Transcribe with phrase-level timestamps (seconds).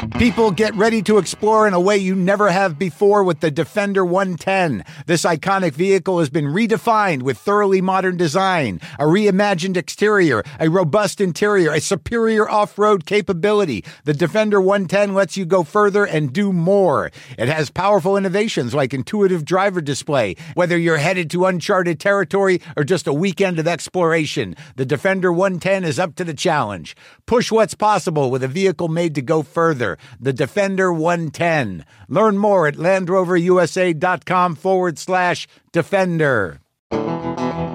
[0.00, 4.02] People get ready to explore in a way you never have before with the Defender
[4.02, 4.82] 110.
[5.04, 11.20] This iconic vehicle has been redefined with thoroughly modern design, a reimagined exterior, a robust
[11.20, 13.84] interior, a superior off road capability.
[14.04, 17.10] The Defender 110 lets you go further and do more.
[17.38, 22.84] It has powerful innovations like intuitive driver display, whether you're headed to uncharted territory or
[22.84, 24.56] just a weekend of exploration.
[24.76, 26.96] The Defender 110 is up to the challenge.
[27.26, 29.89] Push what's possible with a vehicle made to go further
[30.20, 31.84] the Defender 110.
[32.08, 36.60] Learn more at LandRoverUSA.com forward slash Defender.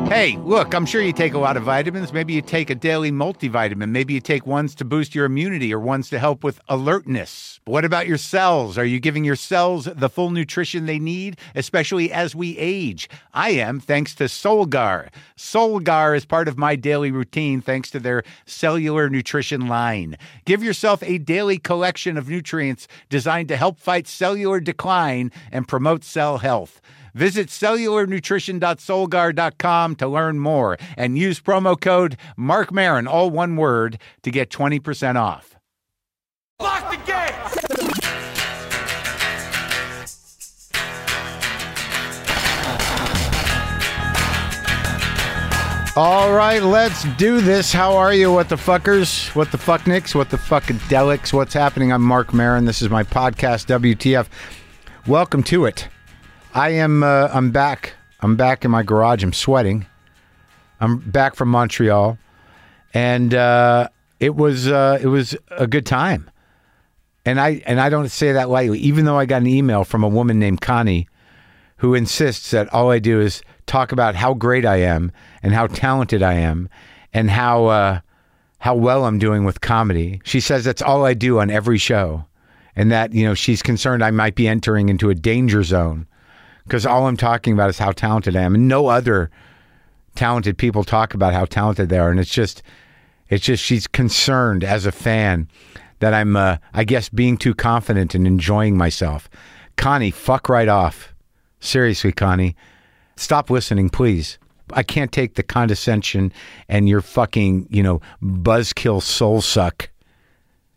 [0.08, 2.14] Hey, look, I'm sure you take a lot of vitamins.
[2.14, 3.90] Maybe you take a daily multivitamin.
[3.90, 7.60] Maybe you take ones to boost your immunity or ones to help with alertness.
[7.66, 8.78] But what about your cells?
[8.78, 13.10] Are you giving your cells the full nutrition they need, especially as we age?
[13.34, 15.10] I am, thanks to Solgar.
[15.36, 20.18] Solgar is part of my daily routine thanks to their cellular nutrition line.
[20.46, 26.04] Give yourself a daily collection of nutrients designed to help fight cellular decline and promote
[26.04, 26.80] cell health.
[27.16, 34.30] Visit cellularnutrition.solgar.com to learn more and use promo code Marc Maron, all one word, to
[34.30, 35.56] get 20% off.
[36.62, 37.32] Lock the gate!
[45.98, 47.72] All right, let's do this.
[47.72, 49.34] How are you, what the fuckers?
[49.34, 50.14] What the fuck, fucknicks?
[50.14, 51.32] What the fuckadelics?
[51.32, 51.94] What's happening?
[51.94, 52.66] I'm Marc Maron.
[52.66, 54.28] This is my podcast, WTF.
[55.08, 55.88] Welcome to it.
[56.56, 57.04] I am.
[57.04, 57.96] Uh, I'm back.
[58.22, 59.24] I'm back in my garage.
[59.24, 59.86] I'm sweating.
[60.80, 62.18] I'm back from Montreal,
[62.94, 63.90] and uh,
[64.22, 66.32] it was uh, it was a good time.
[67.26, 68.80] And I and I don't say that lightly.
[68.80, 71.10] Even though I got an email from a woman named Connie,
[71.78, 75.12] who insists that all I do is talk about how great I am
[75.44, 76.70] and how talented I am,
[77.14, 78.00] and how uh,
[78.60, 80.22] how well I'm doing with comedy.
[80.24, 82.24] She says that's all I do on every show,
[82.78, 86.08] and that you know she's concerned I might be entering into a danger zone
[86.66, 89.32] because all I'm talking about is how talented I am, and no other
[90.16, 92.62] talented people talk about how talented they are, and it's just,
[93.30, 95.48] it's just she's concerned as a fan
[96.00, 99.30] that I'm, uh, I guess, being too confident and enjoying myself.
[99.78, 101.14] Connie, fuck right off.
[101.60, 102.56] Seriously, Connie,
[103.16, 104.38] stop listening, please.
[104.74, 106.34] I can't take the condescension
[106.68, 109.90] and your fucking, you know, buzzkill soul suck.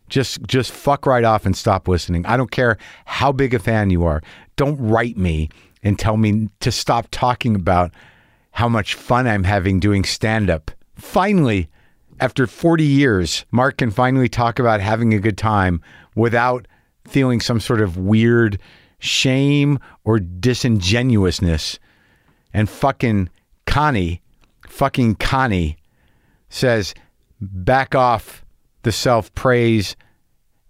[0.09, 2.25] Just just fuck right off and stop listening.
[2.25, 4.21] I don't care how big a fan you are.
[4.55, 5.49] Don't write me
[5.83, 7.91] and tell me to stop talking about
[8.51, 10.71] how much fun I'm having doing stand up.
[10.95, 11.69] Finally,
[12.19, 15.81] after 40 years, Marc can finally talk about having a good time
[16.15, 16.67] without
[17.07, 18.59] feeling some sort of weird
[18.99, 21.79] shame or disingenuousness.
[22.53, 23.29] And fucking
[23.65, 24.21] Connie,
[24.67, 25.77] fucking Connie
[26.49, 26.93] says,
[27.39, 28.43] back off
[28.83, 29.95] the self praise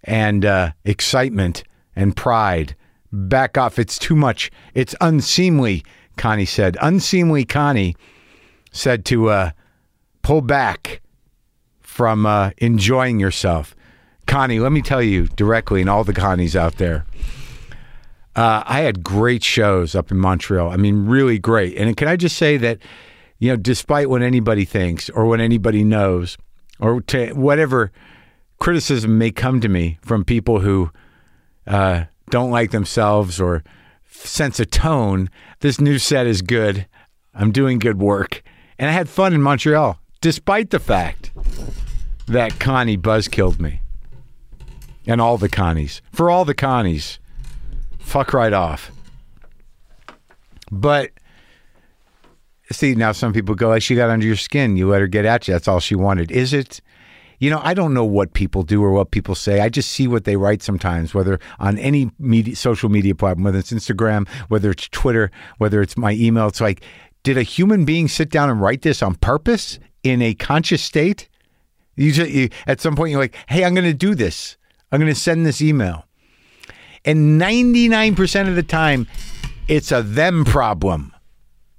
[0.04, 1.64] and uh, excitement
[1.96, 2.76] and pride.
[3.12, 3.80] Back off.
[3.80, 4.52] It's too much.
[4.74, 5.84] It's unseemly,
[6.18, 6.78] Connie said.
[6.82, 7.96] Unseemly Connie
[8.72, 9.52] said to uh,
[10.22, 11.02] pull back
[11.80, 13.76] from uh, enjoying yourself.
[14.28, 17.06] Connie, let me tell you directly, and all the Connies out there,
[18.36, 20.70] uh, I had great shows up in Montreal.
[20.70, 21.76] I mean, really great.
[21.76, 22.78] And can I just say that,
[23.40, 26.38] you know, despite what anybody thinks or what anybody knows,
[26.80, 27.02] or
[27.34, 27.92] whatever
[28.60, 30.92] criticism may come to me from people who
[31.66, 33.64] uh, don't like themselves or
[34.10, 35.30] sense a tone,
[35.60, 36.88] this new set is good.
[37.34, 38.44] I'm doing good work.
[38.78, 41.32] And I had fun in Montreal, despite the fact
[42.28, 43.82] that Connie buzz killed me.
[45.06, 46.02] And all the Connies.
[46.12, 47.20] For all the Connies,
[48.00, 48.92] fuck right off.
[50.72, 51.12] But
[52.72, 54.78] see, now some people go, like, she got under your skin.
[54.78, 55.54] You let her get at you.
[55.54, 56.32] That's all she wanted.
[56.32, 56.82] Is it?
[57.40, 59.62] You know, I don't know what people do or what people say.
[59.62, 63.60] I just see what they write sometimes, whether on any media, social media platform, whether
[63.60, 66.48] it's Instagram, whether it's Twitter, whether it's my email.
[66.48, 66.84] It's like,
[67.24, 71.30] did a human being sit down and write this on purpose in a conscious state?
[71.96, 74.58] You, just, you at some point you're like, hey, I'm going to do this.
[74.92, 76.06] I'm going to send this email.
[77.06, 79.08] And 99% of the time,
[79.70, 81.14] it's a them problem.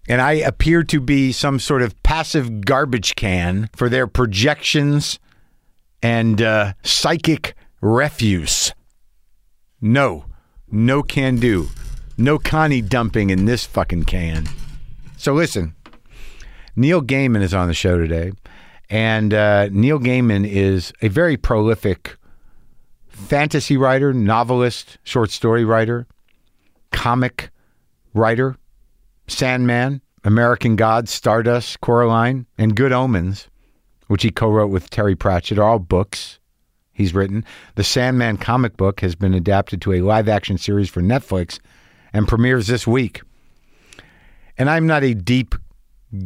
[0.09, 5.19] And I appear to be some sort of passive garbage can for their projections
[6.03, 8.73] and uh, psychic refuse.
[9.81, 10.25] No,
[10.71, 11.69] no can do.
[12.17, 14.47] No Connie dumping in this fucking can.
[15.17, 15.75] So listen,
[16.77, 18.33] Neil Gaiman is on the show today.
[18.89, 22.17] And uh, Neil Gaiman is a very prolific
[23.09, 26.07] fantasy writer, novelist, short story writer,
[26.91, 27.51] comic
[28.15, 28.57] writer,
[29.29, 33.49] Sandman, American Gods, Stardust, Coraline, and Good Omens,
[34.11, 36.41] which he co wrote with Terry Pratchett, are all books.
[36.93, 37.45] he's written.
[37.77, 41.61] The Sandman comic book has been adapted to a live action series for Netflix
[42.13, 43.23] and premieres this week.
[44.59, 45.55] And I'm not a deep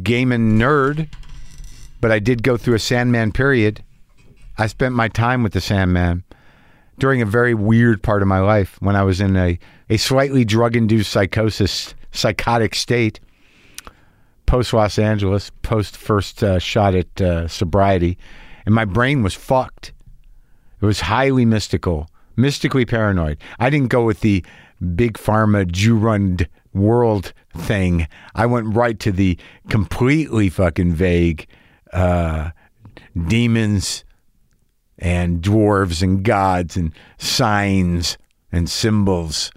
[0.01, 1.09] gaming nerd,
[2.01, 3.83] but I did go through a Sandman period.
[4.57, 6.23] I spent my time with the Sandman
[6.97, 9.59] during a very weird part of my life when I was in a,
[9.91, 13.19] a slightly drug induced psychosis, psychotic state,
[14.45, 18.17] post Los Angeles, post first uh, shot at uh, sobriety,
[18.65, 19.93] and my brain was fucked.
[20.81, 23.37] It was highly mystical, mystically paranoid.
[23.59, 24.43] I didn't go with the
[24.95, 26.39] big pharma Jew run
[26.73, 28.07] world thing.
[28.35, 29.37] I went right to the
[29.69, 31.47] completely fucking vague
[31.93, 32.51] uh,
[33.27, 34.03] demons
[34.99, 38.17] and dwarves and gods and signs
[38.51, 39.51] and symbols,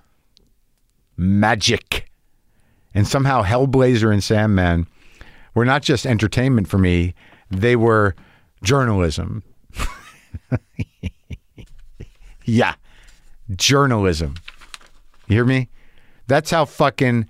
[1.17, 2.08] magic.
[2.99, 4.89] And somehow Hellblazer and Sandman
[5.55, 7.15] were not just entertainment for me,
[7.49, 8.17] they were
[8.65, 9.45] journalism.
[12.45, 12.75] yeah,
[13.55, 14.35] journalism.
[15.29, 15.69] You hear me?
[16.27, 17.29] That's how fucking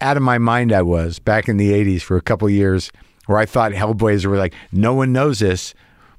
[0.00, 2.90] out of my mind I was back in the 80s for a couple years
[3.26, 5.74] where I thought Hellblazer were like, no one knows this,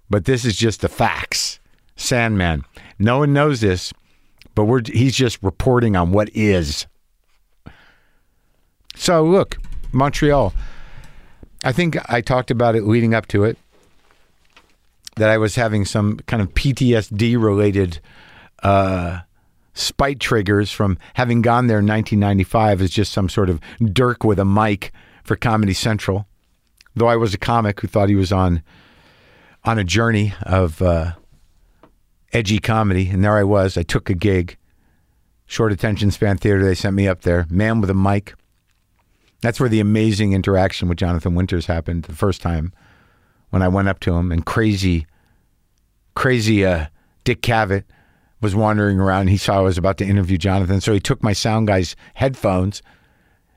[0.08, 1.60] but this is just the facts.
[1.96, 2.64] Sandman.
[3.00, 3.92] No one knows this,
[4.54, 6.86] but we're he's just reporting on what is.
[8.98, 9.58] So look,
[9.92, 10.54] Montreal.
[11.64, 13.58] I think I talked about it leading up to it
[15.16, 18.00] that I was having some kind of PTSD related
[18.64, 19.20] uh,
[19.74, 24.40] spite triggers from having gone there in 1995 as just some sort of Dirk with
[24.40, 24.92] a mic
[25.24, 26.28] for Comedy Central.
[26.96, 28.64] Though I was a comic who thought he was on
[29.64, 31.14] on a journey of uh,
[32.32, 33.78] edgy comedy, and there I was.
[33.78, 34.58] I took a gig,
[35.46, 36.64] short attention span theater.
[36.64, 38.34] They sent me up there, man with a mic.
[39.42, 42.74] That's where the amazing interaction with Jonathan Winters happened the first time
[43.50, 45.06] when I went up to him, and crazy,
[46.16, 46.88] crazy uh,
[47.24, 47.84] Dick Cavett
[48.42, 49.28] was wandering around.
[49.28, 52.82] He saw I was about to interview Jonathan, so he took my sound guy's headphones,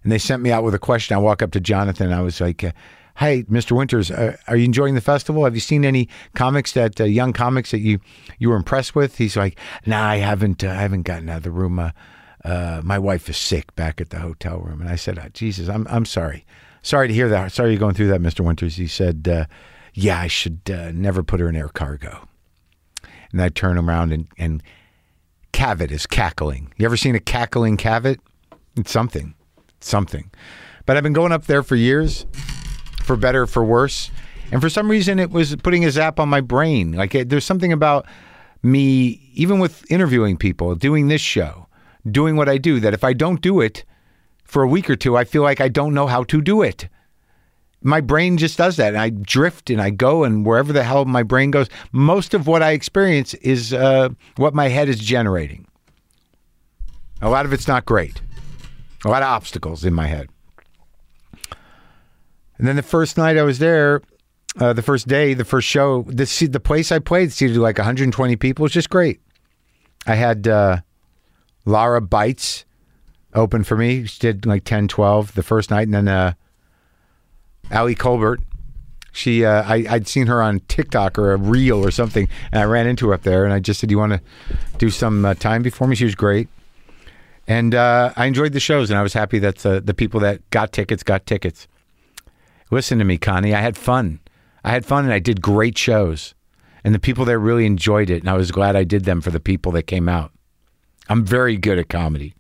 [0.02, 1.16] and they sent me out with a question.
[1.16, 2.12] I walk up to Jonathan.
[2.12, 2.64] I was like.
[2.64, 2.72] Uh,
[3.16, 3.72] Hey, Mr.
[3.72, 5.44] Winters, uh, are you enjoying the festival?
[5.44, 8.00] Have you seen any comics that uh, young comics that you
[8.38, 9.18] you were impressed with?
[9.18, 10.64] He's like, Nah, I haven't.
[10.64, 11.92] Uh, I haven't gotten out of the room.
[12.44, 15.28] Uh, uh, my wife is sick back at the hotel room, and I said, oh,
[15.32, 16.44] Jesus, I'm I'm sorry,
[16.82, 17.52] sorry to hear that.
[17.52, 18.44] Sorry you're going through that, Mr.
[18.44, 18.76] Winters.
[18.76, 19.44] He said, uh,
[19.94, 20.60] Yeah, I should
[20.94, 22.26] never put her in air cargo.
[23.32, 24.62] And I turn around and and
[25.52, 26.72] Cavett is cackling.
[26.76, 28.18] You ever seen a cackling Cavett?
[28.76, 29.34] It's something,
[29.76, 30.30] it's something.
[30.86, 32.26] But I've been going up there for years
[33.04, 34.10] for better for worse.
[34.52, 36.92] And for some reason, it was putting a zap on my brain.
[36.92, 38.06] Like it, there's something about
[38.62, 41.66] me, even with interviewing people, doing this show,
[42.08, 43.84] doing what I do, that if I don't do it
[44.44, 46.88] for a week or two, I feel like I don't know how to do it.
[47.82, 48.88] My brain just does that.
[48.88, 52.46] And I drift and I go, and wherever the hell my brain goes, most of
[52.46, 55.66] what I experience is uh, what my head is generating.
[57.22, 58.20] A lot of it's not great,
[59.04, 60.28] a lot of obstacles in my head.
[62.58, 64.02] And then the first night I was there,
[64.58, 68.36] uh, the first day, the first show, the the place I played seated like 120
[68.36, 68.64] people.
[68.64, 69.20] It was just great.
[70.06, 70.78] I had uh,
[71.64, 72.64] Lara Beitz
[73.34, 74.06] open for me.
[74.06, 76.32] She did like 10, 12 the first night, and then uh,
[77.72, 78.42] Ali Kolbert.
[79.12, 82.64] She, uh, I, I'd seen her on TikTok or a reel or something, and I
[82.64, 84.20] ran into her up there, and I just said, Do "You want to
[84.78, 86.48] do some uh, time before me?" She was great,
[87.48, 90.72] and uh, I enjoyed the shows, and I was happy that the people that got
[90.72, 91.66] tickets got tickets.
[92.70, 93.52] Listen to me, Connie.
[93.52, 94.20] I had fun.
[94.64, 96.34] I had fun and I did great shows.
[96.84, 98.22] And the people there really enjoyed it.
[98.22, 100.32] And I was glad I did them for the people that came out.
[101.10, 102.34] I'm very good at comedy.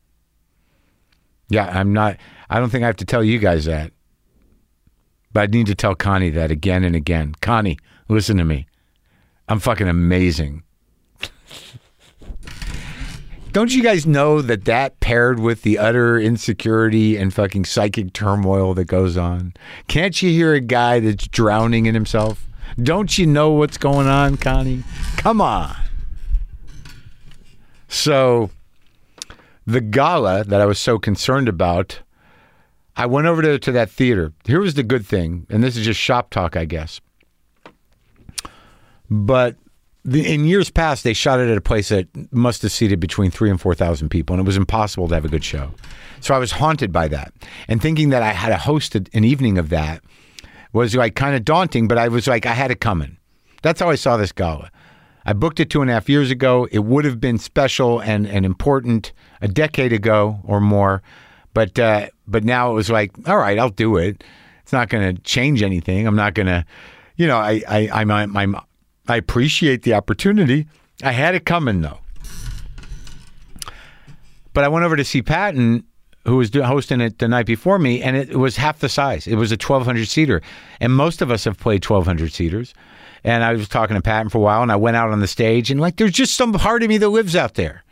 [1.48, 2.16] Yeah, I'm not,
[2.48, 3.92] I don't think I have to tell you guys that.
[5.32, 7.34] But I need to tell Connie that again and again.
[7.40, 8.66] Connie, listen to me.
[9.48, 10.62] I'm fucking amazing.
[13.50, 18.74] Don't you guys know that that paired with the utter insecurity and fucking psychic turmoil
[18.74, 19.52] that goes on?
[19.88, 22.46] Can't you hear a guy that's drowning in himself?
[22.80, 24.84] Don't you know what's going on, Connie?
[25.16, 25.74] Come on.
[27.88, 28.50] So,
[29.66, 32.00] the gala that I was so concerned about,
[32.96, 34.32] I went over to, to that theater.
[34.44, 37.00] Here was the good thing, and this is just shop talk, I guess.
[39.10, 39.56] But
[40.04, 43.30] the, in years past, they shot it at a place that must have seated between
[43.30, 45.72] three and four thousand people, and it was impossible to have a good show.
[46.20, 47.32] So I was haunted by that,
[47.68, 50.02] and thinking that I had to host an evening of that
[50.72, 51.88] was like kind of daunting.
[51.88, 53.18] But I was like, I had it coming.
[53.62, 54.70] That's how I saw this gala.
[55.24, 56.66] I booked it two and a half years ago.
[56.70, 61.02] It would have been special and, and important a decade ago or more,
[61.54, 64.24] but uh, but now it was like, all right, I'll do it.
[64.62, 66.06] It's not going to change anything.
[66.06, 66.64] I'm not going to,
[67.16, 68.56] you know, I I I'm, I'm
[69.08, 70.66] I appreciate the opportunity.
[71.02, 71.98] I had it coming though.
[74.52, 75.84] But I went over to see Patton,
[76.24, 79.26] who was hosting it the night before me, and it was half the size.
[79.26, 80.42] It was a 1,200 seater.
[80.80, 82.74] And most of us have played 1,200 seaters.
[83.24, 85.26] And I was talking to Patton for a while, and I went out on the
[85.26, 87.84] stage, and like, there's just some part of me that lives out there.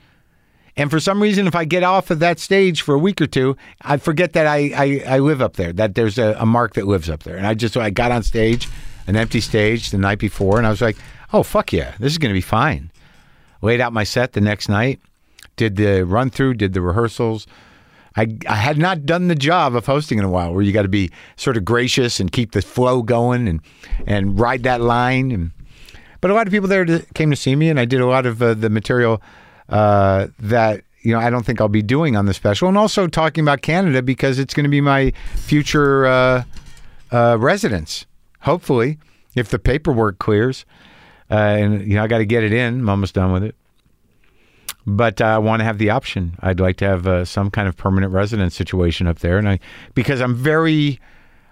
[0.76, 3.26] And for some reason, if I get off of that stage for a week or
[3.26, 6.74] two, I forget that I, I, I live up there, that there's a, a Marc
[6.74, 7.36] that lives up there.
[7.36, 8.68] And I just, I got on stage,
[9.08, 10.96] an empty stage the night before, and I was like,
[11.32, 12.92] oh, fuck yeah, this is going to be fine.
[13.60, 15.00] Laid out my set the next night,
[15.56, 17.48] did the run through, did the rehearsals.
[18.18, 20.82] I, I had not done the job of hosting in a while where you got
[20.82, 23.60] to be sort of gracious and keep the flow going and,
[24.08, 25.30] and ride that line.
[25.30, 25.52] And,
[26.20, 26.84] but a lot of people there
[27.14, 29.22] came to see me, and I did a lot of uh, the material
[29.68, 33.06] uh, that you know I don't think I'll be doing on the special, and also
[33.06, 36.42] talking about Canada because it's going to be my future uh,
[37.12, 38.04] uh, residence.
[38.40, 38.98] Hopefully,
[39.36, 40.66] if the paperwork clears,
[41.30, 42.80] uh, and you know I got to get it in.
[42.80, 43.54] I'm almost done with it,
[44.88, 46.36] but I want to have the option.
[46.40, 49.58] I'd like to have uh, some kind of permanent residence situation up there, and I
[49.94, 50.98] because I'm very.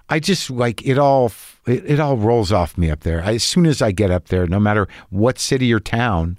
[0.08, 1.32] I just like it all.
[1.66, 3.22] It, it all rolls off me up there.
[3.22, 6.38] I, as soon as I get up there, no matter what city or town,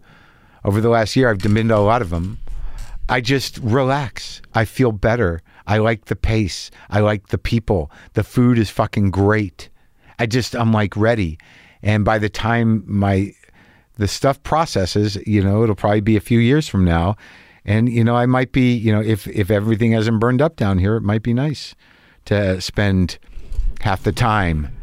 [0.63, 2.39] over the last year, I've been to a lot of them.
[3.09, 4.41] I just relax.
[4.55, 5.41] I feel better.
[5.67, 6.71] I like the pace.
[6.89, 7.91] I like the people.
[8.13, 9.69] The food is fucking great.
[10.17, 11.37] I just I'm like ready.
[11.83, 13.33] And by the time my
[13.97, 17.15] the stuff processes, you know, it'll probably be a few years from now.
[17.65, 20.77] And you know, I might be, you know, if if everything hasn't burned up down
[20.77, 21.75] here, it might be nice
[22.25, 23.17] to spend
[23.81, 24.75] half the time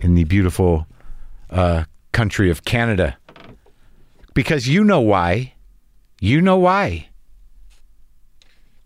[0.00, 0.86] in the beautiful
[1.50, 3.16] uh, country of Canada
[4.34, 5.54] because you know why.
[6.20, 7.08] You know why.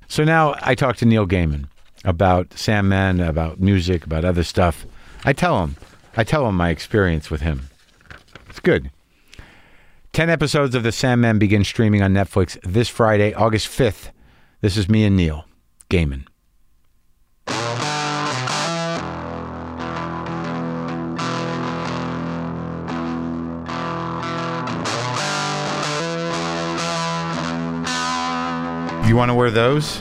[0.08, 1.66] So now I talk to Neil Gaiman
[2.04, 4.86] about Sandman, about music, about other stuff.
[5.24, 5.76] I tell him,
[6.16, 7.68] I tell him my experience with him.
[8.48, 8.90] It's good.
[10.14, 14.12] 10 episodes of The Sandman begin streaming on Netflix this Friday, August 5th.
[14.60, 15.44] This is me and Neil
[15.90, 16.28] Gaiman.
[29.08, 30.00] You want to wear those?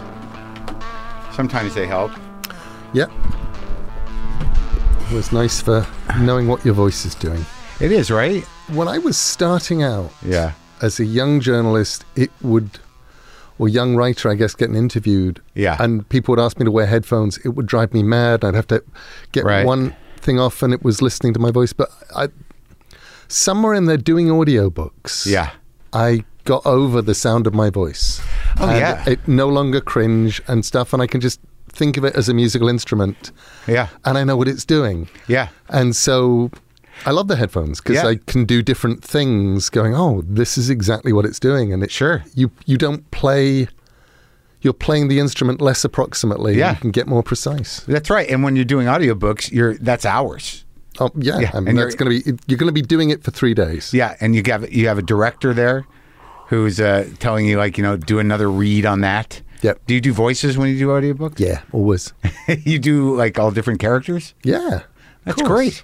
[1.31, 2.11] Sometimes they help.
[2.93, 3.09] Yep.
[5.09, 5.87] It was nice for
[6.19, 7.43] knowing what your voice is doing.
[7.79, 8.45] It is, right?
[8.69, 10.53] When I was starting out Yeah.
[10.81, 12.79] as a young journalist, it would,
[13.59, 15.41] or young writer, I guess, getting interviewed.
[15.53, 15.75] Yeah.
[15.79, 17.37] And people would ask me to wear headphones.
[17.39, 18.43] It would drive me mad.
[18.43, 18.83] I'd have to
[19.31, 19.65] get Right.
[19.65, 21.73] one thing off and it was listening to my voice.
[21.73, 22.29] But I,
[23.27, 25.51] somewhere in there doing audiobooks, Yeah.
[25.91, 28.21] I got over the sound of my voice.
[28.59, 29.03] Oh, and yeah.
[29.09, 30.93] It no longer cringe and stuff.
[30.93, 31.39] And I can just
[31.71, 33.31] think of it as a musical instrument
[33.67, 33.87] Yeah.
[34.05, 35.07] and I know what it's doing.
[35.27, 35.47] Yeah.
[35.69, 36.51] And so
[37.05, 38.07] I love the headphones because Yeah.
[38.09, 41.73] I can do different things going, oh, this is exactly what it's doing.
[41.73, 42.23] And it, Sure.
[42.35, 43.67] you, you don't play,
[44.61, 46.57] you're playing the instrument less approximately.
[46.57, 46.71] Yeah.
[46.71, 47.81] You can get more precise.
[47.81, 48.29] That's right.
[48.29, 50.63] And when you're doing audiobooks, you're that's hours.
[50.99, 51.39] Oh, yeah.
[51.39, 53.31] Yeah, I mean, and that's going to be, you're going to be doing it for
[53.31, 53.93] three days.
[53.93, 55.87] Yeah, and you have you have a director there
[56.49, 59.41] who's uh, telling you like you know do another read on that.
[59.63, 59.81] Yep.
[59.87, 61.39] Do you do voices when you do audiobooks?
[61.39, 62.13] Yeah, always.
[62.63, 64.35] you do like all different characters.
[64.43, 64.83] Yeah.
[65.25, 65.83] That's great.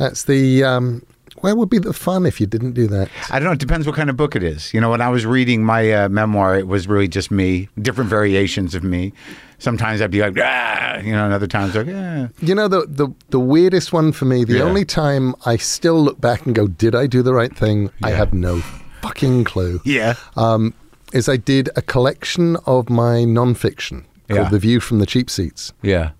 [0.00, 1.02] That's the, um,
[1.42, 3.08] where would be the fun if you didn't do that?
[3.30, 3.52] I don't know.
[3.52, 4.72] It depends what kind of book it is.
[4.74, 8.08] You know, when I was reading my uh, memoir, it was really just me, different
[8.10, 9.12] variations of me.
[9.58, 12.28] Sometimes I'd be like, ah, you know, and other times like, yeah.
[12.40, 14.42] You know the the the weirdest one for me.
[14.44, 14.62] The Yeah.
[14.64, 18.10] only time I still look back and go, "Did I do the right thing?" I
[18.12, 18.60] have no
[19.02, 19.82] fucking clue.
[19.84, 20.14] Yeah.
[20.34, 20.72] Um,
[21.12, 24.48] is I did a collection of my nonfiction called Yeah.
[24.48, 26.12] "The View from the Cheap Seats," Yeah.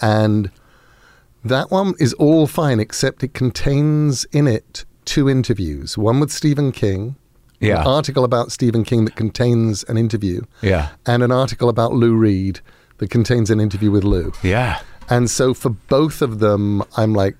[0.00, 0.50] and
[1.44, 5.98] that one is all fine except it contains in it two interviews.
[5.98, 7.16] One with Stephen King,
[7.60, 7.80] Yeah.
[7.82, 10.88] an article about Stephen King that contains an interview, Yeah.
[11.06, 12.60] and an article about Lou Reed
[12.98, 14.32] that contains an interview with Lou.
[14.42, 14.78] Yeah.
[15.10, 17.36] And so for both of them, I'm like,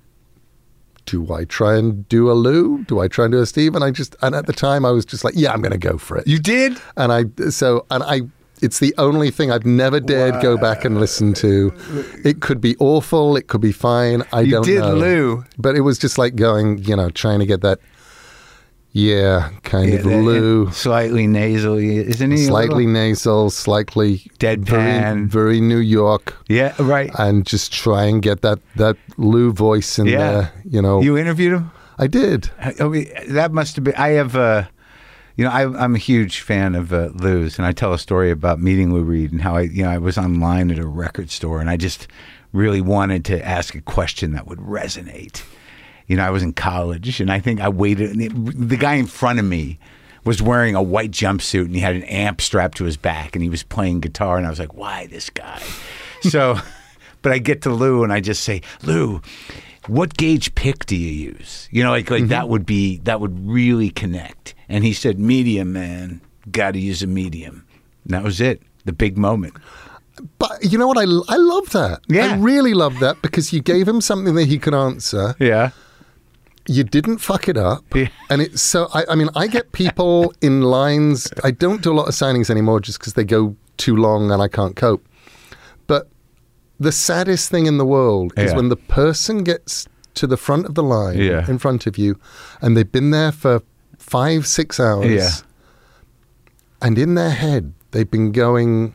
[1.05, 2.83] do I try and do a Lou?
[2.87, 3.75] Do I try and do a Steve?
[3.75, 5.77] And I just, and at the time I was just like, yeah, I'm going to
[5.77, 6.27] go for it.
[6.27, 6.77] You did?
[6.97, 8.21] and I, so, and I,
[8.61, 11.73] it's the only thing I've never dared go back and listen to.
[12.23, 13.35] It could be awful.
[13.37, 14.23] It could be fine.
[14.33, 14.95] I You don't did know.
[14.95, 15.43] Lou.
[15.57, 17.79] But it was just like going, you know, trying to get that,
[18.91, 20.71] yeah, kind of Yeah, Lou.
[20.71, 22.37] Slightly nasally, isn't he?
[22.37, 24.65] Slightly nasal, slightly Deadpan.
[24.65, 27.11] very, very New York Yeah, right.
[27.19, 30.17] and just try and get that that Lou voice in Yeah.
[30.31, 30.51] there.
[30.69, 31.71] You know, You interviewed him?
[31.99, 32.49] I did.
[32.79, 33.95] I mean, that must have been.
[33.95, 34.63] I have, uh,
[35.35, 38.31] you know, I, I'm a huge fan of uh, Lou's, and I tell a story
[38.31, 41.29] about meeting Lou Reed and how I, you know, I was online at a record
[41.29, 42.07] store, and I just
[42.53, 45.43] really wanted to ask a question that would resonate,
[46.07, 48.11] You know, I was in college, and I think I waited.
[48.11, 49.77] and it- The guy in front of me
[50.23, 53.43] was wearing a white jumpsuit, and he had an amp strapped to his back, and
[53.43, 55.61] he was playing guitar, and I was like, "Why this guy?"
[56.21, 56.57] So,
[57.21, 59.21] but I get to Lou, and I just say, "Lou."
[59.87, 61.67] What gauge pick do you use?
[61.71, 62.51] You know, like like that mm-hmm.
[62.51, 64.55] would be that would really connect.
[64.67, 66.21] And he said, "Medium, man.
[66.51, 67.65] Got to use a medium."
[68.03, 68.61] And that was it.
[68.85, 69.55] The big moment.
[70.39, 70.97] But you know what?
[70.97, 72.01] I, I love that.
[72.07, 72.33] Yeah.
[72.33, 75.35] I really love that because you gave him something that he could answer.
[75.39, 75.71] Yeah.
[76.67, 77.83] You didn't fuck it up.
[77.93, 78.07] Yeah.
[78.29, 81.31] And it's so, I, I mean, I get people in lines.
[81.43, 84.41] I don't do a lot of signings anymore just because they go too long and
[84.41, 85.05] I can't cope.
[86.79, 88.55] The saddest thing in the world is Yeah.
[88.57, 91.47] when the person gets to the front of the line Yeah.
[91.49, 92.17] in front of you
[92.61, 93.61] and they've been there for
[93.97, 95.09] five, six hours.
[95.11, 95.29] Yeah.
[96.81, 98.93] And in their head, they've been going,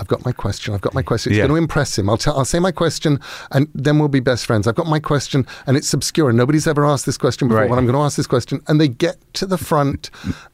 [0.00, 0.72] I've got my question.
[0.74, 1.30] I've got my question.
[1.32, 1.42] It's Yeah.
[1.46, 2.08] going to impress him.
[2.08, 3.20] I'll, tell, I'll say my question
[3.52, 4.66] and then we'll be best friends.
[4.66, 7.60] I've got my question and it's obscure and nobody's ever asked this question before.
[7.60, 7.70] Right.
[7.70, 8.60] Well, I'm going to ask this question.
[8.66, 10.10] And they get to the front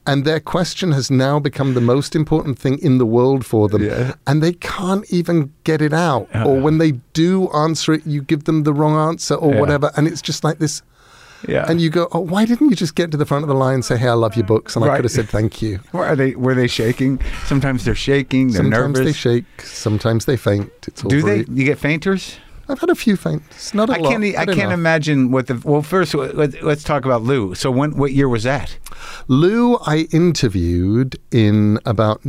[0.07, 3.85] and their question has now become the most important thing in the world for them.
[3.85, 4.15] Yeah.
[4.27, 6.29] And they can't even get it out.
[6.35, 6.45] Uh-uh.
[6.49, 9.61] Or when they do answer it, you give them the wrong answer or Yeah.
[9.61, 9.93] whatever.
[9.97, 10.83] And it's just like this.
[11.47, 11.67] Yeah.
[11.69, 13.75] And you go, oh, why didn't you just get to the front of the line
[13.75, 14.77] and say, hey, I love your books?
[14.77, 15.81] And I could have said thank you.
[15.93, 17.21] Were are they were they shaking?
[17.45, 18.49] Sometimes they're shaking.
[18.49, 19.13] They're Sometimes nervous.
[19.13, 20.71] they shake, sometimes they faint.
[20.87, 21.45] It's all Do they?
[21.53, 22.39] You get fainters?
[22.69, 24.11] I've had a few faints, not a I lot.
[24.11, 24.25] can't.
[24.25, 24.75] I but can't enough.
[24.75, 25.61] imagine what the.
[25.65, 27.55] Well, first let's, let's talk about Lou.
[27.55, 28.77] So when what year was that?
[29.29, 32.25] Lou, I interviewed in about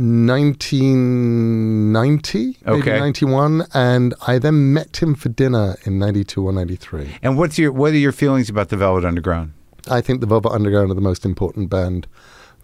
[1.18, 2.98] 1990, maybe Okay.
[2.98, 7.16] 91, and I then met him for dinner in 92 or 93.
[7.22, 9.52] And what's your what are your feelings about the Velvet Underground?
[9.90, 12.06] I think the Velvet Underground are the most important band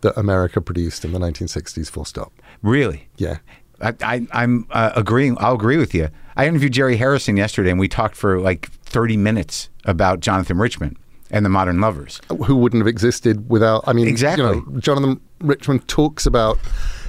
[0.02, 2.32] that America produced in the 1960s, full stop.
[2.62, 3.08] Really?
[3.16, 3.38] Yeah.
[3.80, 5.36] I, I, I'm uh, agreeing.
[5.40, 6.08] I'll agree with you.
[6.36, 10.96] I interviewed Jerry Harrison yesterday, and we talked for like 30 minutes about Jonathan Richman
[11.30, 12.20] and the Modern Lovers.
[12.46, 14.44] who wouldn't have existed without I mean Exactly.
[14.44, 16.58] you know Jonathan Richman talks about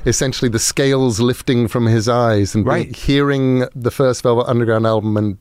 [0.05, 2.95] essentially the scales lifting from his eyes and Right.
[2.95, 5.37] hearing the first Velvet Underground album and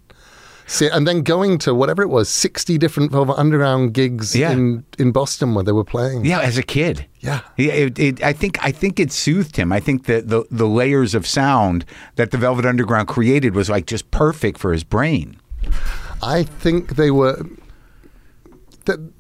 [0.67, 4.53] see, and then going to whatever it was 60 different Velvet Underground gigs Yeah.
[4.53, 7.07] in in Boston where they were playing Yeah, as a kid.
[7.21, 7.41] Yeah.
[7.57, 9.73] Yeah, it, it, I think I think it soothed him.
[9.73, 11.85] I think that the the layers of sound
[12.17, 15.37] that the Velvet Underground created was like just perfect for his brain.
[16.23, 17.37] I think they were
[18.85, 19.11] the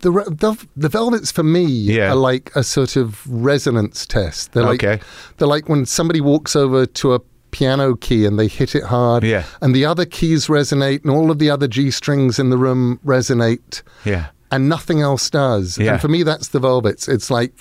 [0.00, 2.12] the the, the Velvets for me Yeah.
[2.12, 4.52] are like a sort of resonance test.
[4.52, 5.02] They're like Okay.
[5.38, 7.20] they're like when somebody walks over to a
[7.52, 9.44] piano key and they hit it hard, Yeah.
[9.60, 12.98] and the other keys resonate, and all of the other G strings in the room
[13.06, 14.26] resonate, Yeah.
[14.50, 15.78] and nothing else does.
[15.78, 15.92] Yeah.
[15.92, 17.06] And for me, that's the Velvets.
[17.08, 17.54] It's like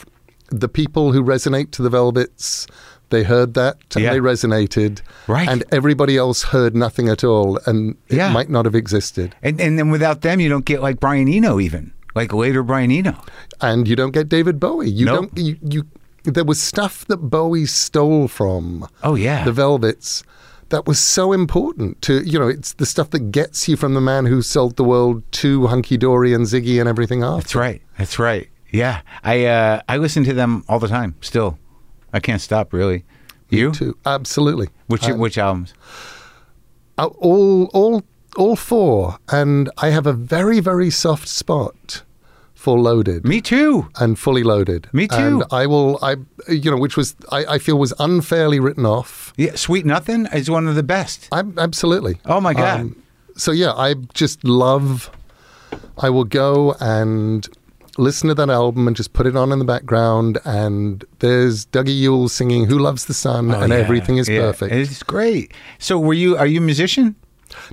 [0.49, 2.65] the people who resonate to the Velvets.
[3.10, 4.13] They heard that and Yeah.
[4.13, 5.47] they resonated, Right.
[5.47, 8.32] And everybody else heard nothing at all, and it Yeah.
[8.32, 9.36] might not have existed.
[9.43, 12.89] And and then without them, you don't get like Brian Eno even like later Brian
[12.91, 13.15] Eno.
[13.60, 14.89] and you don't get David Bowie.
[14.89, 15.15] You Nope.
[15.36, 15.38] don't.
[15.45, 15.84] You, you
[16.24, 20.24] there was stuff that Bowie stole from Oh yeah, the Velvets
[20.70, 22.48] that was so important to you know.
[22.48, 25.98] It's the stuff that gets you from the man who sold the world to Hunky
[25.98, 27.44] Dory and Ziggy and everything else.
[27.44, 27.82] That's right.
[27.98, 28.50] That's right.
[28.72, 31.16] Yeah, I uh, I listen to them all the time.
[31.22, 31.58] Still,
[32.14, 32.72] I can't stop.
[32.72, 33.04] Really,
[33.50, 33.72] you?
[33.74, 34.70] Too absolutely.
[34.88, 35.74] Which Uh, which albums?
[36.98, 38.04] uh, all all
[38.38, 42.04] all four, and I have a very very soft spot
[42.62, 43.26] for loaded.
[43.26, 43.88] Me too.
[44.00, 44.88] and fully loaded.
[44.93, 45.15] Me too.
[45.15, 46.15] And I will, I,
[46.47, 49.34] you know, which was I, I feel was unfairly written off.
[49.36, 51.28] Yeah, Sweet Nothing is one of the best.
[51.32, 52.19] I'm absolutely.
[52.26, 52.80] Oh, my God.
[52.82, 53.04] Um,
[53.36, 55.10] so yeah, I just love.
[55.97, 57.47] I will go and
[57.97, 60.38] listen to that album and just put it on in the background.
[60.45, 64.41] And there's Dougie Yule singing "Who Loves the Sun" and Oh, yeah, everything is yeah.
[64.41, 64.74] perfect.
[64.74, 65.52] It's great.
[65.80, 66.38] So, were you?
[66.38, 67.15] Are you a musician?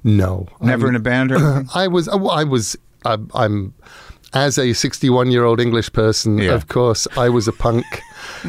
[0.03, 1.65] no, Never I'm- in a band or?
[1.75, 2.09] I was.
[2.09, 2.77] uh, I was.
[3.05, 3.75] I, I'm.
[4.35, 6.53] As a 61 year old English person, Yeah.
[6.53, 7.87] of course, I was a punk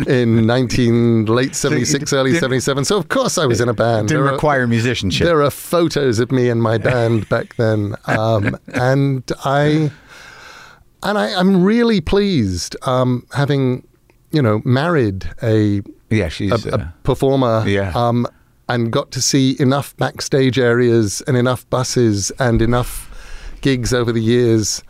[0.07, 2.83] in 19 late 76, early didn't- 77.
[2.85, 4.09] So of course I was in a band.
[4.09, 5.25] Didn't There are- require musicianship.
[5.25, 9.89] There are photos of me and my band back then, um, and I
[11.01, 13.87] and I, I'm really pleased um, having
[14.31, 16.65] you know married a yeah, she's.
[16.65, 17.93] a, uh, performer, yeah.
[17.95, 18.27] um,
[18.67, 23.07] and got to see enough backstage areas and enough buses and enough
[23.61, 24.83] gigs over the years.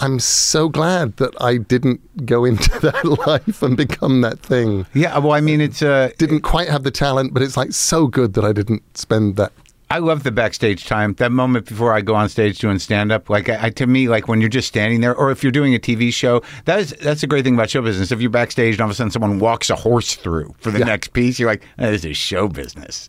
[0.00, 4.86] I'm so glad that I didn't go into that life and become that thing.
[4.94, 5.16] yeah.
[5.18, 5.82] Well, I mean, it's.
[5.82, 9.36] Uh, Didn't quite have the talent, but it's like so good that I didn't spend
[9.36, 9.52] that
[9.90, 11.14] I love the backstage time.
[11.14, 14.08] That moment before I go on stage doing stand up, like I, I- to me,
[14.08, 16.90] like when you're just standing there, or if you're doing a TV show, that is
[17.00, 18.10] that's a great thing about show business.
[18.10, 20.80] If you're backstage and all of a sudden someone walks a horse through for the
[20.80, 20.86] Yeah.
[20.86, 23.08] next piece, you're like, oh, this is show business.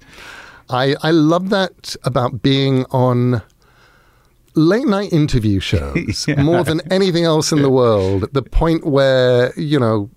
[0.69, 3.41] I, I love that about being on
[4.56, 8.30] late night interview shows more than anything else in the world.
[8.34, 10.10] The point where you know.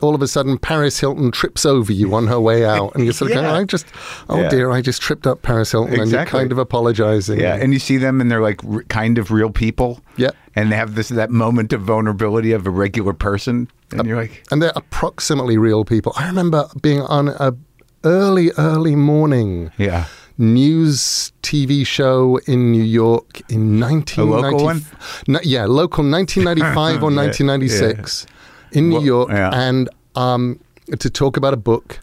[0.00, 3.12] All of a sudden, Paris Hilton trips over you on her way out, and you're
[3.14, 3.86] sort of going, "I just,
[4.28, 4.48] oh Yeah.
[4.50, 7.40] dear, I just tripped up Paris Hilton," and you're kind of apologizing.
[7.40, 10.00] Yeah, and you see them, and they're like r- kind of real people.
[10.16, 10.30] Yeah.
[10.56, 14.42] and they have this that moment of vulnerability of a regular person, and you're like,
[14.50, 16.12] and they're approximately real people.
[16.16, 17.54] I remember being on a
[18.02, 20.06] early, early morning yeah,
[20.38, 24.84] news TV show in New York in 1990.
[25.28, 28.26] No, yeah, local 1995 or Yeah, 1996
[28.72, 29.50] in New Well, York, yeah.
[29.52, 30.58] and um,
[30.98, 32.00] to talk about a book.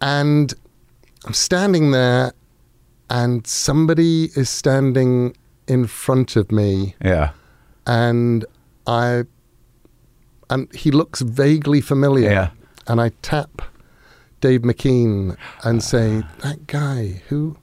[0.00, 0.52] And
[1.24, 2.32] I'm standing there,
[3.10, 5.36] and somebody is standing
[5.68, 7.30] in front of me yeah,
[7.86, 8.44] and
[8.86, 9.24] I
[10.48, 12.30] and he looks vaguely familiar.
[12.30, 12.50] Yeah.
[12.86, 13.62] And I tap
[14.40, 17.56] Dave McKean and say, "That guy, who,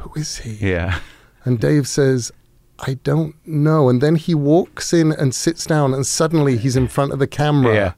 [0.00, 1.00] who is he?" yeah,
[1.44, 2.32] And Dave says,
[2.78, 6.88] "I don't know." And then he walks in and sits down, and suddenly he's in
[6.88, 7.74] front of the camera.
[7.74, 7.92] Yeah.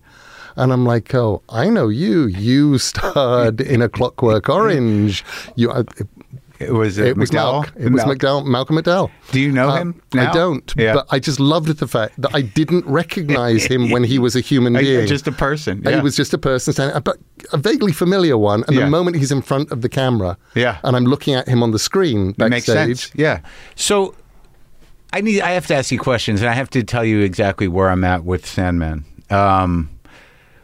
[0.55, 2.27] And I'm like, "Oh, I know you.
[2.27, 5.25] You starred in A Clockwork Orange.
[5.57, 5.71] You."
[6.63, 7.65] It was uh, it was McDowell.
[7.67, 9.11] Malc- It was Mal- McDowell, Malcolm McDowell.
[9.33, 10.03] Do you know Uh, him?
[10.15, 10.31] now?
[10.31, 10.73] I don't.
[10.77, 10.95] Yeah.
[10.95, 14.41] But I just loved the fact that I didn't recognize him when he was a
[14.41, 15.07] human being.
[15.07, 15.79] just a person.
[15.79, 15.97] And Yeah.
[15.97, 17.19] He was just a person standing, but
[17.53, 18.65] a vaguely familiar one.
[18.67, 18.85] And Yeah.
[18.85, 20.79] the moment he's in front of the camera, Yeah.
[20.85, 23.11] and I'm looking at him on the screen It backstage, makes sense.
[23.15, 23.41] Yeah.
[23.75, 24.15] So
[25.13, 27.69] I need I have to ask you questions and I have to tell you exactly
[27.69, 29.05] where I'm at with Sandman.
[29.31, 29.91] Um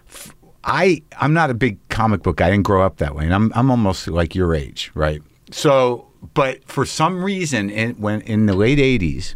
[0.08, 0.34] f-
[0.64, 2.46] I I'm not a big comic book guy.
[2.46, 3.24] I didn't grow up that way.
[3.24, 5.20] And I'm I'm almost like your age, right?
[5.50, 9.34] So but for some reason in when in the late 80s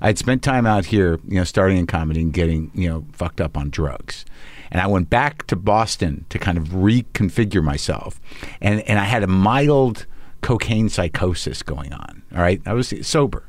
[0.00, 3.40] I'd spent time out here, you know, starting in comedy and getting, you know, fucked
[3.40, 4.24] up on drugs.
[4.70, 8.20] And I went back to Boston to kind of reconfigure myself.
[8.60, 10.06] And and I had a mild
[10.40, 12.22] cocaine psychosis going on.
[12.34, 12.62] All right.
[12.64, 13.44] I was sober.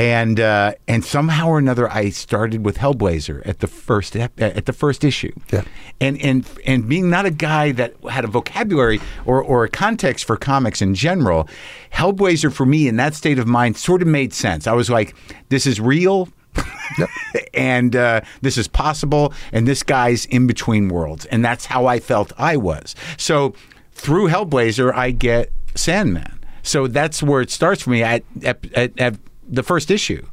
[0.00, 4.64] And uh, and somehow or another, I started with Hellblazer at the first ep- at
[4.64, 5.32] the first issue.
[5.52, 5.64] Yeah.
[6.00, 10.24] And and and being not a guy that had a vocabulary or or a context
[10.24, 11.46] for comics in general,
[11.92, 14.66] Hellblazer for me in that state of mind sort of made sense.
[14.66, 15.14] I was like,
[15.50, 16.30] this is real.
[17.54, 22.00] and uh, this is possible, and this guy's in between worlds, and that's how I
[22.00, 22.96] felt I was.
[23.16, 23.54] So
[23.92, 26.40] through Hellblazer, I get Sandman.
[26.62, 29.14] So that's where it starts for me at at, at, at
[29.50, 30.26] the first issue,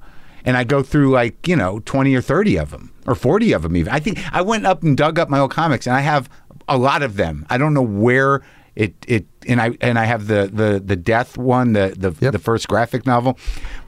[0.46, 3.64] and I go through like you know twenty or thirty of them or forty of
[3.64, 3.92] them even.
[3.92, 6.30] I think I went up and dug up my old comics, and I have
[6.68, 7.46] a lot of them.
[7.50, 8.42] I don't know where
[8.76, 12.32] it it and I and I have the the the death one, the the Yep.
[12.34, 13.40] the first graphic novel,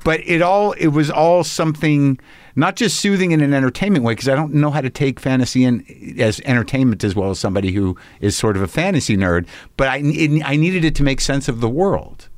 [0.04, 2.20] but it all it was all something
[2.56, 5.64] not just soothing in an entertainment way because I don't know how to take fantasy
[5.64, 5.86] in
[6.20, 9.46] as entertainment as well as somebody who is sort of a fantasy nerd,
[9.78, 12.29] but I it, I needed it to make sense of the world.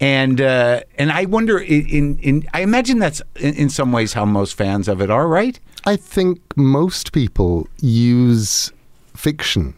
[0.00, 4.24] And uh, and I wonder in, in I imagine that's in, in some ways how
[4.24, 5.58] most fans of it are, right?
[5.84, 8.72] I think most people use
[9.14, 9.74] fiction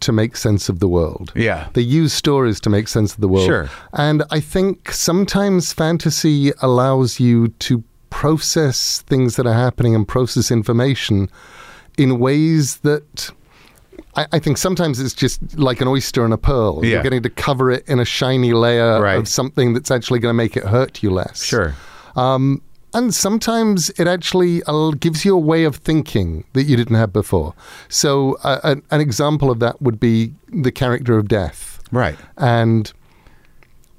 [0.00, 1.32] to make sense of the world.
[1.34, 1.68] Yeah.
[1.72, 3.46] They use stories to make sense of the world.
[3.46, 3.70] Sure.
[3.92, 10.50] And I think sometimes fantasy allows you to process things that are happening and process
[10.50, 11.28] information
[11.98, 13.30] in ways that
[14.16, 16.84] I, I think sometimes it's just like an oyster and a pearl.
[16.84, 16.90] Yeah.
[16.94, 19.18] You're getting to cover it in a shiny layer Right.
[19.18, 21.52] of something that's actually going to make it hurt you less.
[21.52, 21.72] Uh,
[22.16, 22.62] Um,
[22.94, 27.12] and sometimes it actually uh, gives you a way of thinking that you didn't have
[27.12, 27.52] before.
[27.88, 31.82] So, uh, an, an example of that would be the character of Death.
[31.92, 32.16] Right.
[32.38, 32.90] And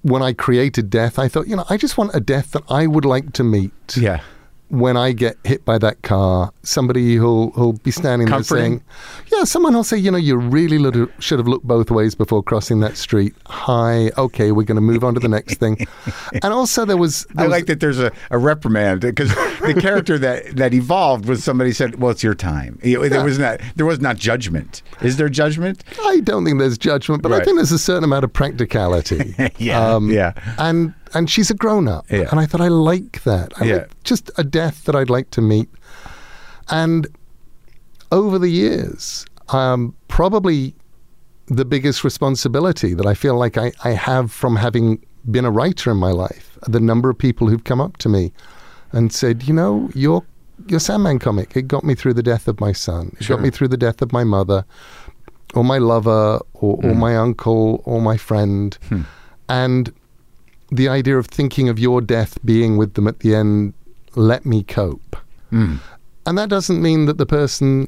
[0.02, 2.88] when I created Death, I thought, you know, I just want a death that I
[2.88, 4.22] would like to meet Yeah.
[4.70, 8.58] When I get hit by that car, somebody who'll who'll be standing Comforting.
[8.58, 8.84] there saying,
[9.32, 10.78] "Yeah," someone will say, "You know, you really
[11.20, 15.04] should have looked both ways before crossing that street." Hi, okay, we're going to move
[15.04, 15.86] on to the next thing.
[16.44, 19.30] And also, there was, there I was- like that there's a, a reprimand because
[19.62, 23.24] the character that, that evolved was somebody said, "Well, it's your time." You know, There
[23.24, 24.82] was not there was not judgment.
[25.02, 25.84] Is there judgment?
[26.04, 29.36] I don't think there's judgment, but I think there's a certain amount of practicality.
[29.58, 30.34] Yeah, um, yeah.
[30.58, 32.28] And and she's a grown up, Yeah.
[32.32, 33.54] and I thought I like that.
[33.60, 33.76] I Yeah.
[33.76, 35.70] like just a death that I'd like to meet.
[36.70, 37.08] And
[38.12, 40.74] over the years, um, probably
[41.48, 45.92] the biggest responsibility that I feel like I, I have from having been a writer
[45.92, 48.32] in my life, the number of people who've come up to me
[48.92, 50.24] and said, you know, your
[50.68, 53.12] your Sandman comic, it got me through the death of my son.
[53.20, 53.38] It Sure.
[53.38, 54.66] got me through the death of my mother
[55.54, 57.00] or my lover or, or Hmm.
[57.00, 58.76] my uncle or my friend.
[59.48, 59.94] And
[60.72, 63.74] the idea of thinking of your death being with them at the end
[64.16, 65.16] let me cope.
[65.50, 65.76] Hmm.
[66.26, 67.88] And that doesn't mean that the person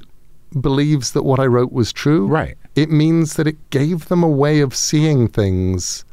[0.61, 2.27] believes that what I wrote was true.
[2.27, 2.57] Right.
[2.75, 6.05] It means that it gave them a way of seeing things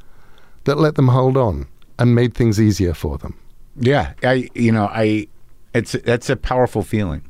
[0.64, 3.38] that let them hold on and made things easier for them.
[3.79, 5.29] Yeah, I you know I
[5.74, 7.22] it's that's a powerful feeling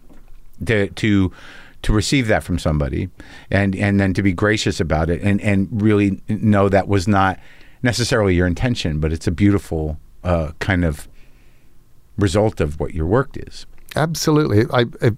[0.64, 1.32] to to
[1.82, 3.08] to receive that from somebody
[3.50, 7.38] and and then to be gracious about it and and really know that was not
[7.82, 11.08] necessarily your intention, but it's a beautiful uh, kind of
[12.18, 13.66] result of what your work is.
[13.94, 14.64] Absolutely.
[14.72, 15.12] I, I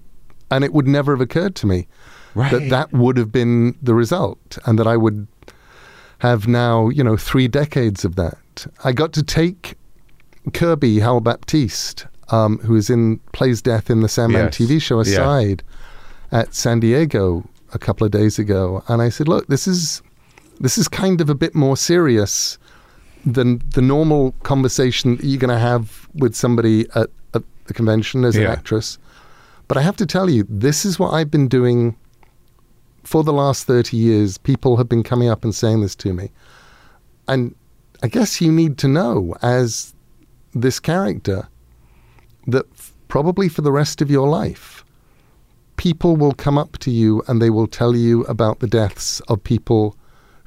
[0.51, 1.87] and it would never have occurred to me
[2.35, 2.51] Right.
[2.51, 5.27] that that would have been the result and that I would
[6.19, 8.67] have now, you know, three decades of that.
[8.83, 9.75] I got to take
[10.53, 14.57] Kirby Howell-Baptiste, um, who is in plays death in the Sandman Yes.
[14.57, 15.13] TV show, Yeah.
[15.13, 15.63] aside
[16.31, 20.01] at San Diego a couple of days ago, and I said, "Look, this is
[20.59, 22.57] this is kind of a bit more serious
[23.25, 28.25] than the normal conversation that you're going to have with somebody at, at the convention
[28.25, 28.97] as an actress."
[29.67, 31.95] But I have to tell you, this is what I've been doing
[33.03, 34.37] for the last 30 years.
[34.37, 36.31] People have been coming up and saying this to me.
[37.27, 37.53] And
[38.01, 39.93] I guess you need to know, as
[40.53, 41.47] this character,
[42.47, 44.83] that f- probably for the rest of your life,
[45.77, 49.43] people will come up to you and they will tell you about the deaths of
[49.43, 49.95] people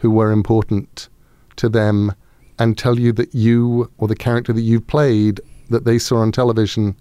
[0.02, 1.08] who were important
[1.56, 2.12] to them
[2.58, 6.30] and tell you that you or the character that you've played that they saw on
[6.32, 6.94] television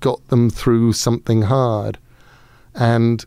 [0.00, 1.98] got them through something hard.
[2.74, 3.24] And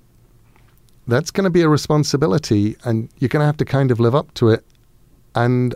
[1.08, 4.16] that's going to be a responsibility, and you're going to have to kind of live
[4.16, 4.64] up to it.
[5.36, 5.76] And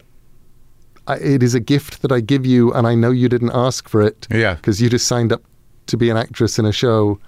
[1.08, 3.90] I, it is a gift that I give you, and I know you didn't ask
[3.90, 4.54] for it Yeah.
[4.54, 5.42] because you just signed up
[5.88, 7.20] to be an actress in a show,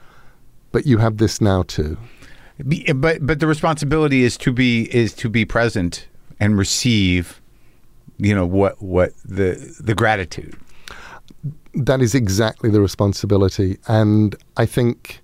[0.72, 1.98] but you have this now too.
[2.64, 6.08] But but the responsibility is to be is to be present
[6.40, 7.42] and receive,
[8.18, 10.56] you know what what the the gratitude.
[11.76, 13.78] that is exactly the responsibility.
[13.88, 15.22] And I think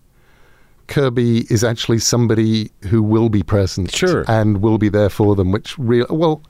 [0.88, 4.24] Kirby is actually somebody who will be present Sure.
[4.28, 6.44] and will be there for them, which real well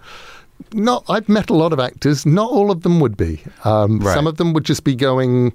[0.74, 3.42] not I've met a lot of actors, not all of them would be.
[3.64, 4.14] Um, Right.
[4.14, 5.54] Some of them would just be going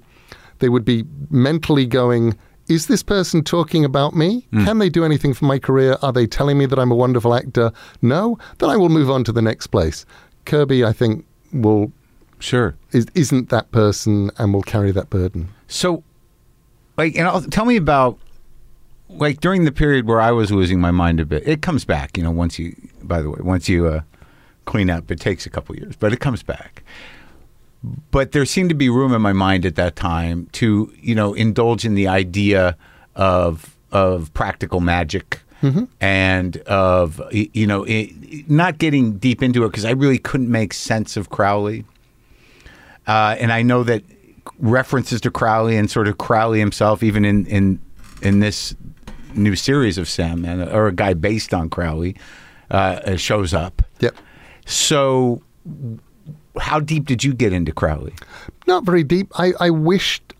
[0.59, 2.35] they would be mentally going
[2.69, 4.47] is this person talking about me?
[4.51, 4.63] Hmm.
[4.63, 5.97] Can they do anything for my career?
[6.01, 7.71] Are they telling me that I'm a wonderful actor?
[8.01, 8.37] No?
[8.59, 10.05] Then I will move on to the next place.
[10.45, 11.91] Kirby, I think, will
[12.39, 12.75] Sure.
[12.93, 15.49] is, isn't that person and will carry that burden.
[15.67, 16.03] So,
[16.97, 18.17] like, and I'll, tell me about
[19.09, 21.47] like during the period where I was losing my mind a bit.
[21.47, 22.31] It comes back, you know.
[22.31, 24.01] Once you, by the way, once you uh,
[24.65, 26.83] clean up, it takes a couple years, but it comes back.
[28.11, 31.33] But there seemed to be room in my mind at that time to, you know,
[31.33, 32.75] indulge in the idea
[33.15, 35.41] of of practical magic.
[35.99, 40.73] And of you know, it, not getting deep into it because I really couldn't make
[40.73, 41.83] sense of Crowley.
[43.07, 44.03] Uh, and I know that
[44.59, 47.81] references to Crowley and sort of Crowley himself, even in in
[48.21, 48.75] in this
[49.35, 52.15] new series of Sam, and or a guy based on Crowley,
[52.71, 53.81] uh, shows up.
[53.99, 54.15] Yep.
[54.65, 55.41] So,
[56.59, 58.13] how deep did you get into Crowley?
[58.67, 59.31] Not very deep.
[59.39, 60.33] I, I wished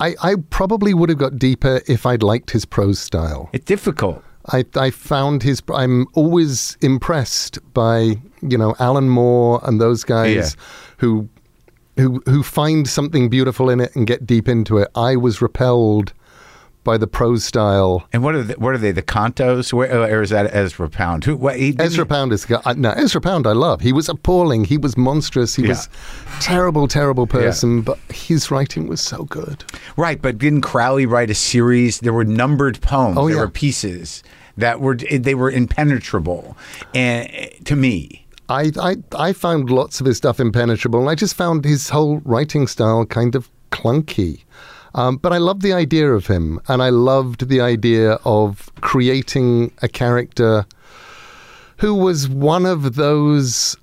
[0.00, 3.50] I, I probably would have got deeper if I'd liked his prose style.
[3.52, 4.22] It's difficult.
[4.50, 5.60] I, I found his.
[5.74, 10.64] I'm always impressed by you know Alan Moore and those guys Yeah.
[10.98, 11.28] who
[11.96, 14.88] who who find something beautiful in it and get deep into it.
[14.94, 16.12] I was repelled
[16.88, 18.08] by the prose style.
[18.14, 18.92] And what are the, what are they?
[18.92, 21.24] The cantos, Where, uh, or is that Ezra Pound?
[21.24, 21.36] Who?
[21.36, 23.82] What, he, Ezra he- Pound is uh, No, Ezra Pound I love.
[23.82, 24.64] He was appalling.
[24.64, 25.54] He was monstrous.
[25.54, 25.68] He Yeah.
[25.70, 25.88] was
[26.40, 27.82] terrible, terrible person.
[27.82, 29.64] But his writing was so good.
[29.96, 32.00] Right, but didn't Crowley write a series?
[32.00, 33.18] There were numbered poems.
[33.18, 33.42] Oh, there yeah.
[33.42, 34.22] were pieces
[34.56, 36.56] that were they were impenetrable,
[36.94, 37.28] and
[37.64, 38.96] to me, I, I
[39.28, 43.04] I found lots of his stuff impenetrable, and I just found his whole writing style
[43.06, 44.44] kind of clunky.
[44.98, 49.70] Um, but I loved the idea of him, and I loved the idea of creating
[49.80, 50.66] a character
[51.76, 53.76] who was one of those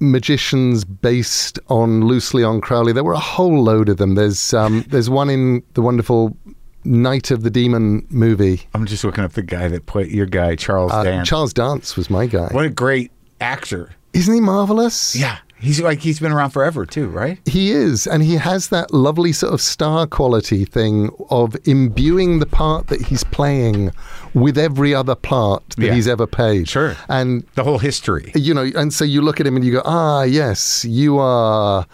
[0.00, 2.92] magicians based on loosely on Crowley.
[2.92, 4.14] There were a whole load of them.
[4.14, 6.36] There's um, there's one in the wonderful
[6.84, 8.62] Night of the Demon movie.
[8.74, 11.28] I'm just looking up the guy that played your guy Charles Uh, Dance.
[11.28, 12.48] Charles Dance was my guy.
[12.52, 13.90] what a great actor!
[14.14, 15.14] Isn't he marvelous?
[15.14, 17.38] Yeah, he's like he's been around forever too, right?
[17.46, 22.46] He is, and he has that lovely sort of star quality thing of imbuing the
[22.46, 23.90] part that he's playing
[24.34, 25.94] with every other part that Yeah.
[25.94, 26.68] he's ever played.
[26.68, 26.96] Sure.
[27.08, 28.32] And The whole history.
[28.34, 31.86] you know, and so you look at him and you go, ah, yes, you are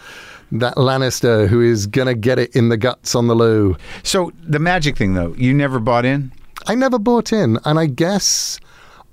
[0.51, 3.75] that Lannister who is gonna get it in the guts on the loo.
[4.03, 6.31] So the magic thing, though, you never bought in.
[6.67, 8.59] I never bought in, and I guess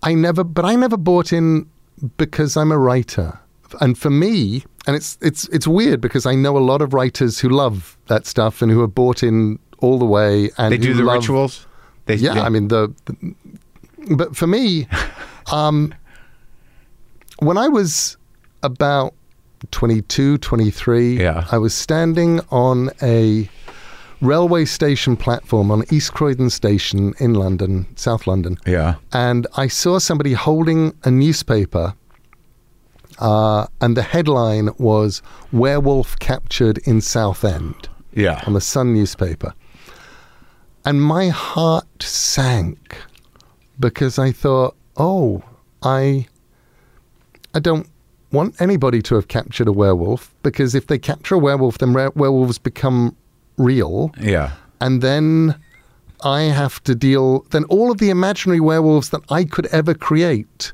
[0.02, 1.66] I never, but I never bought in
[2.16, 3.38] because I'm a writer,
[3.80, 7.38] and for me, and it's it's it's weird because I know a lot of writers
[7.38, 10.94] who love that stuff and who have bought in all the way, and They do
[10.94, 11.66] the love- rituals.
[12.06, 13.34] They, Yeah, they- I mean the, the
[14.16, 14.86] but for me,
[15.52, 15.94] um,
[17.38, 18.16] when I was
[18.62, 19.14] about
[19.70, 21.18] 22, 23.
[21.20, 21.46] Yeah.
[21.52, 23.48] I was standing on a
[24.20, 28.56] railway station platform on East Croydon Station in London, South London.
[28.66, 28.96] Yeah.
[29.12, 31.94] And I saw somebody holding a newspaper,
[33.22, 38.42] uh, and the headline was Werewolf Captured in Southend Yeah.
[38.46, 39.54] on the Sun newspaper.
[40.84, 42.96] And my heart sank
[43.78, 45.42] because I thought, oh,
[45.82, 46.26] I
[47.54, 47.86] I don't
[48.32, 52.12] want anybody to have captured a werewolf because if they capture a werewolf, then were-
[52.16, 53.14] werewolves become
[53.58, 54.10] real.
[54.20, 54.52] Yeah.
[54.80, 55.54] And then
[56.24, 60.72] I have to deal, then all of the imaginary werewolves that I could ever create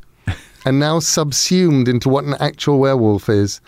[0.69, 3.61] are now subsumed into what an actual werewolf is.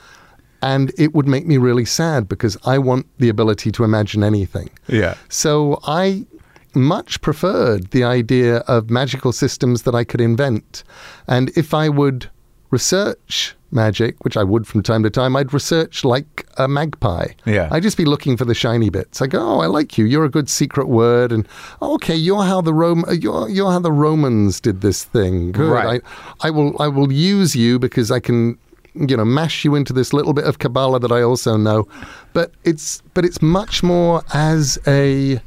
[0.63, 4.69] And it would make me really sad because I want the ability to imagine anything.
[4.89, 5.15] Yeah.
[5.31, 6.27] So I
[6.75, 10.85] much preferred the idea of magical systems that I could invent.
[11.27, 12.29] And if I would
[12.70, 17.28] research magic, which I would from time to time, I'd research like a magpie.
[17.46, 17.68] Yeah.
[17.70, 19.22] I'd just be looking for the shiny bits.
[19.22, 20.04] I go, oh, I like you.
[20.04, 21.46] You're a good secret word, and
[21.80, 25.52] oh, okay, you're how the Rom- you're, you're how the Romans did this thing.
[25.52, 25.70] Good.
[25.70, 26.02] Right.
[26.40, 28.59] I, I will I will use you because I can
[28.94, 31.87] you know mash you into this little bit of Kabbalah that I also know.
[32.33, 35.40] But it's but it's much more as a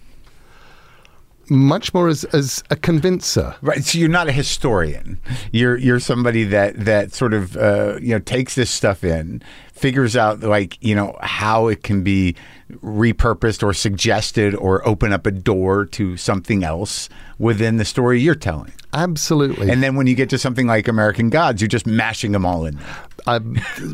[1.49, 3.55] much more as, as a convincer.
[3.61, 3.83] Right.
[3.83, 5.19] So you're not a historian.
[5.51, 9.41] You're you're somebody that that sort of uh, you know takes this stuff in,
[9.73, 12.35] figures out like you know how it can be
[12.75, 18.35] repurposed or suggested or open up a door to something else within the story you're
[18.35, 18.71] telling.
[18.93, 19.69] Absolutely.
[19.69, 22.65] And then when you get to something like American Gods, you're just mashing them all
[22.65, 22.79] in.
[23.25, 23.39] I,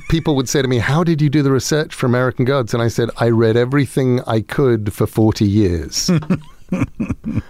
[0.09, 2.83] people would say to me, "How did you do the research for American Gods?" And
[2.83, 6.09] I said, "I read everything I could for forty years.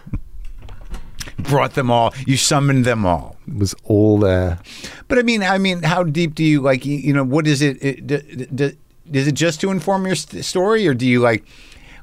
[1.40, 2.14] Brought them all.
[2.28, 3.38] You summoned them all.
[3.48, 4.60] it was all there."
[5.08, 6.86] But I mean, I mean, how deep do you like?
[6.86, 7.82] You, know, what is it?
[7.84, 8.78] it d- d-
[9.12, 11.44] is it just to inform your st- story, or do you like,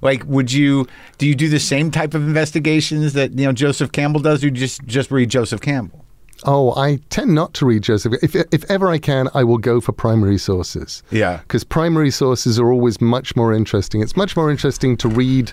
[0.02, 0.87] like, would you
[1.18, 4.42] do you do the same type of investigations that you know Joseph Campbell does?
[4.42, 6.05] Or you just just read Joseph Campbell?
[6.44, 8.12] Oh, I tend not to read Joseph.
[8.22, 11.02] If, if ever I can, I will go for primary sources.
[11.11, 11.38] Yeah.
[11.38, 14.02] Because primary sources are always much more interesting.
[14.02, 15.52] It's much more interesting to read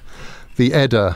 [0.58, 1.16] the Edda,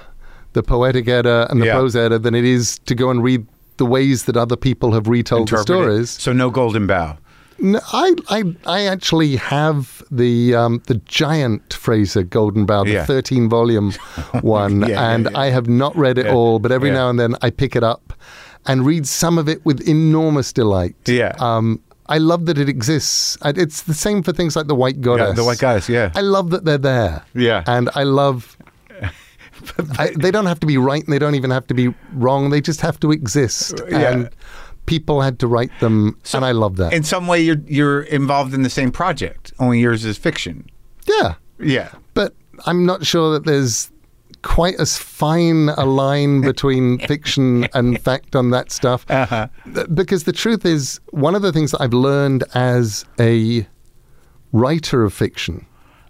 [0.58, 1.76] the poetic Edda and the Yeah.
[1.78, 3.46] prose Edda, than it is to go and read
[3.78, 6.10] the ways that other people have retold the stories.
[6.10, 7.18] So no Golden Bough.
[7.60, 13.06] No, I, I, I actually have the um, the giant Frazer Golden Bough, the Yeah.
[13.06, 13.92] 13 volume
[14.42, 15.28] one, Yeah, and.
[15.36, 18.14] I have not read it all, but every now and then I pick it up
[18.66, 20.96] and read some of it with enormous delight.
[21.08, 21.34] Yeah.
[21.40, 23.38] Um, I love that it exists.
[23.44, 25.30] It's the same for things like the White Goddess.
[25.30, 26.12] Yeah, the White Goddess, yeah.
[26.16, 27.24] I love that they're there.
[27.34, 27.64] Yeah.
[27.68, 28.57] And I love.
[30.00, 32.50] I, they don't have to be right and they don't even have to be wrong.
[32.50, 33.82] They just have to exist.
[33.90, 34.12] Yeah.
[34.12, 34.30] And
[34.86, 36.94] people had to write them, and I love that.
[36.94, 39.52] In some way, you're you're involved in the same project.
[39.60, 40.70] Only yours is fiction.
[41.08, 41.36] yeah.
[41.60, 41.90] Yeah.
[42.14, 42.36] But
[42.68, 43.92] I'm not sure that there's
[44.44, 49.06] quite as fine a line between fiction and fact on that stuff.
[49.10, 49.48] Uh-huh.
[49.94, 53.68] Because the truth is, one of the things that I've learned as a
[54.54, 55.66] writer of fiction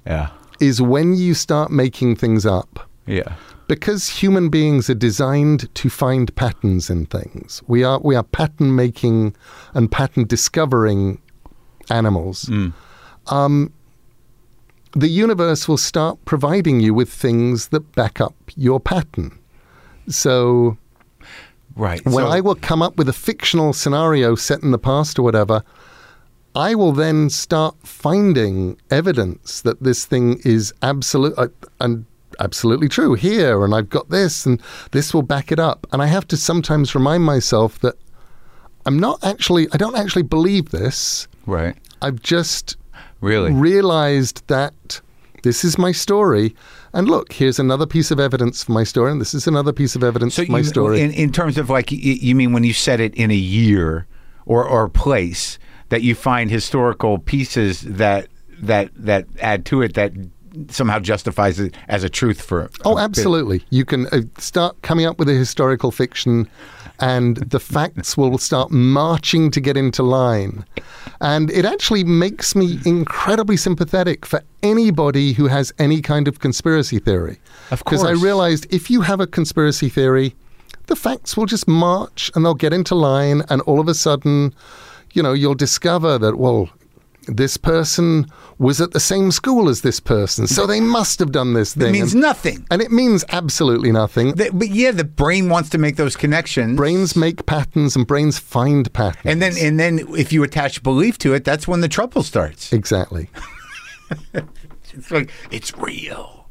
[0.06, 0.30] Yeah.
[0.60, 2.90] is when you start making things up.
[3.06, 3.36] Yeah.
[3.68, 8.76] Because human beings are designed to find patterns in things, we are we are pattern
[8.76, 9.36] making
[9.74, 11.22] and pattern discovering
[11.90, 12.50] animals.
[13.28, 13.74] Um,
[14.94, 19.38] the universe will start providing you with things that back up your pattern.
[20.08, 20.78] So
[21.76, 22.04] Right.
[22.06, 25.24] when so, I will come up with a fictional scenario set in the past or
[25.24, 25.64] whatever,
[26.56, 31.50] I will then start finding evidence that this thing is absolute uh,
[31.80, 32.06] and
[32.40, 35.88] absolutely true here, and I've got this, and this will back it up.
[35.92, 37.96] And I have to sometimes remind myself that
[38.86, 41.28] I'm not actually, I don't actually believe this.
[41.46, 41.76] right.
[42.02, 42.78] I've just
[43.22, 43.52] Really.
[43.52, 45.02] realized that
[45.42, 46.56] this is my story.
[46.94, 49.96] And look, here's another piece of evidence for my story, and this is another piece
[49.96, 51.02] of evidence So for my you, story.
[51.02, 54.06] In, in terms of like, you mean when you said it in a year
[54.46, 55.58] or or place
[55.90, 58.28] that you find historical pieces that
[58.62, 60.12] that that add to it that
[60.70, 62.70] somehow justifies it as a truth for.
[62.86, 63.64] Oh, a bit- absolutely.
[63.70, 66.48] You can uh, start coming up with a historical fiction,
[67.00, 70.66] and the facts will start marching to get into line.
[71.22, 77.00] And it actually makes me incredibly sympathetic for anybody who has any kind of conspiracy
[77.00, 77.40] theory.
[77.72, 80.36] Of Because I realized if you have a conspiracy theory,
[80.88, 84.54] the facts will just march and they'll get into line, and all of a sudden,
[85.14, 86.70] you know, you'll discover that, well,
[87.28, 88.26] this person
[88.58, 91.90] was at the same school as this person, so they must have done this thing.
[91.90, 92.66] It means and, nothing.
[92.72, 94.36] and it means absolutely nothing.
[94.36, 96.78] The- but yeah, the brain wants to make those connections.
[96.78, 99.26] brains make patterns and brains find patterns.
[99.26, 102.72] and then and then if you attach belief to it, that's when the trouble starts.
[102.74, 103.30] exactly.
[104.94, 106.48] It's like it's real.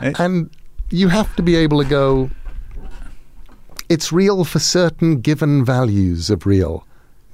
[0.00, 0.50] And
[0.90, 2.30] you have to be able to go,
[3.88, 6.84] it's real for certain given values of real.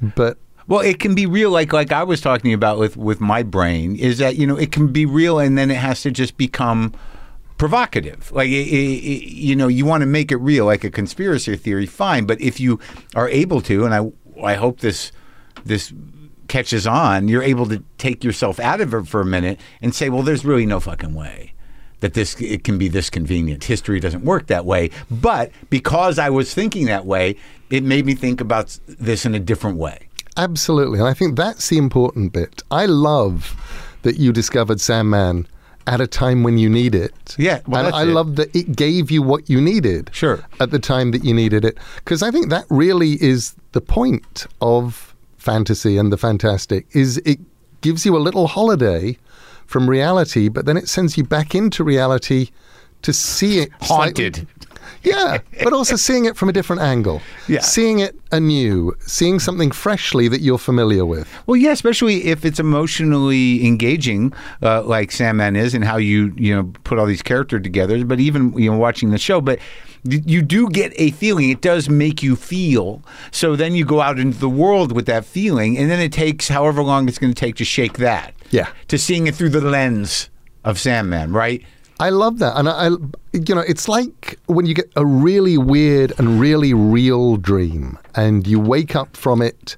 [0.01, 3.43] But Well, it can be real, like like I was talking about with with my
[3.43, 6.37] brain, is that you know it can be real, and then it has to just
[6.37, 6.95] become
[7.59, 8.33] provocative.
[8.33, 11.87] Like it, it, you know, you want to make it real, like a conspiracy theory,
[11.87, 12.27] fine.
[12.27, 12.81] But if you
[13.15, 14.11] are able to, and I
[14.43, 15.13] I hope this
[15.65, 15.93] this
[16.49, 20.09] catches on, you're able to take yourself out of it for a minute and say,
[20.09, 21.53] well, there's really no fucking way.
[22.01, 23.65] That this it can be this convenient.
[23.65, 24.91] History doesn't work that way.
[25.11, 27.37] But because I was thinking that way,
[27.71, 30.09] it made me think about this in a different way.
[30.37, 30.99] Absolutely.
[30.99, 32.63] And I think that's the important bit.
[32.71, 33.57] I love
[34.03, 35.47] that you discovered Sandman
[35.87, 37.37] at a time when you need it.
[37.39, 38.07] Yeah, well, and I it.
[38.07, 40.11] love that it gave you what you needed.
[40.13, 40.45] Sure.
[40.61, 41.77] At the time that you needed it.
[41.97, 47.39] Because I think that really is the point of fantasy and the fantastic is it
[47.83, 49.19] gives you a little holiday
[49.67, 52.49] from reality, but then it sends you back into reality
[53.03, 54.47] to see it slightly- Haunted.
[55.05, 57.21] Yeah, but also seeing it from a different angle.
[57.49, 57.61] Yeah.
[57.61, 61.29] Seeing it anew, seeing something freshly that you're familiar with.
[61.47, 64.33] Well, yeah, especially if it's emotionally engaging,
[64.63, 68.05] uh, like Sandman is, and how you you know put all these characters together.
[68.05, 69.59] But even you know watching the show, but
[70.07, 71.51] you do get a feeling.
[71.51, 73.03] It does make you feel.
[73.31, 76.49] So then you go out into the world with that feeling, and then it takes
[76.49, 78.35] however long it's going to take to shake that.
[78.51, 78.69] Yeah.
[78.89, 80.29] To seeing it through the lens
[80.63, 81.65] of Sandman, right?
[82.01, 82.89] I love that, and I, I,
[83.33, 88.47] you know, it's like when you get a really weird and really real dream, and
[88.47, 89.77] you wake up from it,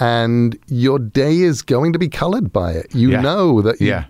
[0.00, 2.86] and your day is going to be colored by it.
[2.94, 3.20] You Yeah.
[3.20, 4.04] know that, you, Yeah.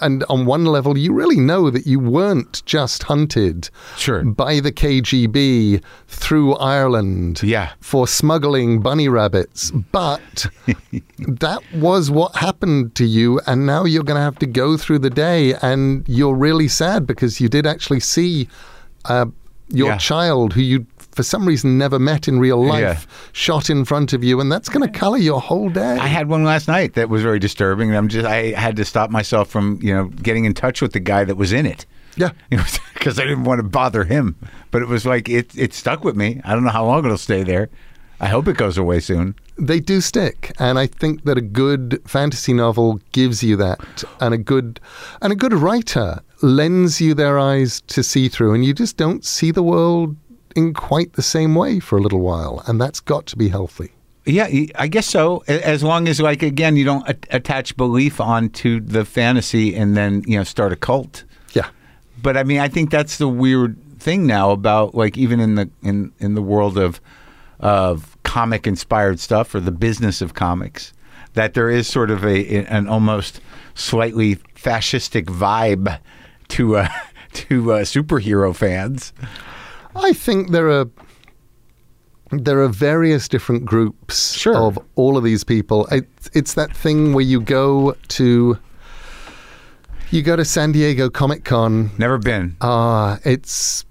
[0.00, 4.24] and on one level, you really know that you weren't just hunted Sure.
[4.24, 7.70] by the KGB through Ireland Yeah.
[7.80, 10.46] for smuggling bunny rabbits, but
[11.18, 14.98] that was what happened to you, and now you're going to have to go through
[14.98, 18.48] the day, and you're really sad because you did actually see
[19.04, 19.26] uh,
[19.68, 19.96] your Yeah.
[19.98, 20.86] child who you.
[21.18, 22.98] For some reason, never met in real life, Yeah.
[23.32, 25.96] shot in front of you, and that's going to color your whole day.
[25.98, 28.84] I had one last night that was very disturbing, and I'm just I had to
[28.84, 31.86] stop myself from you know getting in touch with the guy that was in it.
[32.16, 32.30] yeah,
[32.94, 34.36] because I didn't want to bother him.
[34.70, 36.40] But it was like it it stuck with me.
[36.44, 37.68] I don't know how long it'll stay there.
[38.20, 39.34] I hope it goes away soon.
[39.58, 44.32] they do stick and i think that a good fantasy novel gives you that and
[44.32, 44.78] a good
[45.20, 49.24] and a good writer lends you their eyes to see through and you just don't
[49.24, 50.14] see the world
[50.58, 53.90] in quite the same way for a little while and that's got to be healthy
[54.38, 54.48] Yeah,
[54.84, 55.42] I guess so.
[55.48, 60.22] As long as like again you don't a- attach belief onto the fantasy and then
[60.30, 61.24] you know start a cult.
[61.58, 61.68] yeah
[62.22, 65.66] But I mean, I think that's the weird thing now about like even in the
[65.82, 67.00] in in the world of
[67.60, 70.92] of comic inspired stuff or the business of comics
[71.34, 72.38] that there is sort of a
[72.76, 73.40] an almost
[73.74, 75.98] slightly fascistic vibe
[76.48, 76.88] to uh,
[77.32, 79.12] to uh, superhero fans.
[79.98, 80.86] I think there are
[82.30, 84.56] there are various different groups Sure.
[84.56, 88.58] of all of these people it's, it's that thing where you go to
[90.10, 92.56] you go to san diego comic-con Never been.
[92.60, 93.84] Ah, it's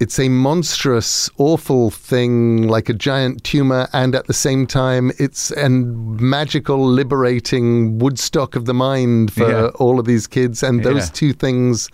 [0.00, 5.52] it's a monstrous, awful thing, like a giant tumor, and at the same time, it's
[5.52, 9.66] a magical, liberating Woodstock of the mind for Yeah.
[9.76, 10.64] all of these kids.
[10.64, 11.12] And those Yeah.
[11.14, 11.88] two things,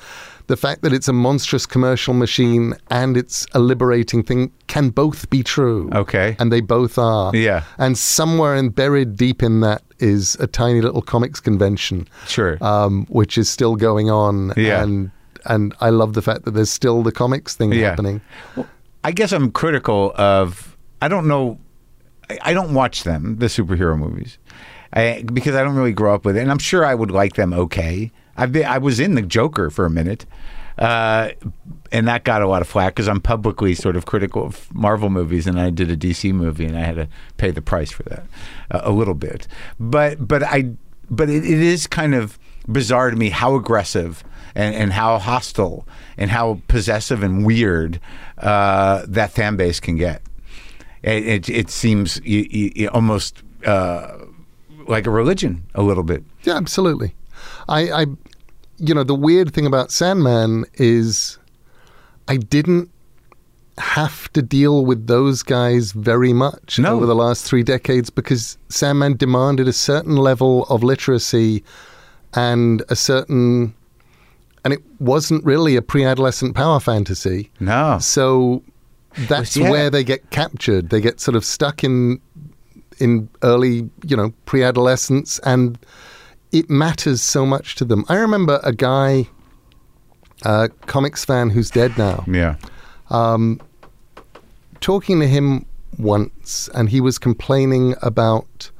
[0.50, 5.30] the fact that it's a monstrous commercial machine and it's a liberating thing, can both
[5.30, 5.88] be true.
[6.02, 6.36] Okay.
[6.38, 7.34] and they both are.
[7.34, 7.62] Yeah.
[7.78, 12.58] and somewhere and buried deep in that is a tiny little comics convention Sure.
[12.60, 14.52] um, which is still going on.
[14.56, 14.82] Yeah.
[14.82, 15.10] And
[15.46, 17.90] and I love the fact that there's still the comics thing Yeah.
[17.90, 18.20] happening.
[19.04, 20.76] I guess I'm critical of.
[21.00, 21.58] I don't know.
[22.28, 24.36] I, I don't watch them, the superhero movies,
[24.92, 27.34] I, because I don't really grow up with it, and I'm sure I would like
[27.40, 28.10] them okay.
[28.40, 30.24] I've been, I was in the Joker for a minute,
[30.78, 31.32] uh,
[31.92, 35.10] and that got a lot of flack because I'm publicly sort of critical of Marvel
[35.10, 38.02] movies, and I did a DC movie, and I had to pay the price for
[38.04, 38.24] that
[38.70, 39.46] uh, a little bit.
[39.78, 40.70] But but I
[41.10, 44.24] but it, it is kind of bizarre to me how aggressive
[44.54, 45.86] and, and how hostile
[46.16, 48.00] and how possessive and weird
[48.38, 50.22] uh, that fan base can get.
[51.02, 52.20] It, it, it seems
[52.88, 54.18] almost uh,
[54.86, 56.24] like a religion a little bit.
[56.42, 57.14] Yeah, absolutely.
[57.68, 58.06] I, I,
[58.80, 61.38] you know, the weird thing about Sandman is
[62.28, 62.90] I didn't
[63.78, 66.96] have to deal with those guys very much No.
[66.96, 71.62] over the last three decades because Sandman demanded a certain level of literacy
[72.34, 73.74] and a certain.
[74.64, 77.50] And it wasn't really a pre adolescent power fantasy.
[77.60, 77.98] No.
[78.00, 78.62] So
[79.28, 79.70] that's yeah.
[79.70, 80.90] where they get captured.
[80.90, 82.20] They get sort of stuck in
[83.00, 85.78] in early, you know, pre-adolescence and
[86.52, 88.04] it matters so much to them.
[88.08, 89.28] I remember a guy
[90.42, 92.56] a comics fan who's dead now Yeah.
[93.10, 93.60] Um,
[94.80, 95.66] talking to him
[95.98, 98.70] once and he was complaining about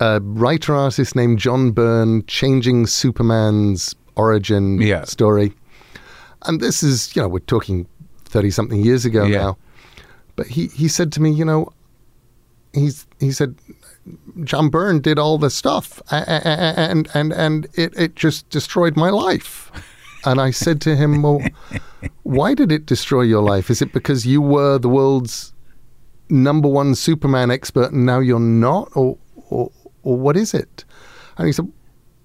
[0.00, 5.04] a writer artist named John Byrne changing Superman's origin Yeah.
[5.04, 5.52] story.
[6.46, 7.86] And this is, you know, we're talking
[8.24, 9.38] 30 something years ago Yeah.
[9.38, 9.58] now.
[10.36, 11.68] But he, he said to me, you know,
[12.72, 13.54] he's he said
[14.44, 19.70] John Byrne did all the stuff and and and it, it just destroyed my life.
[20.24, 21.40] And I said to him, Well,
[22.22, 23.70] why did it destroy your life?
[23.70, 25.52] Is it because you were the world's
[26.30, 28.88] number one Superman expert and now you're not?
[28.94, 29.18] Or
[29.50, 29.72] or,
[30.04, 30.84] or what is it?
[31.38, 31.72] And he said,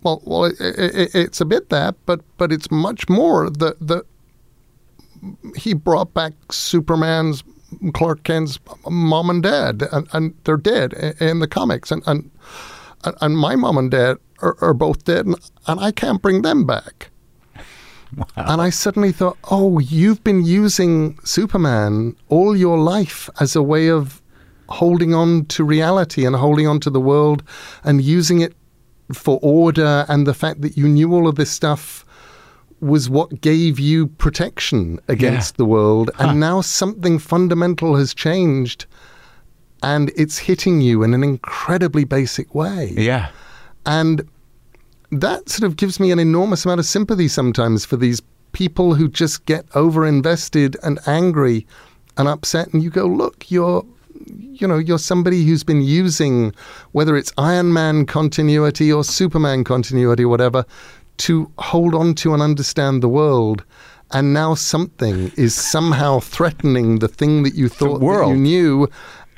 [0.04, 4.06] Well, well, it, it, it's a bit that, but but it's much more that that
[5.56, 7.44] he brought back Superman's
[7.94, 8.60] Clark Kent's
[8.90, 12.32] mom and dad, and, and they're dead in the comics, and and,
[13.04, 15.36] and my mom and dad are, are both dead, and,
[15.68, 17.10] and I can't bring them back.
[18.38, 23.90] And I suddenly thought, oh, you've been using Superman all your life as a way
[23.90, 24.22] of
[24.70, 27.44] holding on to reality and holding on to the world
[27.84, 28.54] and using it
[29.14, 32.06] for order and the fact that you knew all of this stuff
[32.80, 36.12] was what gave you protection against the world.
[36.20, 38.86] And now something fundamental has changed
[39.84, 42.94] and it's hitting you in an incredibly basic way.
[42.98, 43.30] Yeah.
[43.86, 44.28] And
[45.12, 48.22] that sort of gives me an enormous amount of sympathy sometimes for these
[48.52, 51.66] people who just get over invested and angry
[52.18, 52.74] and upset.
[52.74, 53.86] And you go, look, you're.
[54.30, 56.52] You know, you're somebody who's been using
[56.92, 60.66] whether it's Iron Man continuity or Superman continuity or whatever
[61.18, 63.64] to hold on to and understand the world.
[64.12, 68.88] And now something is somehow threatening the thing that you thought that you knew.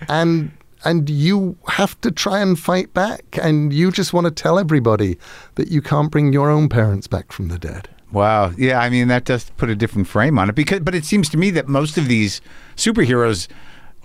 [0.08, 0.52] And
[0.86, 5.18] and you have to try and fight back and you just want to tell everybody
[5.56, 8.52] that you can't bring your own parents back from the dead Wow.
[8.58, 11.30] Yeah, I mean that does put a different frame on it because but it seems
[11.30, 12.42] to me that most of these
[12.76, 13.48] superheroes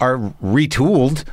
[0.01, 1.25] are retooled,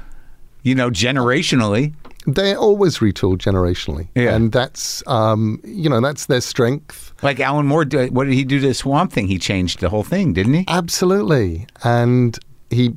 [0.63, 1.93] you know, generationally.
[2.27, 4.35] They're always retooled generationally Yeah.
[4.35, 8.59] and that's um, you know that's their strength Like Alan Moore what did he do
[8.61, 9.27] to Swamp Thing?
[9.27, 10.65] He changed the whole thing, didn't he?
[10.67, 12.37] absolutely and
[12.69, 12.93] he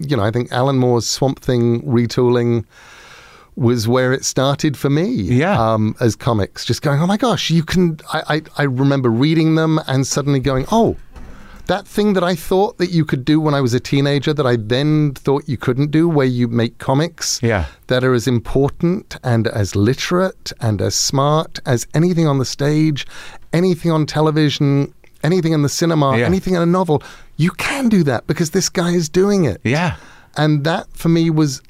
[0.00, 2.64] you know i think alan moore's swamp thing retooling
[3.56, 5.56] was where it started for me Yeah.
[5.74, 9.54] um, as comics just going oh my gosh you can I, I, I remember reading
[9.54, 10.96] them and suddenly going oh
[11.66, 14.46] that thing that I thought that you could do when I was a teenager that
[14.46, 17.66] I then thought you couldn't do, where you make comics Yeah.
[17.86, 23.06] that are as important and as literate and as smart as anything on the stage,
[23.52, 24.92] anything on television,
[25.22, 26.26] anything in the cinema, Yeah.
[26.26, 27.02] anything in a novel.
[27.36, 29.60] You can do that because this guy is doing it.
[29.64, 29.96] Yeah.
[30.36, 31.62] And that for me was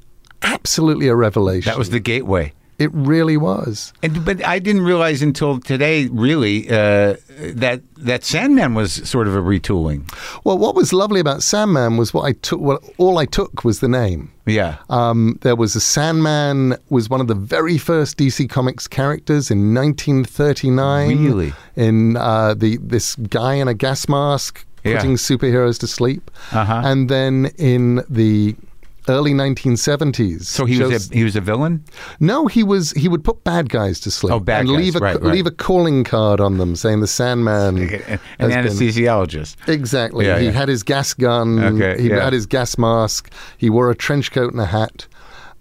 [0.42, 1.70] absolutely a revelation.
[1.70, 2.53] That was the gateway.
[2.78, 3.92] It really was.
[4.02, 7.16] And but I didn't realize until today, really, uh,
[7.54, 10.02] that that Sandman was sort of a retooling.
[10.44, 12.60] Well, what was lovely about Sandman was what I took.
[12.60, 14.30] What all I took was the name.
[14.46, 14.76] Yeah.
[14.90, 19.72] Um, there was a Sandman was one of the very first DC Comics characters in
[19.74, 21.24] 1939.
[21.24, 21.52] Really?
[21.76, 24.96] In uh, the this guy in a gas mask Yeah.
[24.96, 26.82] putting superheroes to sleep, Uh-huh.
[26.84, 28.54] and then in the
[29.09, 30.44] early 1970s.
[30.44, 31.84] so he was a, he was a villain.
[32.20, 34.96] no, he was he would put bad guys to sleep Oh, bad and guys, leave
[34.96, 35.32] a right, right.
[35.34, 38.00] leave a calling card on them saying the Sandman An, has
[38.38, 39.68] an been- anesthesiologist.
[39.68, 40.26] Exactly.
[40.26, 40.50] Yeah, he yeah.
[40.52, 41.59] had his gas gun.
[41.80, 42.22] Okay, he yeah.
[42.24, 43.30] had his gas mask.
[43.59, 45.07] He wore a trench coat and a hat.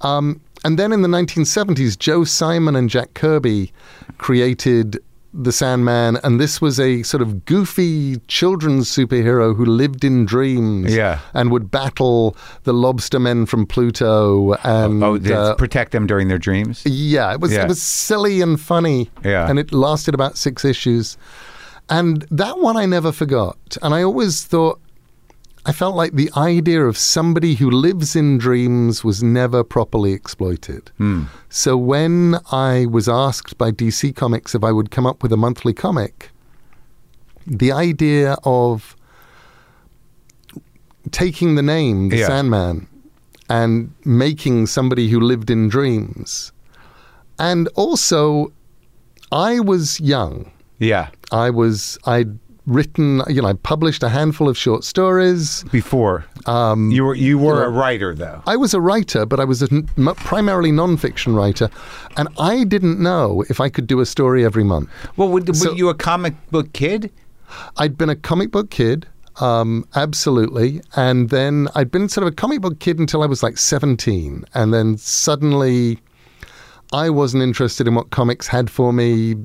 [0.01, 3.71] Um, and then in the 1970s, Joe Simon and Jack Kirby
[4.17, 4.99] created
[5.33, 10.93] the Sandman, and this was a sort of goofy children's superhero who lived in dreams
[10.93, 11.19] Yeah.
[11.33, 14.53] and would battle the lobster men from Pluto.
[14.63, 16.83] And Oh, to uh, protect them during their dreams.
[16.85, 17.63] yeah, it was Yeah.
[17.63, 19.09] it was silly and funny.
[19.25, 19.49] Yeah.
[19.49, 21.17] And it lasted about six issues.
[21.89, 23.57] And that one I never forgot.
[23.81, 24.79] And I always thought
[25.65, 30.91] I felt like the idea of somebody who lives in dreams was never properly exploited.
[30.97, 31.23] Hmm.
[31.49, 35.37] So when I was asked by DC Comics if I would come up with a
[35.37, 36.31] monthly comic,
[37.47, 38.95] the idea of
[41.11, 42.27] taking the name, the Yeah.
[42.27, 42.87] Sandman,
[43.49, 46.51] and making somebody who lived in dreams.
[47.39, 48.51] And also,
[49.31, 50.51] I was young.
[50.79, 51.09] Yeah.
[51.31, 55.63] I was I'd written, you know, I published a handful of short stories.
[55.71, 58.41] Before um, you were you were a writer though.
[58.45, 61.69] I was a writer, but I was a n- m- primarily nonfiction writer,
[62.17, 64.89] and I didn't know if I could do a story every month.
[65.17, 67.11] Well, were, were you a comic book kid?
[67.77, 69.07] I'd been a comic book kid,
[69.39, 73.43] um, absolutely, and then I'd been sort of a comic book kid until I was
[73.43, 75.99] like seventeen, and then suddenly,
[76.91, 79.35] I wasn't interested in what comics had for me,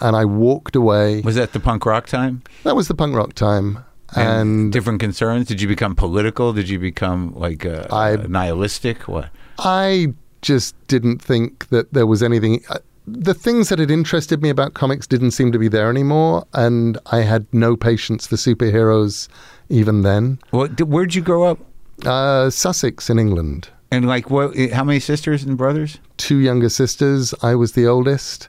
[0.00, 1.20] and I walked away.
[1.22, 2.42] Was that the punk rock time?
[2.64, 3.78] That was the punk rock time,
[4.16, 5.46] and different concerns.
[5.46, 6.52] Did you become political?
[6.52, 9.08] Did you become like uh, I- nihilistic?
[9.08, 9.28] What?
[9.58, 12.62] I just didn't think that there was anything.
[12.68, 16.44] uh, The things that had interested me about comics didn't seem to be there anymore,
[16.54, 19.28] and I had no patience for superheroes
[19.68, 20.38] even then.
[20.52, 21.58] Well, d- where'd you grow up?
[22.04, 23.68] Uh, Sussex in England.
[23.90, 24.56] And like, what?
[24.72, 25.98] How many sisters and brothers?
[26.16, 27.32] Two younger sisters.
[27.42, 28.48] I was the oldest.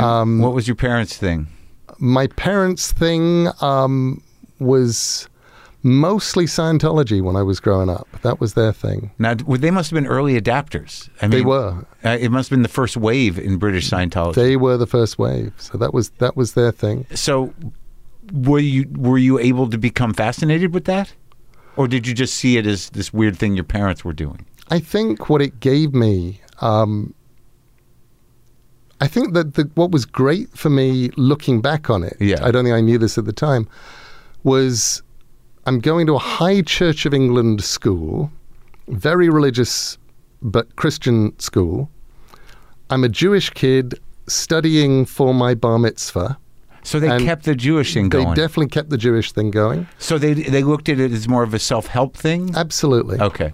[0.00, 1.46] Um, what was your parents' thing?
[1.98, 4.22] My parents' thing um,
[4.58, 5.28] was
[5.82, 8.08] mostly Scientology when I was growing up.
[8.22, 9.10] That was their thing.
[9.18, 11.08] Now, they must have been early adapters.
[11.20, 11.84] I mean, They were.
[12.04, 14.34] Uh, it must have been the first wave in British Scientology.
[14.34, 17.06] They were the first wave, so that was that was their thing.
[17.14, 17.52] so,
[18.32, 21.12] were you were you able to become fascinated with that,
[21.76, 24.46] or did you just see it as this weird thing your parents were doing?
[24.70, 27.12] I think what it gave me, um,
[29.04, 32.40] I think that the, what was great for me looking back on it, Yeah.
[32.46, 33.68] I don't think I knew this at the time,
[34.44, 35.02] was
[35.66, 38.30] I'm going to a high Church of England school,
[38.88, 39.98] very religious
[40.42, 41.90] but Christian school.
[42.90, 46.38] I'm a Jewish kid studying for my bar mitzvah.
[46.82, 49.86] So they And kept the Jewish thing They definitely kept the Jewish thing going.
[49.98, 52.54] so they they looked at it as more of a self help thing.
[52.54, 53.18] Absolutely.
[53.20, 53.52] Okay.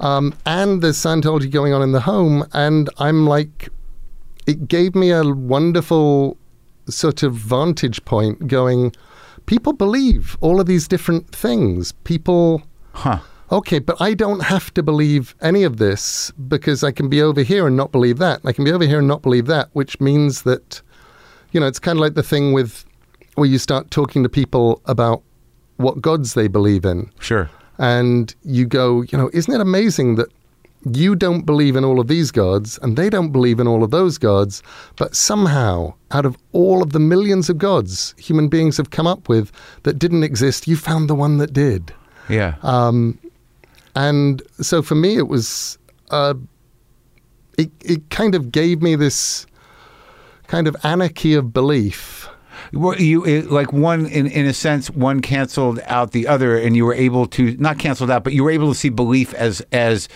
[0.00, 3.68] Um, and there's Scientology going on in the home, and I'm like,
[4.48, 6.36] it gave me a wonderful
[6.88, 8.92] sort of vantage point going,
[9.46, 11.92] people believe all of these different things.
[12.04, 12.62] People,
[12.94, 13.18] Huh.
[13.52, 17.42] okay, but I don't have to believe any of this because I can be over
[17.42, 18.40] here and not believe that.
[18.44, 20.80] I can be over here and not believe that, which means that,
[21.52, 22.84] you know, it's kind of like the thing with
[23.34, 25.22] where you start talking to people about
[25.76, 27.48] what gods they believe in Sure.
[27.78, 30.28] and you go, you know, isn't it amazing that
[30.96, 33.90] you don't believe in all of these gods and they don't believe in all of
[33.90, 34.62] those gods,
[34.96, 39.28] but somehow, out of all of the millions of gods human beings have come up
[39.28, 41.92] with that didn't exist, you found the one that did.
[42.28, 42.54] Yeah.
[43.94, 45.78] And so for me, it was,
[46.10, 46.34] uh,
[47.58, 49.46] it, it kind of gave me this
[50.46, 52.28] kind of anarchy of belief.
[52.72, 56.76] Well, you it, like one in in a sense one canceled out the other, and
[56.76, 59.62] you were able to not canceled out, but you were able to see belief as
[59.72, 60.08] as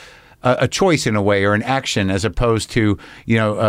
[0.43, 3.61] a, a choice in a way or an action, as opposed to you know uh,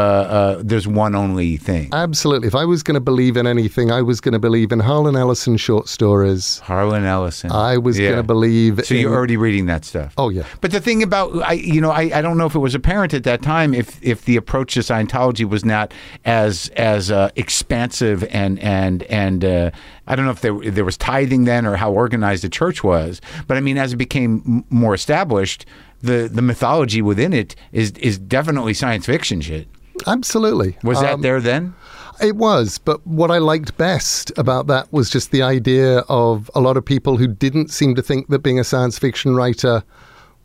[0.58, 1.90] uh, there's one only thing.
[1.94, 2.48] Absolutely.
[2.48, 5.16] If I was going to believe in anything, I was going to believe in Harlan
[5.16, 6.60] Ellison short stories.
[6.60, 7.52] Harlan Ellison.
[7.52, 8.10] I was Yeah.
[8.10, 9.02] going to believe So in.
[9.02, 10.14] you're already reading that stuff.
[10.18, 10.44] Oh, yeah.
[10.62, 13.14] But the thing about I, you know, I, I don't know if it was apparent
[13.14, 15.94] at that time if if the approach to Scientology was not
[16.26, 19.72] as as uh, expansive and and and uh,
[20.08, 23.22] I don't know if there there was tithing then or how organized the church was.
[23.48, 25.66] But I mean, as it became m- more established,
[26.04, 29.68] the the mythology within it is is definitely science fiction shit.
[30.06, 30.78] Absolutely.
[30.84, 31.74] Was that Um, there then?
[32.22, 36.62] It was, but what I liked best about that was just the idea of a
[36.62, 39.84] lot of people who didn't seem to think that being a science fiction writer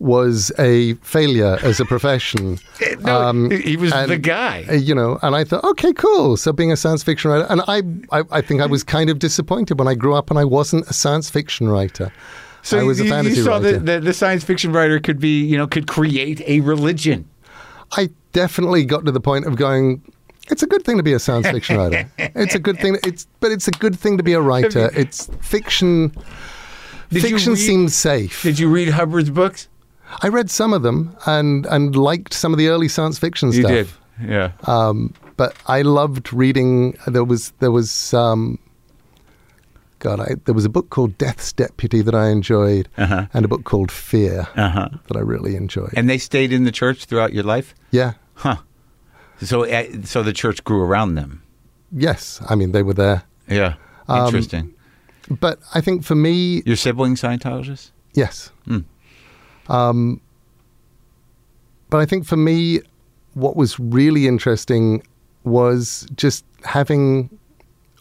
[0.00, 2.58] was a failure as a profession.
[3.00, 4.64] No, he was and, the guy.
[4.68, 6.36] uh, You know, and I thought, okay, cool.
[6.36, 7.82] So being a science fiction writer, and I,
[8.16, 10.86] I, I think I was kind of disappointed when I grew up and I wasn't
[10.88, 12.10] a science fiction writer.
[12.68, 13.78] So I was you, a fantasy you saw writer.
[13.78, 17.28] that the, the science fiction writer could be, you know, could create a religion.
[17.92, 20.02] I definitely got to the point of going.
[20.50, 22.10] It's a good thing to be a science fiction writer.
[22.18, 22.96] It's a good thing.
[23.04, 24.90] It's but it's a good thing to be a writer.
[24.94, 26.12] It's fiction.
[27.10, 28.42] Did fiction read- seems safe.
[28.42, 29.68] Did you read Hubbard's books?
[30.22, 33.60] I read some of them and and liked some of the early science fiction You
[33.62, 33.70] stuff.
[33.70, 33.88] did,
[34.26, 34.52] yeah.
[34.66, 36.96] Um, but I loved reading.
[37.06, 38.58] There was there was um,
[39.98, 40.20] God.
[40.20, 43.26] I, there was a book called Death's Deputy that I enjoyed, Uh-huh.
[43.34, 44.88] and a book called Fear Uh-huh.
[45.08, 45.92] that I really enjoyed.
[45.96, 48.12] And they stayed in the church throughout your life, yeah.
[48.34, 48.56] huh?
[49.40, 51.42] So, uh, so the church grew around them.
[51.92, 52.40] Yes.
[52.48, 53.22] I mean, they were there.
[53.48, 53.74] Yeah,
[54.08, 54.74] Um, interesting.
[55.40, 57.90] But I think for me, your sibling Scientologists?
[58.14, 58.50] Yes.
[58.66, 58.84] Mm.
[59.68, 60.20] Um,
[61.90, 62.80] but I think for me,
[63.34, 65.02] what was really interesting
[65.44, 67.30] was just having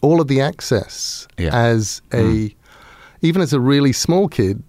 [0.02, 1.50] all of the access Yeah.
[1.54, 2.54] as a,
[3.22, 4.62] even as a really small kid,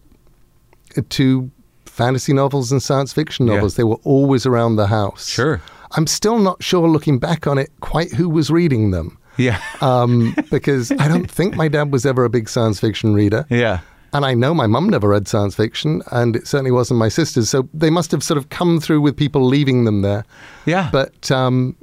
[1.10, 1.52] to
[1.86, 3.56] fantasy novels and science fiction Yeah.
[3.56, 3.76] novels.
[3.76, 5.28] They were always around the house.
[5.28, 5.62] Sure.
[5.92, 9.18] I'm still not sure, looking back on it, quite who was reading them.
[9.38, 9.60] Yeah.
[9.82, 13.46] um, because I don't think my dad was ever a big science fiction reader.
[13.50, 13.80] yeah.
[14.12, 17.48] And I know my mum never read science fiction, and it certainly wasn't my sisters.
[17.48, 20.26] So they must have sort of come through with people leaving them there.
[20.66, 20.90] Yeah.
[20.92, 21.76] But um,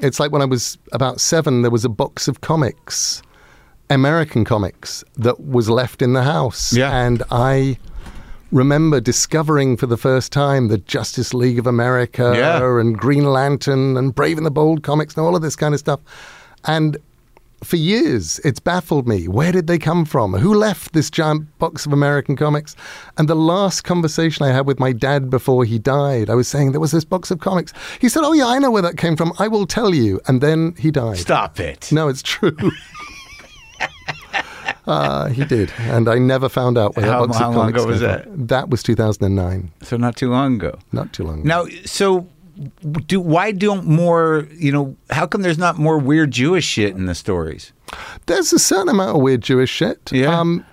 [0.00, 3.22] it's like when I was about seven, there was a box of comics,
[3.90, 6.72] American comics, that was left in the house.
[6.72, 6.90] Yeah.
[6.96, 7.78] And I
[8.52, 12.78] remember discovering for the first time the Justice League of America Yeah.
[12.80, 15.80] and Green Lantern and Brave and the Bold comics and all of this kind of
[15.80, 16.00] stuff.
[16.64, 16.96] And
[17.64, 19.28] for years, it's baffled me.
[19.28, 20.34] Where did they come from?
[20.34, 22.76] Who left this giant box of American comics?
[23.16, 26.72] And the last conversation I had with my dad before he died, I was saying
[26.72, 27.72] there was this box of comics.
[28.00, 29.32] He said, Oh, yeah, I know where that came from.
[29.38, 30.20] I will tell you.
[30.28, 31.16] And then he died.
[31.18, 31.90] Stop it.
[31.90, 32.56] No, it's true.
[34.86, 35.72] uh, he did.
[35.78, 38.00] And I never found out where How- that box how of long comics ago was
[38.00, 38.24] that?
[38.24, 38.46] from.
[38.46, 39.72] That was 2009.
[39.82, 40.78] So not too long ago.
[40.92, 41.48] Not too long ago.
[41.48, 42.28] Now, so
[43.06, 44.46] do why don't more?
[44.52, 47.72] You know, how come there's not more weird Jewish shit in the stories?
[48.26, 50.10] There's a certain amount of weird Jewish shit.
[50.12, 50.38] Yeah.
[50.40, 50.64] Um,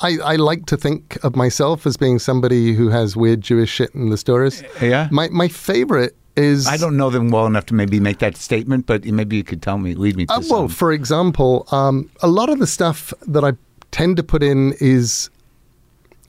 [0.00, 3.92] I, I like to think of myself as being somebody who has weird Jewish shit
[3.94, 4.62] in the stories.
[4.80, 5.08] Yeah.
[5.10, 8.86] My my favorite is I don't know them well enough to maybe make that statement,
[8.86, 10.68] but maybe you could tell me, lead me to Uh, well, some.
[10.68, 13.52] for example, um, a lot of the stuff that I
[13.90, 15.30] tend to put in is,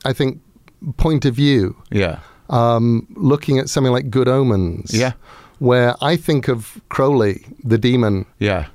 [0.04, 0.40] I think,
[0.96, 1.76] point of view.
[1.92, 2.18] yeah,
[2.50, 4.92] Um, looking at something like Good Omens.
[4.92, 5.12] Yeah.
[5.60, 8.66] Where I think of Crowley, the demon, yeah,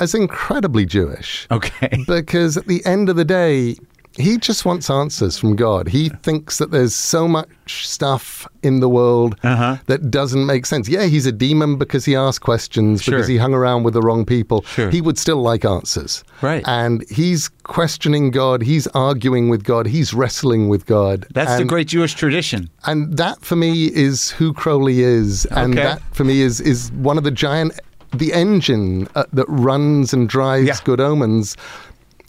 [0.00, 1.46] as incredibly Jewish.
[1.50, 3.76] okay, because at the end of the day,
[4.16, 5.88] he just wants answers from God.
[5.88, 7.48] He thinks that there's so much
[7.86, 9.76] stuff in the world Uh-huh.
[9.86, 10.88] that doesn't make sense.
[10.88, 13.14] Yeah, he's a demon because he asked questions, Sure.
[13.14, 14.62] because he hung around with the wrong people.
[14.62, 14.90] Sure.
[14.90, 16.24] He would still like answers.
[16.42, 16.62] Right.
[16.66, 21.26] And he's questioning God, he's arguing with God, he's wrestling with God.
[21.32, 22.68] that's the great Jewish tradition.
[22.86, 25.82] and that for me is who Crowley is, and Okay.
[25.82, 27.72] that for me is is one of the giant,
[28.14, 30.76] the engine uh, that runs and drives Yeah.
[30.84, 31.56] Good Omens,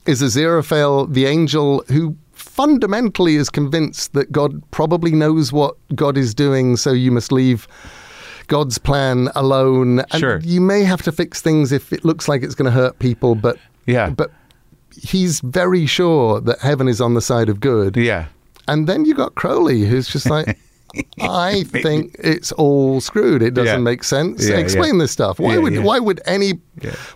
[0.06, 6.34] is Aziraphale, the angel who fundamentally is convinced that God probably knows what God is
[6.34, 7.68] doing, so you must leave.
[8.48, 10.40] God's plan alone, and Sure.
[10.44, 13.36] you may have to fix things if it looks like it's going to hurt people,
[13.36, 14.10] but Yeah.
[14.10, 14.32] but
[15.02, 17.96] he's very sure that heaven is on the side of good.
[17.96, 18.26] Yeah,
[18.68, 20.58] And then you got Crowley, who's just like,
[21.22, 23.42] I think it's all screwed.
[23.42, 23.84] It doesn't Yeah.
[23.92, 24.48] make sense.
[24.48, 25.04] Yeah, Explain yeah.
[25.04, 25.40] this stuff.
[25.40, 26.54] Why would why would any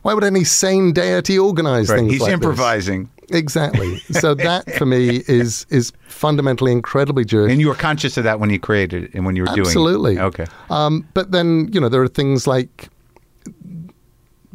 [0.01, 1.97] why would any sane deity organize right.
[1.97, 3.39] things He's like improvising, this?
[3.39, 4.01] Exactly.
[4.11, 7.51] So that for me is is fundamentally incredibly Jewish.
[7.51, 9.67] and you were conscious of that when you created it and when you were doing.
[9.67, 10.19] Absolutely.
[10.19, 10.45] Okay.
[10.69, 12.89] Um, but then you know there are things like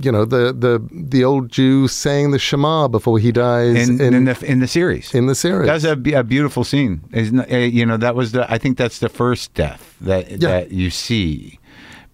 [0.03, 4.25] you know the the the old Jew saying the Shema before he dies In, in,
[4.25, 5.15] the in the series.
[5.15, 5.67] in the series.
[5.67, 7.03] That's a, a beautiful scene.
[7.13, 7.41] Isn't?
[7.41, 8.51] Uh, you know, that was the.
[8.53, 10.37] I think that's the first death that Yeah.
[10.49, 11.59] that you see,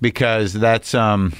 [0.01, 1.33] because that's um,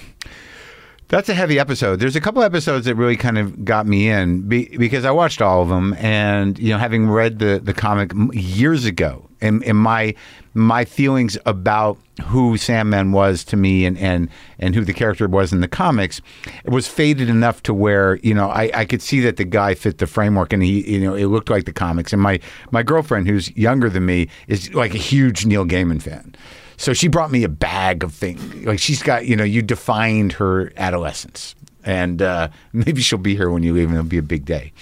[1.09, 2.01] that's a heavy episode.
[2.01, 5.41] There's a couple episodes that really kind of got me in be, because I watched
[5.41, 10.15] all of them, and you know, having read the the comic years ago, and, my
[10.55, 14.29] my feelings about who Sandman was to me and, and
[14.59, 16.21] and who the character was in the comics,
[16.65, 19.75] it was faded enough to where you know I, I could see that the guy
[19.75, 22.13] fit the framework and he you know it looked like the comics.
[22.13, 26.35] And my my girlfriend, who's younger than me, is like a huge Neil Gaiman fan.
[26.79, 28.65] So she brought me a bag of things.
[28.65, 33.51] Like she's got, you know, you defined her adolescence, and uh, maybe she'll be here
[33.51, 34.73] when you leave, and it'll be a big day.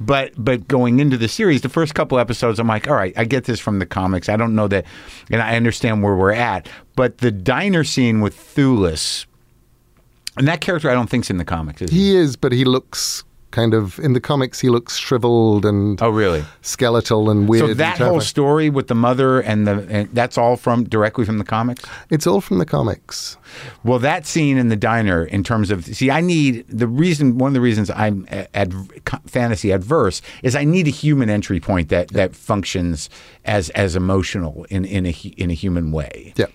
[0.00, 3.24] But but going into the series, the first couple episodes, I'm like, all right, I
[3.24, 4.28] get this from the comics.
[4.28, 4.84] I don't know that,
[5.30, 6.68] and I understand where we're at.
[6.94, 9.26] But the diner scene with Thewlis,
[10.36, 11.82] and that character, I don't think's in the comics.
[11.82, 11.96] Is he?
[11.96, 14.60] he is, but he looks kind of in the comics.
[14.60, 16.44] He looks shriveled and Oh, really?
[16.60, 17.66] skeletal and weird.
[17.68, 21.38] So that whole story with the mother and the and that's all from directly from
[21.38, 21.84] the comics.
[22.10, 23.36] it's all from the comics.
[23.84, 27.38] Well, that scene in the diner, in terms of see, I need the reason.
[27.38, 28.74] One of the reasons I'm ad,
[29.26, 33.08] fantasy adverse is I need a human entry point that that functions
[33.44, 36.34] as as emotional in in a in a human way.
[36.36, 36.46] Yeah.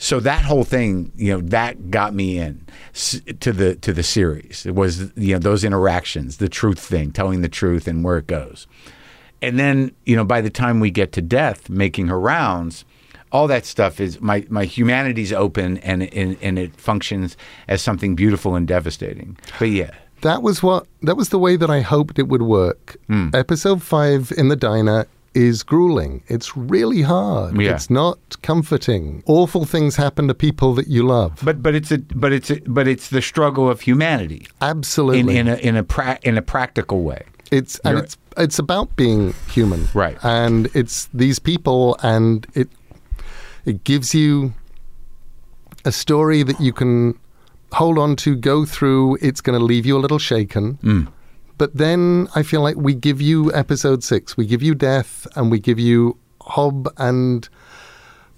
[0.00, 2.64] So that whole thing, you know, that got me in
[3.40, 4.64] to the to the series.
[4.64, 8.28] It was you know those interactions, the truth thing, telling the truth and where it
[8.28, 8.68] goes.
[9.42, 12.84] And then, you know, by the time we get to death, making her rounds,
[13.30, 17.36] all that stuff is my my humanity's open and and, and it functions
[17.66, 19.36] as something beautiful and devastating.
[19.58, 19.90] But yeah.
[20.22, 22.96] That was what that was the way that I hoped it would work.
[23.06, 23.28] Hmm.
[23.34, 26.22] Episode five in the diner is grueling.
[26.28, 27.60] It's really hard.
[27.60, 27.74] Yeah.
[27.74, 29.22] It's not comforting.
[29.26, 31.38] Awful things happen to people that you love.
[31.44, 35.36] But but it's a but it's a, but it's the struggle of humanity Absolutely.
[35.36, 37.22] in a in a pra- in a practical way.
[37.50, 40.16] It's and You're- it's it's about being human, Right.
[40.22, 42.68] And it's these people, and it
[43.64, 44.54] it gives you
[45.84, 47.18] a story that you can
[47.72, 49.18] hold on to, go through.
[49.20, 50.78] It's going to leave you a little shaken.
[50.82, 51.08] Mm.
[51.58, 55.50] But then I feel like we give you episode six, we give you death, and
[55.50, 57.48] we give you Hob and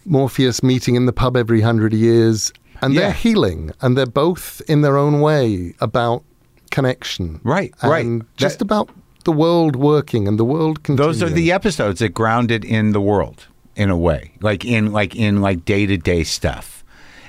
[0.07, 2.53] Morpheus meeting in the pub every hundred years,
[2.83, 3.01] and Yeah.
[3.01, 6.25] they're healing, and they're both in their own way about
[6.71, 8.23] connection, Right, and right.
[8.37, 8.91] just That- about
[9.25, 11.07] the world working and the world continuing.
[11.13, 13.47] Those are the episodes that grounded in the world
[13.77, 16.83] in a way, like in like in like day to day stuff.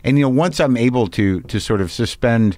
[0.04, 2.58] And you know, once I'm able to to sort of suspend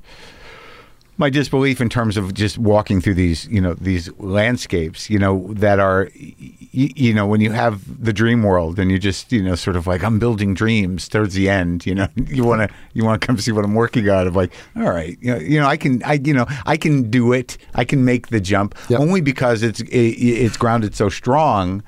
[1.18, 5.48] my disbelief in terms of just walking through these, you know, these landscapes, you know,
[5.54, 9.42] that are, you, you know, when you have the dream world and you just, you
[9.44, 12.76] know, sort of like I'm building dreams towards the end, you know, you want to,
[12.94, 14.26] you want to come see what I'm working on.
[14.28, 17.10] Of like, all right, you know, you know, I can, I, you know, I can
[17.12, 17.58] do it.
[17.76, 19.00] I can make the jump Yep.
[19.00, 21.84] only because it's it, it's grounded so strong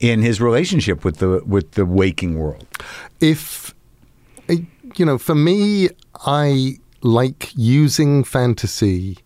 [0.00, 2.66] in his relationship with the with the waking world.
[3.20, 3.74] if
[4.96, 5.88] you know for me
[6.26, 9.18] i like using fantasy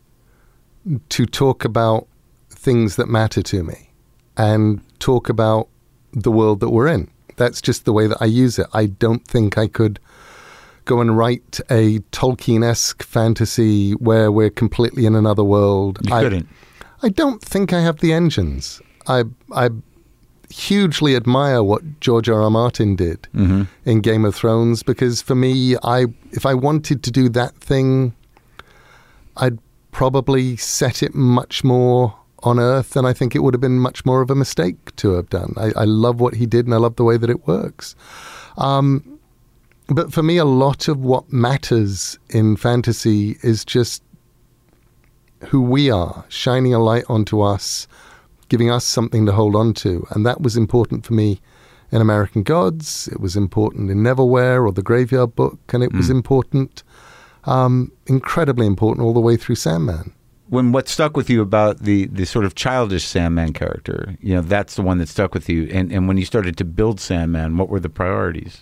[1.09, 2.07] to talk about
[2.51, 3.91] things that matter to me
[4.37, 5.69] and talk about
[6.13, 9.27] the world that we're in that's just the way that i use it i don't
[9.27, 9.99] think i could
[10.85, 16.49] go and write a tolkien-esque fantasy where we're completely in another world You I- couldn't.
[17.03, 18.83] I don't think I have the engines.
[19.07, 19.71] I I
[20.51, 22.43] hugely admire what George R.
[22.43, 22.51] R.
[22.51, 23.29] Martin did
[23.85, 28.15] in Game of Thrones because for me, I if I wanted to do that thing,
[29.37, 29.59] I'd
[29.93, 34.05] probably set it much more on Earth, and I think it would have been much
[34.05, 35.53] more of a mistake to have done.
[35.57, 37.95] I, I love what he did, and I love the way that it works.
[38.57, 39.19] Um,
[39.89, 44.03] but for me, a lot of what matters in fantasy is just
[45.49, 47.87] who we are, shining a light onto us,
[48.51, 50.07] giving us something to hold on to.
[50.11, 51.41] And that was important for me
[51.91, 53.09] in American Gods.
[53.09, 55.59] It was important in Neverwhere or the Graveyard Book.
[55.73, 56.83] And it was important,
[57.45, 60.13] um, incredibly important, all the way through Sandman.
[60.51, 64.43] when what stuck with you about the the sort of childish Sandman character, you know,
[64.43, 65.69] that's the one that stuck with you.
[65.73, 68.61] And and when you started to build Sandman, what were the priorities?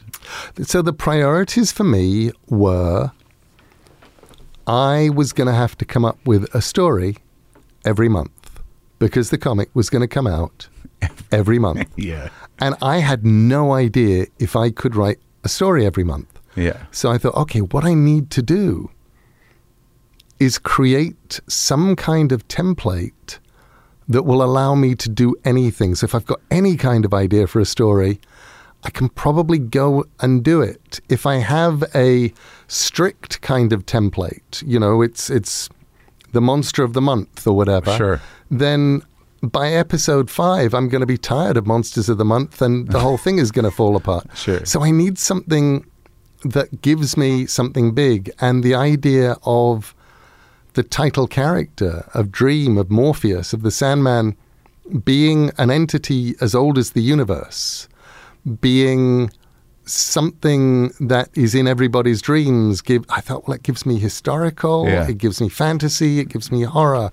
[0.63, 3.11] So the priorities for me were
[4.67, 7.17] I was going to have to come up with a story
[7.87, 8.38] every month
[8.99, 10.69] because the comic was going to come out
[11.33, 11.89] every month.
[11.97, 12.29] Yeah.
[12.59, 16.39] And I had no idea if I could write a story every month.
[16.57, 16.87] Yeah.
[16.91, 18.91] So I thought, okay, what I need to do
[20.41, 23.39] is create some kind of template
[24.09, 25.95] that will allow me to do anything.
[25.95, 28.21] So if I've got any kind of idea for a story,
[28.85, 31.01] I can probably go and do it.
[31.09, 32.33] If I have a
[32.69, 35.69] strict kind of template, you know, it's it's
[36.33, 37.97] the monster of the month or whatever.
[37.97, 38.21] Sure.
[38.51, 39.03] Then
[39.43, 43.01] by episode five, I'm going to be tired of monsters of the month, and the
[43.01, 44.27] whole thing is going to fall apart.
[44.35, 44.65] Sure.
[44.65, 45.87] So I need something
[46.45, 49.95] that gives me something big, and the idea of
[50.75, 54.37] the title character of Dream, of Morpheus, of the Sandman
[55.05, 57.89] being an entity as old as the universe,
[58.61, 59.31] being
[59.85, 62.81] something that is in everybody's dreams.
[62.81, 65.09] Give I thought, well, it gives me historical, Yeah.
[65.09, 67.11] it gives me fantasy, it gives me horror,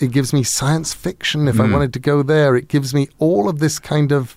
[0.00, 1.48] it gives me science fiction.
[1.48, 1.72] If I hmm.
[1.72, 4.36] wanted to go there, it gives me all of this kind of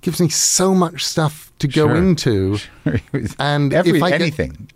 [0.00, 1.96] gives me so much stuff to go Sure.
[1.96, 2.58] into.
[3.38, 4.68] And Every- if I get- anything.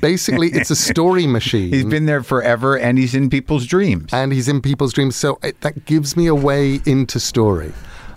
[0.00, 1.72] basically, it's a story machine.
[1.72, 4.08] He's been there forever, and he's in people's dreams.
[4.12, 5.16] and he's in people's dreams.
[5.16, 7.72] So it, that gives me a way into story.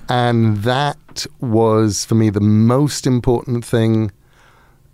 [0.10, 4.12] And that was, for me, the most important thing,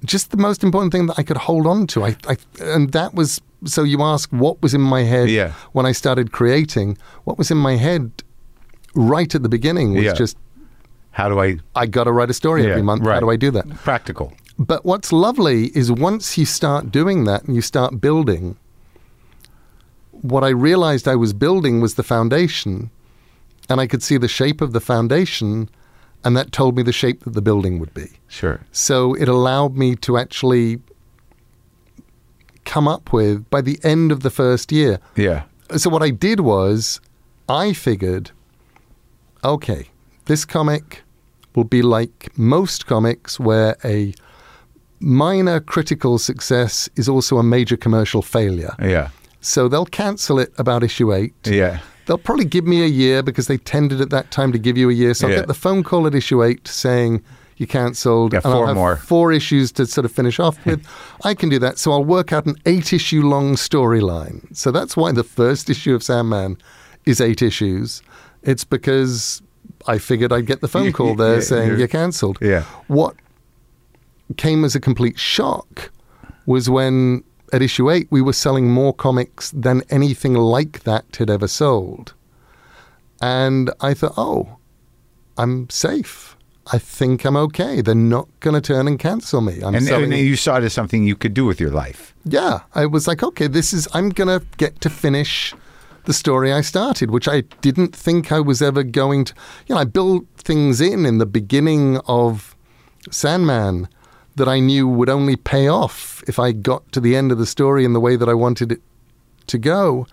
[0.06, 2.04] just the most important thing that I could hold on to.
[2.04, 5.54] I, I, and that was, so you ask, what was in my head Yeah.
[5.74, 6.98] when I started creating?
[7.26, 8.12] What was in my head
[8.96, 10.14] right at the beginning was Yeah.
[10.14, 10.38] just,
[11.12, 13.04] How do I I got to write a story Yeah, every month.
[13.06, 13.68] How do I do that?
[13.84, 14.34] practical?
[14.58, 18.56] But what's lovely is once you start doing that and you start building,
[20.12, 22.90] what I realized I was building was the foundation,
[23.70, 25.70] and I could see the shape of the foundation,
[26.24, 28.08] and that told me the shape that the building would be.
[28.28, 28.60] Sure.
[28.72, 30.80] So it allowed me to actually
[32.70, 35.42] come up with, by the end of the first year, Yeah.
[35.76, 37.02] so what I did was
[37.50, 38.30] I figured,
[39.44, 39.90] okay,
[40.26, 41.02] this comic
[41.56, 44.14] will be like most comics where a
[45.00, 48.76] minor critical success is also a major commercial failure.
[48.80, 49.10] Yeah.
[49.42, 51.34] So they'll cancel it about issue eight.
[51.46, 51.80] Yeah.
[52.06, 54.90] They'll probably give me a year because they tended at that time to give you
[54.90, 55.14] a year.
[55.14, 55.40] So I'll Yeah.
[55.40, 57.24] get the phone call at issue eight saying
[57.60, 58.34] you cancelled.
[58.34, 58.96] Yeah, four more.
[58.96, 60.84] Four issues to sort of finish off with.
[61.24, 61.78] I can do that.
[61.78, 64.56] So I'll work out an eight issue long storyline.
[64.58, 66.58] So that's why the first issue of Sandman
[67.06, 68.02] is eight issues.
[68.42, 69.42] It's because
[69.88, 72.40] I figured I'd get the phone call there Yeah, saying you're- you're cancelled.
[72.42, 72.64] Yeah.
[72.88, 73.16] What
[74.38, 75.92] came as a complete shock
[76.46, 81.30] was when at issue eight, we were selling more comics than anything like that had
[81.30, 82.14] ever sold.
[83.22, 84.58] And I thought, oh,
[85.38, 86.36] I'm safe.
[86.72, 87.82] I think I'm okay.
[87.82, 89.62] They're not going to turn and cancel me.
[89.64, 90.14] I'm And, selling.
[90.14, 92.14] and you saw it as something you could do with your life.
[92.26, 93.88] yeah, I was like, okay, this is.
[93.94, 95.54] I'm going to get to finish
[96.06, 99.34] the story I started, which I didn't think I was ever going to.
[99.68, 102.56] You know, I built things in in the beginning of
[103.12, 103.88] Sandman
[104.36, 107.46] that I knew would only pay off if I got to the end of the
[107.46, 108.82] story in the way that I wanted it
[109.48, 110.06] to go.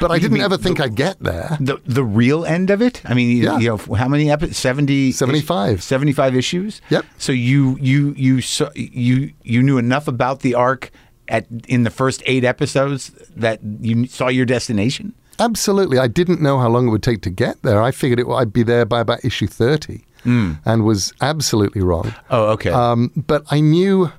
[0.00, 1.56] But I didn't mean ever think the- I'd get there.
[1.60, 3.00] The the real end of it?
[3.04, 3.58] I mean, you, Yeah.
[3.58, 4.56] you know, how many episodes?
[4.58, 5.82] 70 75.
[5.82, 6.80] 75 issues?
[6.90, 7.04] Yep.
[7.18, 10.90] So you you you saw, you you knew enough about the arc
[11.28, 15.14] at in the first 8 episodes that you saw your destination?
[15.38, 15.98] Absolutely.
[15.98, 17.82] I didn't know how long it would take to get there.
[17.82, 22.14] I figured it, I'd be there by about issue 30 and was absolutely wrong.
[22.30, 22.70] Oh, okay.
[22.70, 24.10] Um, but I knew,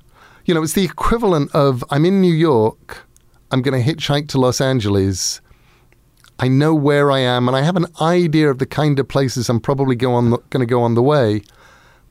[0.44, 3.06] you know, it's the equivalent of I'm in New York,
[3.50, 5.40] I'm going to hitchhike to Los Angeles.
[6.38, 9.48] I know where I am, and I have an idea of the kind of places
[9.48, 11.42] I'm probably go on going to go on the way.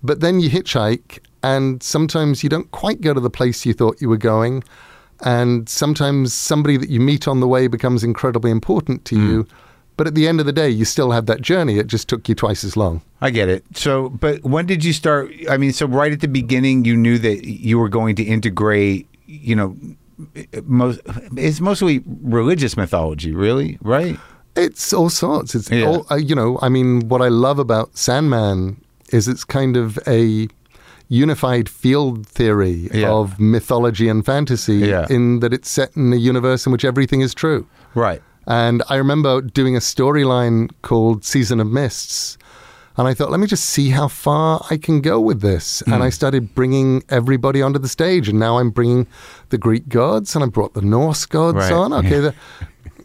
[0.02, 4.02] But then you hitchhike, and sometimes you don't quite go to the place you thought
[4.02, 4.64] you were going,
[5.24, 9.30] and sometimes somebody that you meet on the way becomes incredibly important to hmm.
[9.30, 9.48] you.
[9.98, 11.78] But at the end of the day, you still have that journey.
[11.78, 13.02] It just took you twice as long.
[13.22, 13.64] I get it.
[13.76, 15.32] So, but when did you start?
[15.50, 19.08] I mean, so right at the beginning, you knew that you were going to integrate.
[19.26, 19.78] You know,
[20.64, 21.00] most
[21.36, 24.18] it's mostly religious mythology, really, right?
[24.56, 25.54] It's all sorts.
[25.56, 25.86] It's Yeah.
[25.86, 26.58] all, uh, you know.
[26.62, 28.78] I mean, what I love about Sandman
[29.12, 30.48] is it's kind of a
[31.10, 33.10] unified field theory Yeah.
[33.12, 34.78] of mythology and fantasy.
[34.78, 35.06] Yeah.
[35.10, 37.68] In that it's set in a universe in which everything is true.
[37.94, 38.22] Right.
[38.48, 42.38] And I remember doing a storyline called Season of Mists.
[42.98, 45.82] And I thought, let me just see how far I can go with this.
[45.82, 46.02] And Hmm.
[46.02, 48.30] I started bringing everybody onto the stage.
[48.30, 49.06] And now I'm bringing
[49.50, 51.72] the Greek gods and I brought the Norse gods Right.
[51.74, 51.92] on.
[51.94, 52.32] Okay, the, uh,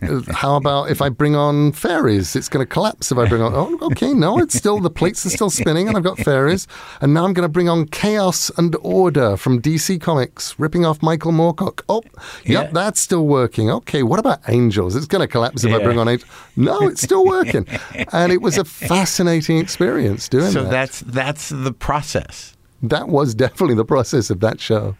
[0.30, 2.34] how about if I bring on fairies?
[2.36, 3.52] It's going to collapse if I bring on.
[3.54, 6.66] Oh, okay, no, it's still the plates are still spinning, and I've got fairies.
[7.00, 11.02] And now I'm going to bring on chaos and order from DC Comics, ripping off
[11.02, 11.82] Michael Moorcock.
[11.88, 12.02] Oh,
[12.44, 12.70] yep, Yeah.
[12.72, 13.70] that's still working.
[13.70, 14.96] Okay, what about angels?
[14.96, 16.30] It's going to collapse if I bring on angels.
[16.56, 17.66] No, it's still working,
[18.12, 20.66] and it was a fascinating experience doing So that.
[20.66, 22.56] So that's that's the process.
[22.82, 24.96] that was definitely the process of that show,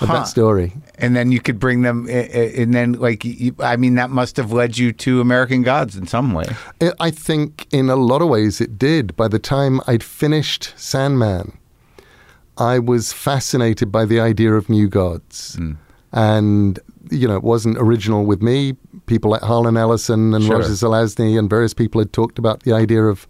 [0.00, 0.14] of Huh.
[0.14, 0.72] that story.
[0.98, 3.24] And then you could bring them, eh, eh, and then like
[3.60, 6.44] I mean, that must have led you to American Gods in some way.
[6.80, 9.16] I- I think in a lot of ways it did.
[9.16, 11.52] By the time I'd finished Sandman,
[12.58, 15.58] I was fascinated by the idea of new gods.
[16.12, 16.78] And,
[17.10, 18.74] you know, it wasn't original with me.
[19.06, 20.58] People like Harlan Ellison and Sure.
[20.58, 23.26] Roger Zelazny and various people had talked about the idea of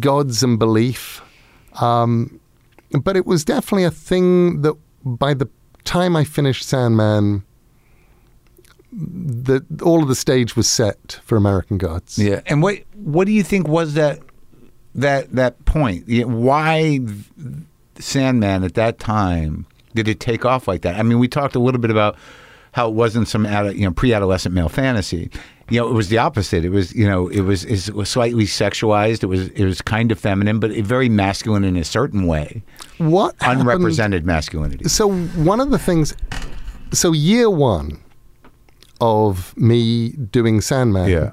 [0.00, 1.22] gods and belief.
[1.80, 2.40] Um,
[3.04, 4.74] but it was definitely a thing that
[5.04, 5.48] by the
[5.84, 7.44] time I finished Sandman,
[8.92, 12.18] the, all of the stage was set for American Gods.
[12.18, 12.40] Yeah.
[12.46, 14.20] And what what do you think was that
[14.94, 16.04] that that point?
[16.26, 17.00] Why
[17.98, 20.96] Sandman at that time did it take off like that?
[20.96, 22.16] I mean, we talked a little bit about
[22.72, 25.30] how it wasn't some you know pre-adolescent male fantasy.
[25.70, 26.64] You know, it was the opposite.
[26.64, 29.22] It was you know it was it was slightly sexualized.
[29.22, 32.62] It was it was kind of feminine, but very masculine in a certain way.
[32.98, 34.88] What happened- Unrepresented masculinity.
[34.88, 36.14] So one of the things,
[36.92, 37.98] so year one
[39.00, 41.30] of me doing Sandman, Yeah.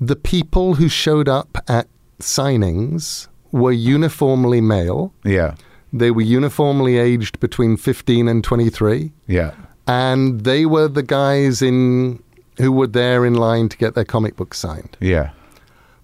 [0.00, 1.86] the people who showed up at
[2.20, 5.12] signings were uniformly male.
[5.24, 5.54] Yeah.
[5.92, 9.12] They were uniformly aged between 15 and 23.
[9.26, 9.50] Yeah.
[9.86, 12.22] And they were the guys in
[12.62, 14.96] who were there in line to get their comic book signed.
[15.00, 15.30] Yeah.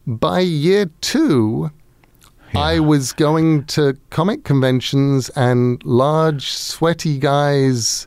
[0.07, 1.71] By year two,
[2.55, 8.07] I was going to comic conventions and large, sweaty guys,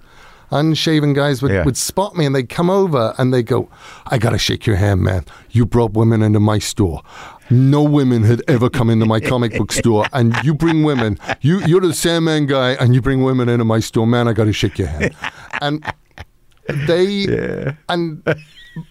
[0.52, 1.64] unshaven guys would, Yeah.
[1.64, 3.70] would spot me and they'd come over and they'd go,
[4.08, 5.26] I got to shake your hand, man.
[5.52, 7.02] You brought women into my store.
[7.50, 11.18] No women had ever come into my comic book store, and you bring women.
[11.42, 14.08] You, you're the Sandman guy, and you bring women into my store.
[14.08, 15.14] Man, I got to shake your hand.
[15.62, 15.84] And
[16.68, 18.22] they, and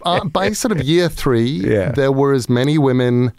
[0.05, 1.93] uh, by sort of year three, Yeah.
[1.93, 3.33] there were as many women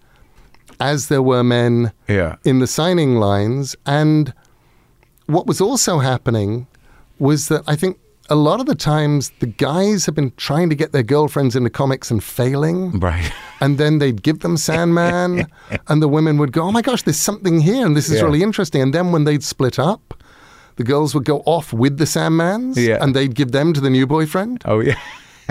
[0.80, 2.38] as there were men Yeah.
[2.44, 3.76] in the signing lines.
[3.86, 4.34] And
[5.28, 6.68] what was also happening
[7.20, 7.98] was that I think
[8.30, 11.70] a lot of the times the guys have been trying to get their girlfriends into
[11.70, 13.00] comics and failing.
[13.00, 13.32] Right.
[13.60, 15.46] And then they'd give them Sandman,
[15.88, 18.24] and the women would go, Oh my gosh, there's something here, and this is Yeah.
[18.24, 18.82] really interesting.
[18.82, 20.16] And then when they'd split up,
[20.78, 22.97] the girls would go off with the Sandmans, Yeah.
[23.01, 24.61] and they'd give them to the new boyfriend.
[24.65, 24.97] Oh yeah.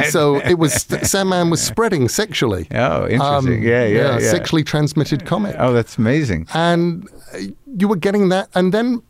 [0.08, 2.66] So it was Sandman was spreading sexually.
[2.72, 3.54] Oh, interesting.
[3.58, 4.30] Um, yeah, yeah, yeah.
[4.30, 5.54] Sexually transmitted comic.
[5.58, 6.46] Oh, that's amazing.
[6.54, 7.38] And uh,
[7.76, 8.48] you were getting that.
[8.54, 9.02] And then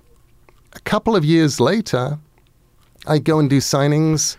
[0.72, 2.18] a couple of years later,
[3.06, 4.36] I go and do signings,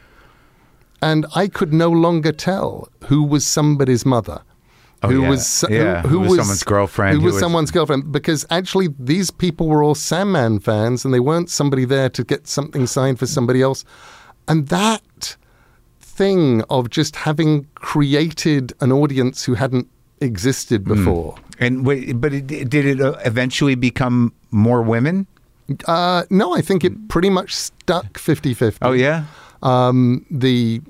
[1.02, 4.42] and I could no longer tell who was somebody's mother.
[5.04, 5.30] Oh, who yeah.
[5.30, 8.12] was Yeah, who was someone's girlfriend, Who, who was, was- someone's girlfriend?
[8.12, 12.48] Because actually, these people were all Sandman fans, and they weren't somebody there to get
[12.48, 13.84] something signed for somebody else.
[14.48, 15.36] And that
[16.00, 19.88] thing of just having created an audience who hadn't
[20.20, 20.94] existed Hmm.
[20.96, 21.36] before.
[21.60, 25.28] And wait, but it, did it uh, eventually become more women?
[25.88, 28.80] Uh, no, I think it pretty much stuck 50 50.
[28.82, 29.26] Oh yeah.
[29.64, 30.82] um, the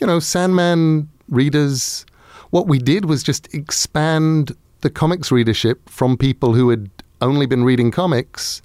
[0.00, 2.06] you know Sandman readers.
[2.54, 6.88] What we did was just expand the comics readership from people who had
[7.20, 8.62] only been reading comics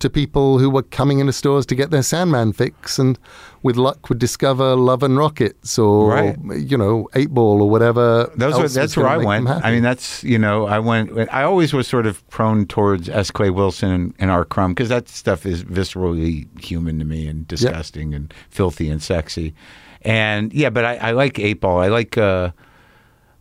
[0.00, 3.18] to people who were coming into stores to get their Sandman fix, and
[3.62, 6.36] with luck would discover Love and Rockets or Right.
[6.54, 8.30] you know Eight Ball or whatever.
[8.36, 9.48] Those were, that's where I went.
[9.48, 11.10] I mean, that's you know, I went.
[11.32, 13.30] I always was sort of prone towards S.
[13.30, 14.44] Clay Wilson and, and R.
[14.44, 19.54] Crumb because that stuff is viscerally human to me and disgusting and filthy and sexy.
[20.02, 21.78] And yeah, but I, I like Eight Ball.
[21.80, 22.50] I like uh,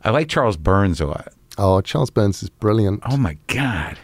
[0.03, 1.33] I like Charles Burns a lot.
[1.57, 3.01] oh, Charles Burns is brilliant.
[3.09, 3.97] Oh my god.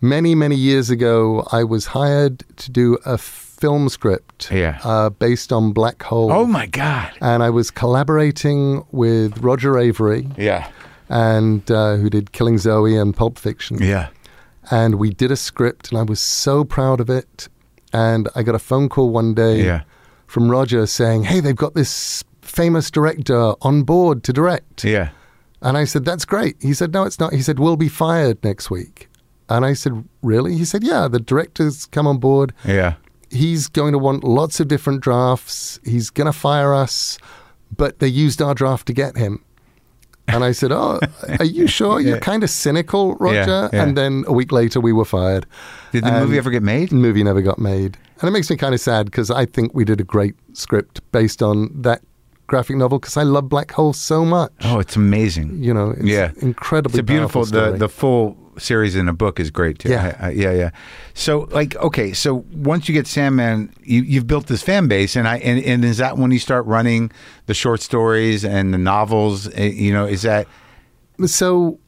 [0.00, 4.80] Many, many years ago, I was hired to do a film script Yeah.
[4.82, 6.32] uh, based on Black Hole.
[6.32, 7.12] Oh my god.
[7.20, 10.68] and I was collaborating with Roger Avary, Yeah.
[11.08, 13.78] and uh, who did Killing Zoe and Pulp Fiction.
[13.80, 14.08] Yeah.
[14.70, 17.48] And we did a script, and I was so proud of it.
[17.92, 19.82] And I got a phone call one day Yeah.
[20.26, 25.10] from Roger saying, "Hey, they've got this famous director on board to direct." Yeah.
[25.62, 28.42] And I said, "That's great." He said, "No, it's not." He said, "We'll be fired
[28.42, 29.08] next week."
[29.48, 32.52] And I said, "Really?" He said, "Yeah, the director's come on board.
[32.64, 32.94] Yeah.
[33.30, 35.78] He's going to want lots of different drafts.
[35.84, 37.18] He's going to fire us,
[37.76, 39.44] but they used our draft to get him."
[40.28, 40.98] And I said, "Oh,
[41.40, 42.00] are you sure?
[42.00, 42.20] You're Yeah.
[42.20, 43.82] kind of cynical, Roger." yeah.
[43.82, 45.44] And then a week later, we were fired.
[45.92, 46.90] Did the movie ever get made?
[46.90, 49.74] The movie never got made, and it makes me kind of sad because I think
[49.74, 52.00] we did a great script based on that
[52.50, 54.50] graphic novel because I love Black Hole so much.
[54.64, 55.48] Oh, it's amazing.
[55.62, 57.44] You know, it's yeah, incredibly It's a beautiful.
[57.44, 59.88] The the full series in a book is great too.
[59.88, 60.16] Yeah.
[60.20, 60.70] I- I- yeah, yeah.
[61.14, 63.58] So like, okay, so once you get Sandman,
[63.92, 66.66] you you've built this fan base, and I and, and is that when you start
[66.66, 67.10] running
[67.46, 69.48] the short stories and the novels?
[69.54, 70.46] eh, You know, is that
[71.26, 71.78] So,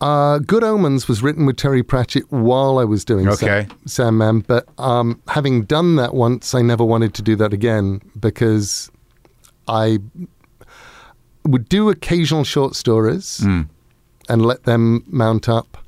[0.00, 3.66] uh, Good Omens was written with Terry Pratchett while I was doing Okay.
[3.86, 8.90] Sandman, but um, having done that once, I never wanted to do that again because
[9.68, 9.98] I
[11.44, 13.40] would do occasional short stories
[14.28, 15.78] and let them mount up.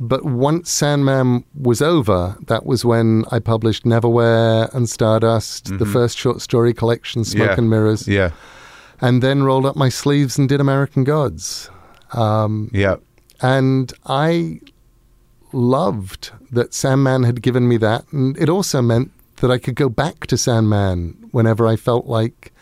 [0.00, 6.16] But once Sandman was over, that was when I published Neverwhere and Stardust, the first
[6.16, 7.50] short story collection, Smoke Mm-hmm.
[7.50, 7.58] Yeah.
[7.58, 8.30] and Mirrors, yeah,
[9.00, 11.68] and then rolled up my sleeves and did American Gods.
[12.12, 12.96] Um, yeah,
[13.40, 14.60] and I
[15.52, 18.04] loved that Sandman had given me that.
[18.12, 22.52] And it also meant that I could go back to Sandman whenever I felt like,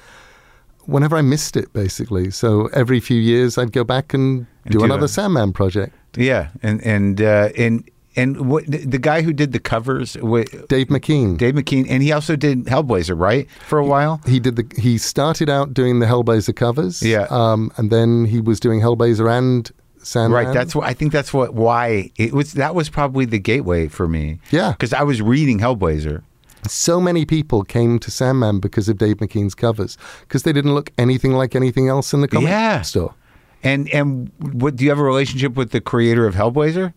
[0.87, 2.30] whenever I missed it, basically.
[2.30, 5.09] So every few years, I'd go back and, And do do another that.
[5.09, 5.95] Sandman project.
[6.16, 11.37] yeah, and and uh, and and what the, guy who did the covers, Dave McKean.
[11.37, 14.22] Dave McKean, and he also did Hellblazer, right, for a while.
[14.26, 14.64] He did the.
[14.80, 17.26] He started out doing the Hellblazer covers, Yeah.
[17.28, 19.70] um, and then he was doing Hellblazer and
[20.03, 20.47] Sandman.
[20.47, 20.55] Right.
[20.55, 21.12] That's what I think.
[21.12, 22.55] That's what why it was.
[22.55, 24.39] That was probably the gateway for me.
[24.51, 24.70] Yeah.
[24.70, 26.22] Because I was reading Hellblazer.
[26.69, 30.91] So many people came to Sandman because of Dave McKean's covers because they didn't look
[30.99, 32.83] anything like anything else in the comic Yeah.
[32.83, 33.14] store.
[33.62, 36.93] And and what do you have a relationship with the creator of Hellblazer?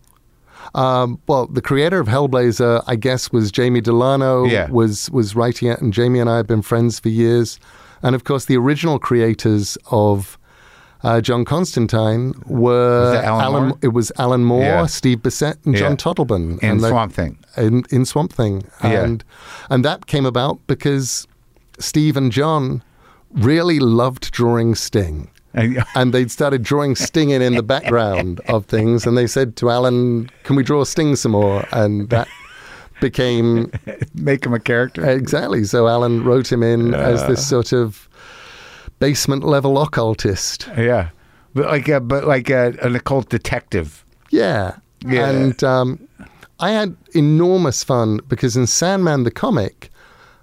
[0.76, 4.46] Um, well, the creator of Hellblazer, I guess, was Jamie Delano.
[4.46, 4.70] Yeah.
[4.70, 7.60] Was was writing it, and Jamie and I have been friends for years.
[8.02, 10.38] And of course, the original creators of
[11.04, 13.78] uh, John Constantine were that Alan Moore?
[13.82, 14.86] It was Alan Moore, Yeah.
[14.88, 15.82] Steve Bissette, and Yeah.
[15.82, 17.38] John Totleben, And they- Swamp Thing.
[17.58, 19.04] in, in Swamp Thing, Yeah.
[19.04, 19.24] and
[19.70, 21.28] and that came about because
[21.80, 22.84] Steve and John
[23.32, 25.30] really loved drawing Sting.
[25.54, 29.56] And- and they'd started drawing Sting in in the background of things, and they said
[29.58, 32.28] to Alan, "Can we draw Sting some more?" And that
[33.00, 33.72] became
[34.14, 35.06] Make him a character.
[35.10, 35.64] exactly.
[35.64, 38.09] So Alan wrote him in as this sort of
[39.00, 40.70] basement level occultist.
[40.78, 41.10] yeah.
[41.54, 44.06] But like a, but like a, an occult detective.
[44.30, 44.78] Yeah.
[45.06, 45.30] Yeah.
[45.30, 46.08] And um,
[46.60, 49.90] I had enormous fun because in Sandman the comic,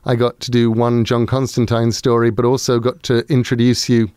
[0.05, 4.11] I got to do one John Constantine story, but also got to introduce you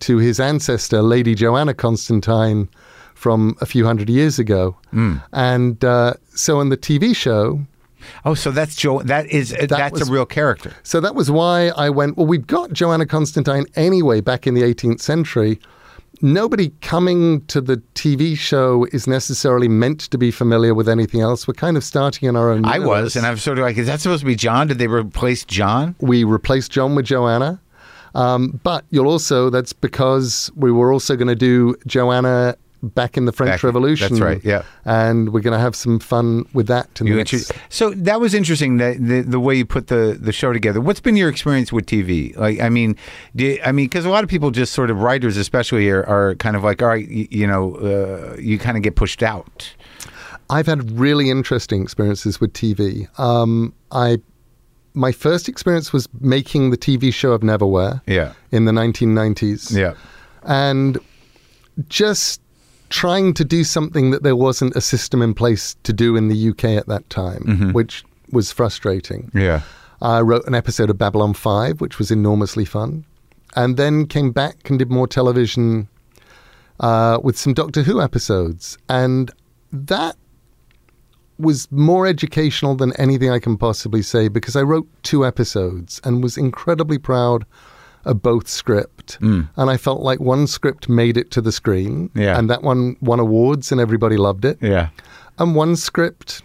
[0.00, 2.68] to his ancestor, Lady Joanna Constantine,
[3.14, 4.76] from a few hundred years ago.
[4.90, 5.16] Hmm.
[5.32, 7.64] And uh, so in the TV show,
[8.24, 9.02] Oh, so that's Joe.
[9.02, 10.72] That is that's was- a real character.
[10.82, 14.62] so that was why I went, well, we've got Joanna Constantine anyway back in the
[14.62, 15.58] 18th century,
[16.22, 21.46] nobody coming to the TV show is necessarily meant to be familiar with anything else.
[21.48, 22.64] We're kind of starting in our own.
[22.64, 23.02] I universe.
[23.02, 24.68] was, and I'm sort of like, is that supposed to be John?
[24.68, 25.94] Did they replace John?
[26.00, 27.60] we replaced John with Joanna.
[28.14, 33.24] Um, but you'll also, that's because we were also going to do Joanna back in
[33.24, 34.08] the French Back- Revolution.
[34.10, 34.62] that's right, yeah.
[34.84, 37.00] And we're going to have some fun with that.
[37.00, 40.32] in the next- so that was interesting that the, the way you put the, the
[40.32, 40.80] show together.
[40.80, 42.36] What's been your experience with TV?
[42.36, 42.96] Like, I mean,
[43.34, 46.34] do, I mean, because a lot of people just sort of writers, especially, are, are
[46.36, 49.74] kind of like, all right, you, you know, uh, you kind of get pushed out.
[50.50, 53.08] I've had really interesting experiences with TV.
[53.18, 54.18] Um, I
[54.96, 59.74] my first experience was making the TV show of Neverwhere Yeah, in the 1990s.
[59.76, 59.94] yeah,
[60.44, 60.98] and
[61.88, 62.40] just
[62.90, 66.48] trying to do something that there wasn't a system in place to do in the
[66.50, 69.30] UK at that time, which was frustrating.
[69.34, 69.62] yeah.
[70.02, 73.06] I wrote an episode of Babylon 5, which was enormously fun,
[73.56, 75.88] and then came back and did more television
[76.80, 78.76] uh, with some Doctor Who episodes.
[78.88, 79.30] And
[79.72, 80.16] that
[81.38, 86.22] was more educational than anything I can possibly say because I wrote two episodes and
[86.22, 87.46] was incredibly proud
[88.04, 89.18] of both script.
[89.20, 89.48] Mm.
[89.56, 92.38] And I felt like one script made it to the screen, Yeah.
[92.38, 94.88] and that one won awards and everybody loved it Yeah.
[95.38, 96.42] and one script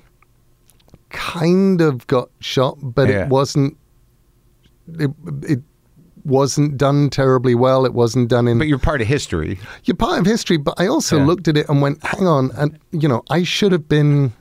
[1.09, 3.23] kind of got shot, but Yeah.
[3.23, 3.77] it wasn't.
[4.99, 5.11] It,
[5.43, 5.59] it
[6.25, 7.85] wasn't done terribly well.
[7.85, 8.57] It wasn't done in.
[8.57, 9.59] But you're part of history.
[9.85, 11.25] you're part of history, but I also Yeah.
[11.25, 14.33] looked at it and went, "Hang on," and you know, I should have been.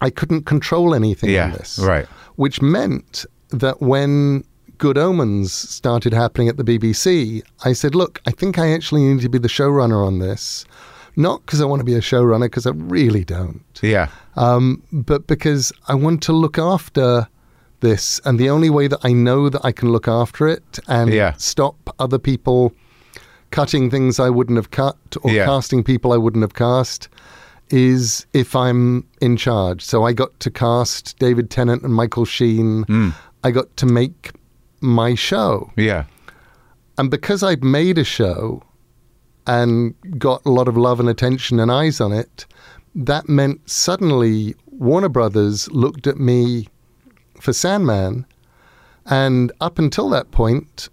[0.00, 2.06] I couldn't control anything Yeah, in this, right.
[2.34, 4.42] Which meant that when
[4.82, 9.20] Good Omens started happening at the BBC, I said, "Look, I think I actually need
[9.20, 10.64] to be the showrunner on this."
[11.14, 14.08] Not because I want to be a showrunner, because I really don't Yeah.
[14.34, 17.28] um, but because I want to look after
[17.78, 21.12] this, and the only way that I know that I can look after it and
[21.12, 21.34] Yeah.
[21.36, 22.72] stop other people
[23.52, 25.44] cutting things I wouldn't have cut or Yeah.
[25.44, 27.08] casting people I wouldn't have cast
[27.70, 29.80] is if I'm in charge.
[29.84, 32.84] So I got to cast David Tennant and Michael Sheen.
[32.86, 33.12] Mm.
[33.44, 34.32] I got to make
[34.82, 35.70] my show.
[35.76, 36.04] Yeah.
[36.98, 38.62] And because I'd made a show
[39.46, 42.46] and got a lot of love and attention and eyes on it,
[42.94, 46.68] that meant suddenly Warner Brothers looked at me
[47.40, 48.26] for Sandman.
[49.06, 50.88] And up until that point,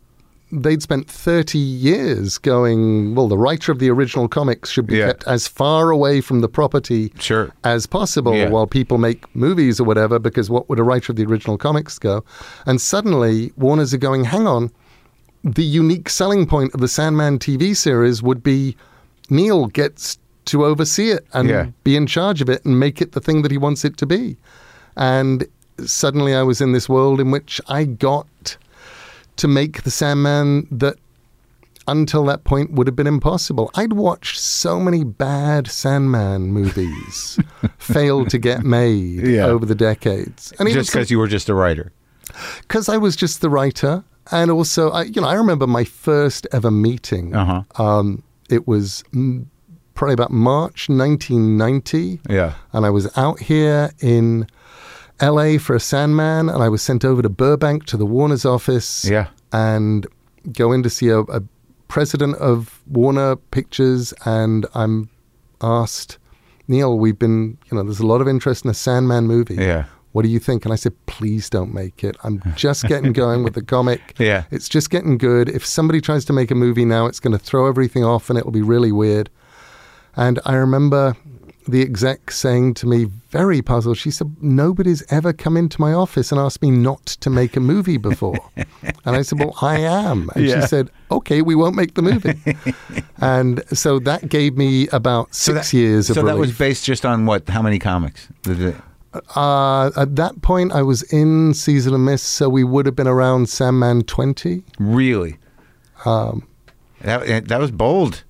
[0.52, 5.08] they'd spent 30 years going, well, the writer of the original comics should be Yeah.
[5.08, 7.52] kept as far away from the property Sure.
[7.64, 8.50] as possible Yeah.
[8.50, 12.00] while people make movies or whatever, because what would a writer of the original comics
[12.00, 12.24] go?
[12.66, 14.72] And suddenly, Warners are going, hang on,
[15.44, 18.76] the unique selling point of the Sandman TV series would be
[19.30, 21.68] Neil gets to oversee it and Yeah.
[21.84, 24.08] be in charge of it and make it the thing that he wants it to
[24.08, 24.36] be.
[24.98, 25.46] And
[25.86, 28.58] suddenly I was in this world in which I got
[29.40, 30.96] to make the Sandman that
[31.88, 33.72] until that point would have been impossible.
[33.74, 37.40] I'd watched so many bad Sandman movies
[37.80, 39.46] fail to get made Yeah.
[39.48, 40.54] over the decades.
[40.60, 41.92] And Just because you were just a writer.
[42.62, 46.46] because I was just the writer, and also, I, you know, I remember my first
[46.52, 47.36] ever meeting.
[47.36, 47.84] Uh huh.
[47.84, 48.22] Um,
[48.52, 49.04] it was
[49.96, 52.54] probably about March 1990, Yeah.
[52.74, 54.46] and I was out here in
[55.20, 55.58] L.A.
[55.58, 59.28] for a Sandman, and I was sent over to Burbank to the Warner's office, Yeah.
[59.52, 60.08] and
[60.54, 61.42] go in to see a, a
[61.88, 65.10] president of Warner Pictures, and I'm
[65.62, 66.18] asked,
[66.68, 69.56] Neil, we've been, you know, there's a lot of interest in a Sandman movie.
[69.56, 69.86] Yeah.
[70.12, 70.66] What do you think?
[70.66, 72.16] And I said, please don't make it.
[72.24, 74.16] I'm just getting going with the comic.
[74.20, 74.44] Yeah.
[74.52, 75.50] It's just getting good.
[75.50, 78.38] If somebody tries to make a movie now, it's going to throw everything off and
[78.40, 79.30] it'll be really weird.
[80.16, 81.16] And I remember
[81.70, 86.32] the exec saying to me, very puzzled, she said, Nobody's ever come into my office
[86.32, 88.38] and asked me not to make a movie before.
[88.56, 90.30] and I said, Well, I am.
[90.36, 90.62] And Yeah.
[90.62, 92.40] she said, Okay, we won't make the movie.
[93.22, 96.86] and so that gave me about So six that- years of So that was based
[96.86, 97.48] just on what?
[97.50, 98.28] How many comics?
[98.44, 98.76] Did it-
[99.36, 103.08] Uh, at that point, I was in Season of Mist, so we would have been
[103.08, 104.64] around Sandman 20.
[104.80, 105.38] Really?
[106.06, 106.44] Um,
[107.02, 108.24] That that was bold.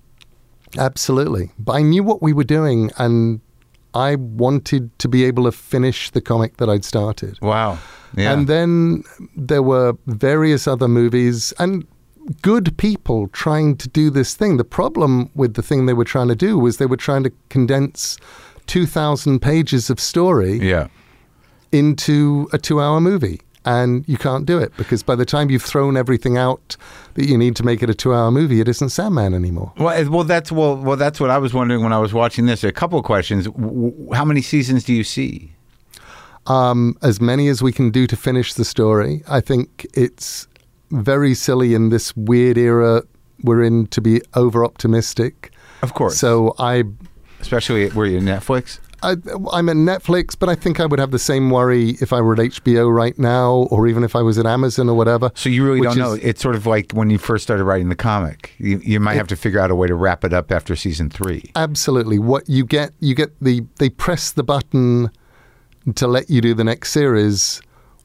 [0.78, 1.52] Absolutely.
[1.58, 3.42] But I knew what we were doing, and
[3.94, 7.40] I wanted to be able to finish the comic that I'd started.
[7.42, 7.80] Wow.
[8.16, 8.34] Yeah.
[8.34, 9.04] And then
[9.36, 11.88] there were various other movies and
[12.42, 14.58] good people trying to do this thing.
[14.58, 17.32] The problem with the thing they were trying to do was they were trying to
[17.50, 18.18] condense
[18.68, 20.88] 2,000 pages of story yeah.
[21.72, 23.42] into a two hour movie.
[23.66, 26.78] And you can't do it because by the time you've thrown everything out
[27.16, 29.74] that you need to make it a two hour movie, it isn't Sandman anymore.
[29.78, 32.64] Well, well, that's well, well, that's what I was wondering when I was watching this.
[32.64, 33.48] A couple of questions.
[34.14, 35.52] How many seasons do you see?
[36.48, 39.24] Um, as many as we can do to finish the story.
[39.28, 40.48] I think it's
[40.90, 43.04] very silly in this weird era
[43.44, 45.52] we're in to be over optimistic.
[45.82, 46.18] Of course.
[46.18, 46.84] So I,
[47.40, 48.80] especially were you in Netflix?
[49.04, 49.16] I,
[49.52, 52.34] I'm at Netflix, but I think I would have the same worry if I were
[52.34, 55.32] at HBO right now, or even if I was at Amazon or whatever.
[55.36, 56.14] So you really don't know.
[56.14, 58.54] It's sort of like when you first started writing the comic.
[58.58, 61.10] You, you might have to figure out a way to wrap it up after season
[61.10, 61.52] three.
[61.56, 62.20] Absolutely.
[62.20, 65.10] What you get, you get the they press the button
[65.96, 67.62] to let you do the next series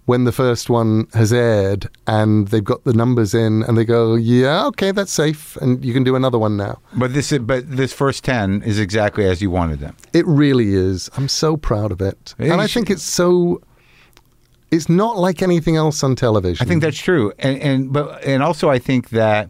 [0.06, 4.14] when the first one has aired, and they've got the numbers in, and they go,
[4.14, 7.76] "Yeah, okay, that's safe, and you can do another one now." But this, is, but
[7.76, 9.96] this first ten is exactly as you wanted them.
[10.12, 11.08] It really is.
[11.16, 13.60] I'm so proud of it, Yeah, and I think it's so.
[14.70, 16.66] It's not like anything else on television.
[16.66, 19.48] I think that's true, and and but and also I think that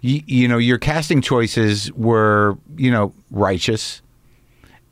[0.00, 4.02] you, you know your casting choices were you know righteous,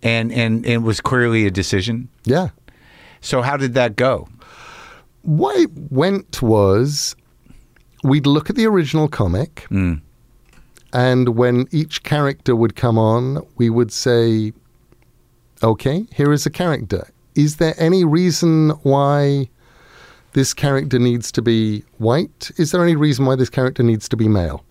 [0.03, 2.09] and and and it was clearly a decision.
[2.25, 2.51] yeah.
[3.21, 4.29] So how did that go?
[5.29, 7.15] What it went was
[8.03, 9.67] we'd look at the original comic,
[10.95, 14.55] and when each character would come on, we would say,
[15.63, 17.07] okay, here is a character.
[17.35, 19.51] Is there any reason why
[20.33, 22.51] this character needs to be white?
[22.57, 24.65] Is there any reason why this character needs to be male?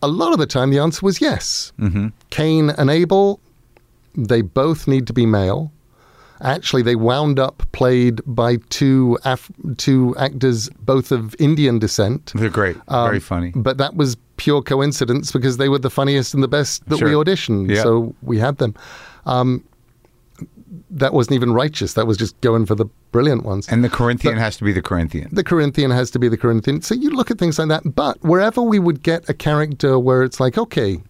[0.00, 1.72] A lot of the time, the answer was yes.
[1.80, 2.08] Mm-hmm.
[2.30, 3.40] Cain and Abel,
[4.16, 5.72] they both need to be male.
[6.42, 12.32] Actually, they wound up played by two Af- two actors, both of Indian descent.
[12.34, 13.52] They're great, Um, very funny.
[13.54, 17.10] But that was pure coincidence because they were the funniest and the best that we
[17.12, 17.70] auditioned.
[17.70, 17.82] Yeah.
[17.82, 18.74] So we had them.
[19.26, 19.62] Um,
[20.90, 21.94] that wasn't even righteous.
[21.94, 23.68] That was just going for the brilliant ones.
[23.68, 25.28] And the Corinthian has to be the Corinthian.
[25.32, 26.80] the Corinthian has to be the Corinthian.
[26.82, 27.94] So you look at things like that.
[27.94, 31.00] But wherever we would get a character where it's like, okay,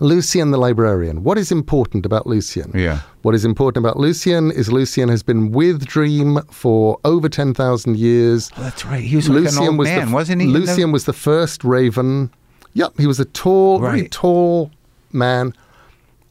[0.00, 1.22] Lucien the librarian.
[1.22, 2.72] What is important about Lucien?
[2.74, 3.00] Yeah.
[3.22, 8.50] What is important about Lucien is Lucien has been with Dream for over 10,000 years.
[8.56, 9.02] Oh, that's right.
[9.04, 10.48] He was like an old was man, the, wasn't he?
[10.48, 12.30] in the- Lucien was the first Raven.
[12.74, 14.70] Yep, he was a tall, very tall
[15.12, 15.52] man,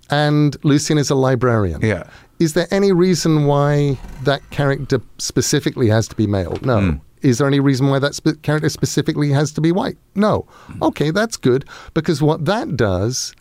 [0.10, 1.82] and Lucien is a librarian.
[1.82, 2.10] Yeah.
[2.40, 6.58] Is there any reason why that character specifically has to be male?
[6.64, 6.80] No.
[6.80, 6.98] Hmm.
[7.22, 9.98] Is there any reason why that spe- character specifically has to be white?
[10.16, 10.48] No.
[10.82, 13.36] Okay, that's good because what that does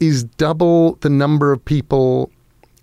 [0.00, 2.30] is double the number of people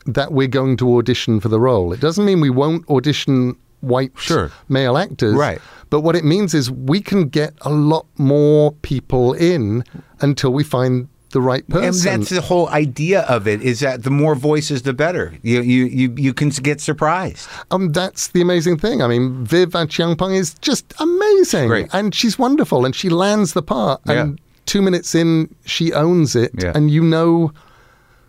[0.06, 1.92] that we're going to audition for the role.
[1.94, 4.52] It doesn't mean we won't audition white Sure.
[4.70, 5.36] male actors.
[5.36, 5.60] Right.
[5.90, 9.84] But what it means is we can get a lot more people in
[10.22, 12.10] until we find the right person.
[12.14, 15.34] And that's the whole idea of it is that the more voices, the better.
[15.44, 17.48] You you you, you can get surprised.
[17.70, 19.02] um, that's the amazing thing.
[19.02, 21.88] I mean, Viv Acheampong is just amazing, Great.
[21.94, 24.00] and she's wonderful, and she lands the part.
[24.06, 26.74] And two minutes in, she owns it, Yeah.
[26.76, 27.52] and you know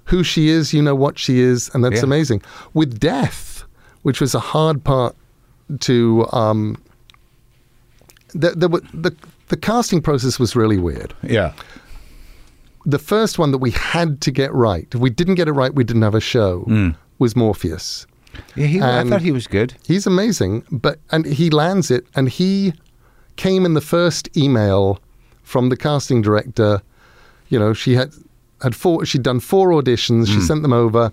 [0.04, 2.04] who she is, you know what she is, and that's Yeah.
[2.04, 2.40] amazing.
[2.72, 3.64] With Death,
[4.02, 5.14] which was a hard part
[5.80, 6.76] to, um,
[8.34, 9.14] the, the, the
[9.48, 11.14] the casting process was really weird.
[11.22, 11.52] Yeah.
[12.84, 15.74] the first one that we had to get right, if we didn't get it right,
[15.74, 16.90] we didn't have a show, Hmm.
[17.18, 18.06] was Morpheus.
[18.56, 19.74] yeah he, I thought he was good.
[19.86, 22.72] He's amazing, but and he lands it, and he
[23.36, 25.00] came in the first email
[25.48, 26.82] from the casting director.
[27.48, 28.10] You know, she had
[28.62, 29.04] had four.
[29.06, 30.26] She'd done four auditions.
[30.26, 31.12] She sent them over.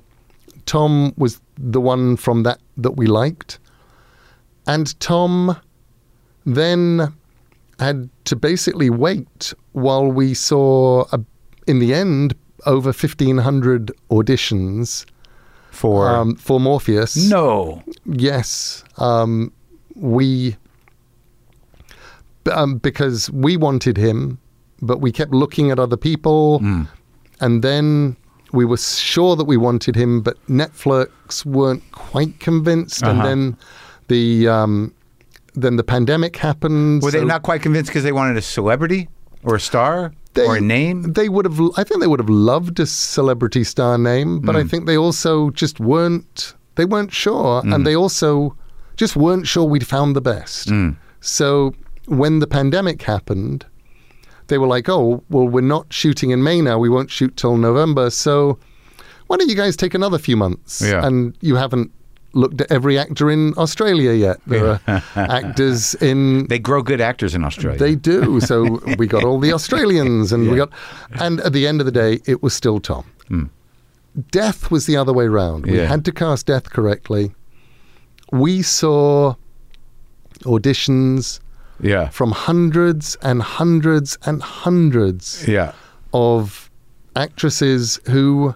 [0.66, 3.60] Tom was the one from that that we liked,
[4.68, 5.56] and Tom
[6.46, 7.14] then
[7.80, 11.20] had to basically wait while we saw, a,
[11.68, 12.34] in the end,
[12.66, 15.06] over fifteen hundred auditions
[15.72, 17.16] For um, for Morpheus.
[17.30, 17.82] no.
[18.06, 19.52] Yes, um,
[19.96, 20.56] we
[22.52, 24.38] um, because we wanted him,
[24.82, 26.62] but we kept looking at other people,
[27.40, 28.16] and then
[28.54, 33.28] we were sure that we wanted him, but Netflix weren't quite convinced, and Uh-huh.
[33.28, 33.58] then
[34.08, 34.94] the um,
[35.56, 37.02] then the pandemic happened.
[37.02, 39.08] Were they not quite convinced because they wanted a celebrity
[39.44, 41.14] or a star they- or a name?
[41.14, 41.60] They would have.
[41.78, 44.68] I think they would have loved a celebrity star name, but I Hmm.
[44.68, 46.54] think they also just weren't.
[46.76, 47.74] They weren't sure, Hmm.
[47.74, 48.56] and they also
[48.98, 50.70] just weren't sure we'd found the best.
[50.70, 50.90] Hmm.
[51.22, 51.74] So
[52.08, 53.66] when the pandemic happened,
[54.48, 56.78] they were like, "Oh, well, we're not shooting in May now.
[56.78, 58.10] We won't shoot till November.
[58.10, 58.58] So
[59.28, 61.06] why don't you guys take another few months?" Yeah.
[61.06, 61.92] And you haven't
[62.34, 64.38] looked at every actor in Australia yet.
[64.46, 64.82] There are
[65.16, 67.80] actors in They grow good actors in Australia.
[67.80, 68.40] they do.
[68.42, 70.70] So we got all the Australians, and we got,
[71.20, 73.06] and at the end of the day, it was still Tom.
[73.30, 73.46] Hmm.
[74.32, 75.66] Death was the other way round.
[75.66, 75.78] We.
[75.78, 75.86] Yeah.
[75.88, 77.32] had to cast Death correctly.
[78.32, 79.36] We saw
[80.44, 81.40] auditions
[81.80, 82.10] yeah.
[82.10, 85.74] from hundreds and hundreds and hundreds Yeah.
[86.14, 86.70] of
[87.16, 88.56] actresses who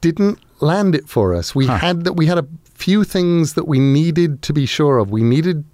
[0.00, 1.54] didn't land it for us.
[1.54, 5.10] We had that we had a few things that we needed to be sure of.
[5.10, 5.64] We needed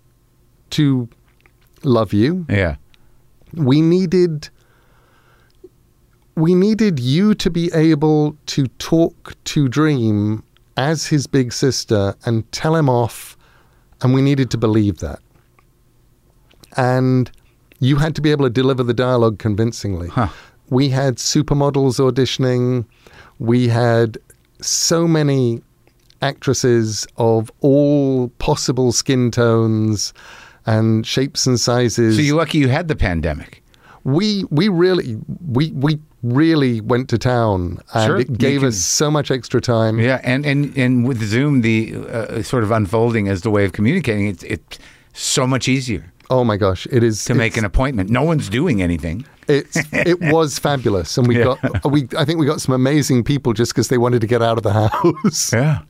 [0.70, 1.08] to
[1.82, 2.76] love you, Yeah.
[3.54, 4.48] we needed
[6.36, 10.42] we needed you to be able to talk to Dream
[10.76, 13.36] as his big sister and tell him off,
[14.00, 15.18] and we needed to believe that.
[16.76, 17.30] And
[17.80, 20.08] you had to be able to deliver the dialogue convincingly.
[20.08, 20.28] Huh.
[20.68, 22.84] We had supermodels auditioning.
[23.38, 24.18] We had
[24.60, 25.62] so many
[26.22, 30.12] actresses of all possible skin tones
[30.66, 33.62] and shapes and sizes So you're lucky you had the pandemic.
[34.04, 35.16] we we really
[35.48, 39.60] we we really went to town and Sure, it gave can- us so much extra
[39.62, 43.64] time Yeah, and and and with Zoom, the uh, sort of unfolding as the way
[43.64, 44.78] of communicating, it's it's
[45.14, 48.08] so much easier oh my gosh it is to make an appointment.
[48.10, 49.24] No one's doing anything.
[49.48, 51.56] it's it was fabulous and we Yeah.
[51.56, 54.40] got we i think we got some amazing people just because they wanted to get
[54.42, 55.80] out of the house Yeah.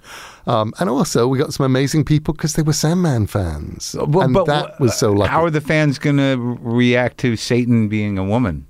[0.47, 4.25] um, and also we got some amazing people because they were sandman fans uh, Well,
[4.25, 7.37] and but that was so uh, lucky How are the fans going to react to
[7.37, 8.67] Satan being a woman?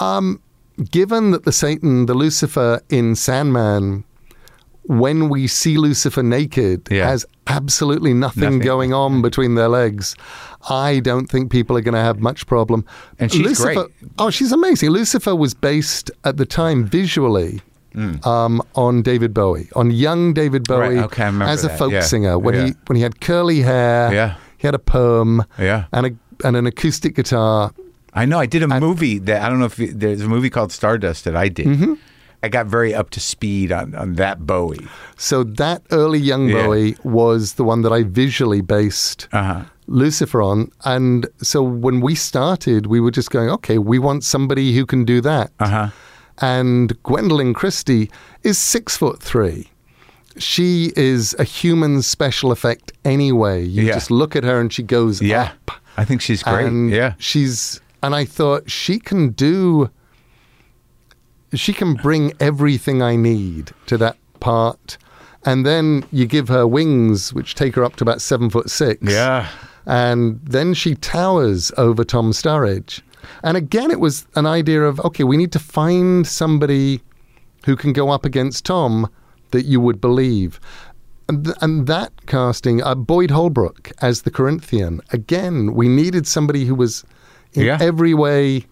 [0.00, 0.40] Um,
[0.90, 4.04] given that the Satan, the Lucifer in Sandman,
[4.86, 7.08] when we see Lucifer naked, Yeah.
[7.08, 8.58] has absolutely nothing, Nothing.
[8.60, 10.14] going on between their legs,
[10.68, 12.84] I don't think people are going to have much problem.
[13.18, 13.86] And she's Lucifer, great.
[14.18, 14.90] Oh, she's amazing.
[14.90, 17.60] Lucifer was based at the time visually.
[17.94, 18.26] Mm.
[18.26, 22.00] Um, on David Bowie, on young David Bowie, Right, okay, as a that, folk yeah.
[22.00, 22.64] singer, when Yeah.
[22.66, 24.34] he when he had curly hair, Yeah.
[24.58, 25.84] he had a perm, Yeah.
[25.92, 26.10] and a
[26.44, 27.70] and an acoustic guitar,
[28.12, 28.40] I know.
[28.40, 31.24] I did a movie that I don't know if you- there's a movie called Stardust
[31.24, 31.66] that I did.
[31.66, 31.92] Mm-hmm.
[32.44, 34.86] I got very up to speed on, on that Bowie.
[35.16, 36.66] So that early young Yeah.
[36.66, 39.62] Bowie was the one that I visually based Uh-huh.
[39.86, 40.70] Lucifer on.
[40.84, 45.04] And so when we started, we were just going, okay, we want somebody who can
[45.04, 45.50] do that.
[45.58, 45.88] Uh-huh.
[46.38, 48.10] And Gwendoline Christie
[48.42, 49.70] is six foot three.
[50.36, 53.64] She is a human special effect anyway.
[53.64, 53.94] You Yeah.
[53.94, 55.42] just look at her and she goes Yeah.
[55.68, 55.70] up.
[55.96, 56.66] I think she's great.
[56.66, 57.14] And yeah.
[57.18, 59.88] She's and I thought she can do
[61.58, 64.98] she can bring everything I need to that part.
[65.44, 69.00] And then you give her wings, which take her up to about seven foot six.
[69.02, 69.48] Yeah.
[69.86, 73.02] And then she towers over Tom Sturridge.
[73.42, 77.00] And again, it was an idea of okay, we need to find somebody
[77.66, 79.10] who can go up against Tom
[79.50, 80.58] that you would believe.
[81.28, 86.66] And, th- and that casting, uh, Boyd Holbrook as the Corinthian, again, we needed somebody
[86.66, 87.02] who was
[87.54, 87.78] in Yeah.
[87.80, 88.66] every way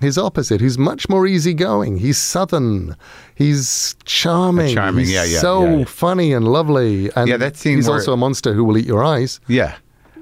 [0.00, 1.96] his opposite, who's much more easygoing.
[1.98, 2.96] He's southern.
[3.34, 4.74] He's charming.
[4.74, 5.84] Charming, He's yeah, yeah, So yeah, yeah.
[5.84, 7.10] funny and lovely.
[7.16, 9.40] And Yeah, that scene He's where- also a monster who will eat your eyes.
[9.48, 9.76] Yeah,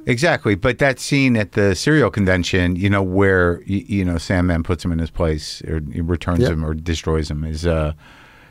[0.06, 0.54] exactly.
[0.54, 4.84] But that scene at the serial convention, you know, where you, you know Sandman puts
[4.84, 7.92] him in his place or returns him or destroys him is, uh,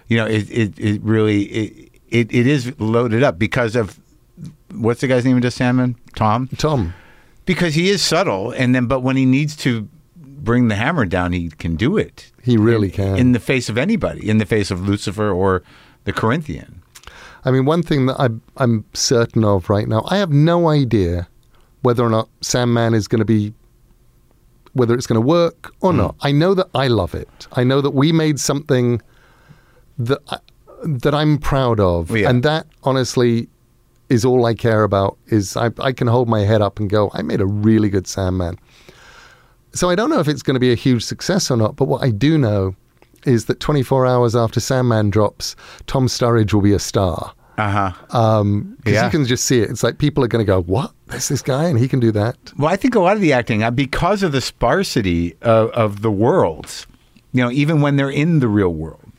[0.07, 3.99] you know, it it, it really it, it it is loaded up because of
[4.73, 5.95] what's the guy's name of the Sandman?
[6.15, 6.49] Tom.
[6.57, 6.93] Tom.
[7.45, 9.87] Because he is subtle, and then but when he needs to
[10.45, 12.31] bring the hammer down, he can do it.
[12.41, 13.15] He really in, can.
[13.17, 15.63] in the face of anybody, in the face of Lucifer or
[16.05, 16.81] the Corinthian.
[17.43, 21.27] I mean, one thing that I'm, I'm certain of right now, I have no idea
[21.81, 23.53] whether or not Sandman is going to be,
[24.73, 25.97] whether it's going to work or Hmm.
[25.97, 26.15] not.
[26.21, 27.47] I know that I love it.
[27.53, 29.01] I know that we made something
[29.99, 30.37] that I,
[30.83, 32.29] that I'm proud of, Yeah.
[32.29, 33.47] and that honestly
[34.09, 35.17] is all I care about.
[35.27, 38.07] Is I, I can hold my head up and go, I made a really good
[38.07, 38.57] Sandman.
[39.75, 41.85] So I don't know if it's going to be a huge success or not, but
[41.85, 42.75] what I do know
[43.25, 45.55] is that 24 hours after Sandman drops,
[45.87, 47.33] Tom Sturridge will be a star.
[47.57, 48.17] Uh huh.
[48.17, 49.05] Um, because Yeah.
[49.05, 49.69] you can just see it.
[49.69, 50.91] It's like people are going to go, "What?
[51.07, 53.31] There's this guy, and he can do that." Well, I think a lot of the
[53.31, 56.85] acting, uh, because of the sparsity of, of the worlds,
[57.31, 59.09] you know, even when they're in the real world,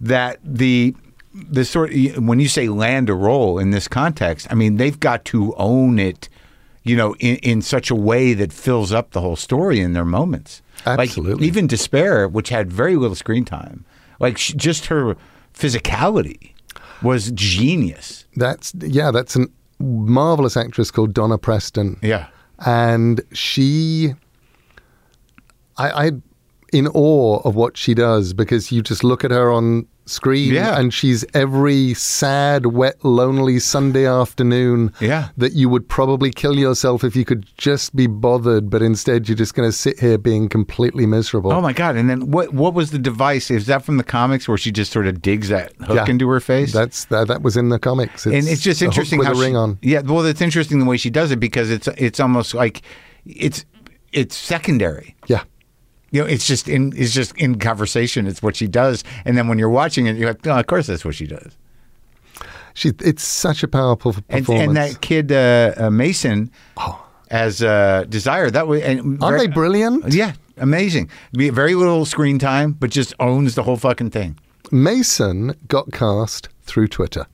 [0.00, 0.94] that the
[1.32, 5.24] the sort when you say land a role in this context, I mean they've got
[5.26, 6.28] to own it,
[6.86, 10.04] you know, in, in such a way that fills up the whole story in their
[10.04, 10.62] moments.
[10.86, 11.34] Absolutely.
[11.34, 13.84] like, even Despair, which had very little screen time,
[14.20, 15.16] like sh- just her
[15.52, 16.52] physicality
[17.02, 18.24] was genius.
[18.36, 19.46] That's yeah, that's a
[19.80, 21.98] marvelous actress called Donna Preston.
[22.02, 22.28] Yeah.
[22.64, 24.14] and she,
[25.76, 26.10] I, I,
[26.72, 30.78] in awe of what she does because you just look at her on screen Yeah.
[30.78, 35.28] and she's every sad, wet, lonely Sunday afternoon Yeah.
[35.36, 39.36] that you would probably kill yourself if you could just be bothered, but instead you're
[39.36, 41.52] just going to sit here being completely miserable.
[41.52, 41.96] Oh my god!
[41.96, 42.52] And then what?
[42.54, 43.50] What was the device?
[43.50, 46.06] Is that from the comics where she just sort of digs that hook Yeah.
[46.08, 46.72] into her face?
[46.72, 48.26] That's that, that was in the comics.
[48.26, 49.78] and it's just interesting with how a ring on.
[49.82, 52.82] Yeah, well, it's interesting the way she does it because it's it's almost like
[53.24, 53.64] it's
[54.12, 55.16] it's secondary.
[55.26, 55.42] Yeah.
[56.12, 58.26] You know, it's just in it's just in conversation.
[58.26, 60.86] It's what she does, and then when you're watching it, you're like, oh, of course
[60.86, 61.56] that's what she does.
[62.74, 64.68] She, it's such a powerful And, performance.
[64.68, 66.50] and that kid uh, uh, Mason,
[67.30, 68.50] as uh, Desire.
[68.50, 70.12] That was and Aren't they brilliant?
[70.12, 71.08] Yeah, amazing.
[71.32, 74.38] Very little screen time, but just owns the whole fucking thing.
[74.70, 77.26] Mason got cast through Twitter.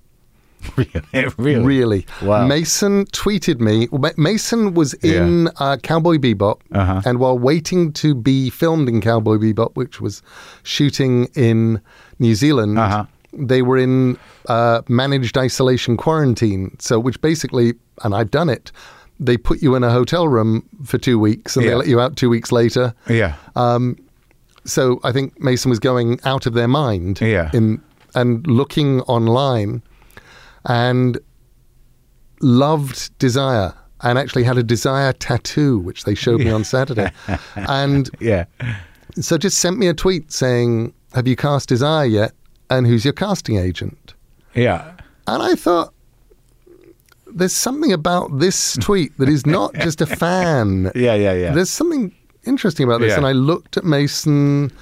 [1.39, 2.07] really, really.
[2.23, 2.47] Wow.
[2.47, 3.89] Mason tweeted me.
[4.17, 7.03] Mason was in uh, Cowboy Bebop, Uh-huh.
[7.05, 10.23] and while waiting to be filmed in Cowboy Bebop, which was
[10.63, 11.81] shooting in
[12.19, 13.05] New Zealand, Uh-huh.
[13.33, 14.17] they were in
[14.49, 16.77] uh, managed isolation quarantine.
[16.79, 18.73] So, which basically, and I've done it.
[19.21, 21.71] They put you in a hotel room for two weeks, and Yeah.
[21.73, 22.93] they let you out two weeks later.
[23.09, 23.35] Yeah.
[24.65, 27.51] So I think Mason was going out of their mind Yeah.
[27.53, 27.81] in
[28.15, 29.83] and looking online
[30.67, 31.19] and
[32.41, 37.11] loved Desire and actually had a Desire tattoo, which they showed me on Saturday.
[37.55, 38.45] and yeah.
[39.21, 42.33] so just sent me a tweet saying, Have you cast Desire yet?
[42.69, 44.15] And who's your casting agent?
[44.55, 44.93] Yeah.
[45.27, 45.93] And I thought,
[47.35, 50.91] there's something about this tweet that is not just a fan.
[50.95, 51.15] Yeah.
[51.15, 51.33] Yeah.
[51.33, 51.53] Yeah.
[51.53, 52.15] There's something
[52.45, 53.11] interesting about this.
[53.11, 53.19] Yeah.
[53.19, 54.73] And I looked at Mason,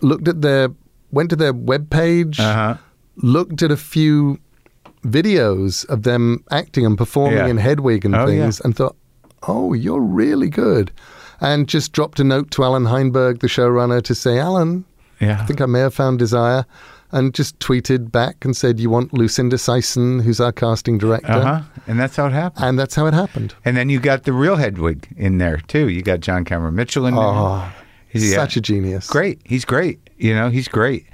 [0.00, 0.68] looked at their,
[1.12, 2.76] went to their webpage, Uh-huh.
[3.16, 4.40] looked at a few
[5.02, 7.46] videos of them acting and performing Yeah.
[7.48, 8.96] in Hedwig and Oh, things and thought,
[9.48, 10.90] oh, you're really good.
[11.40, 14.84] And just dropped a note to Allan Heinberg, the showrunner, to say, Allan,
[15.20, 15.40] yeah.
[15.40, 16.64] I think I may have found Desire.
[17.14, 21.30] And just tweeted back and said, You want Lucinda Syson, who's our casting director?
[21.30, 21.62] Uh huh.
[21.86, 22.64] And that's how it happened.
[22.64, 23.54] And that's how it happened.
[23.66, 25.90] And then you got the real Hedwig in there too.
[25.90, 27.22] You got John Cameron Mitchell in there.
[27.22, 27.70] Oh,
[28.14, 28.34] Yeah.
[28.36, 29.08] such a genius.
[29.08, 29.40] Great.
[29.44, 30.08] He's great.
[30.16, 31.04] You know, he's great.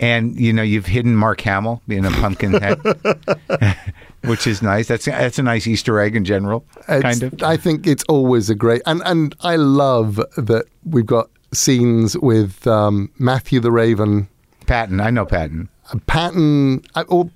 [0.00, 2.78] And you know, you've hidden Mark Hamill in a pumpkin head,
[4.24, 4.86] which is nice.
[4.88, 7.42] That's that's a nice Easter egg in general, It's- kind of.
[7.42, 12.66] I think it's always a great, and and I love that we've got scenes with
[12.66, 14.28] um, Matthew the Raven,
[14.66, 15.68] Patton, I know Patton.
[16.06, 17.30] Patton, uh, or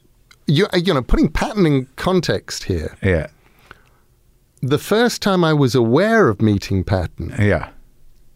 [0.47, 2.97] you you know, putting Patton in context here.
[3.03, 3.27] Yeah,
[4.61, 7.71] The first time I was aware of meeting Patton, yeah,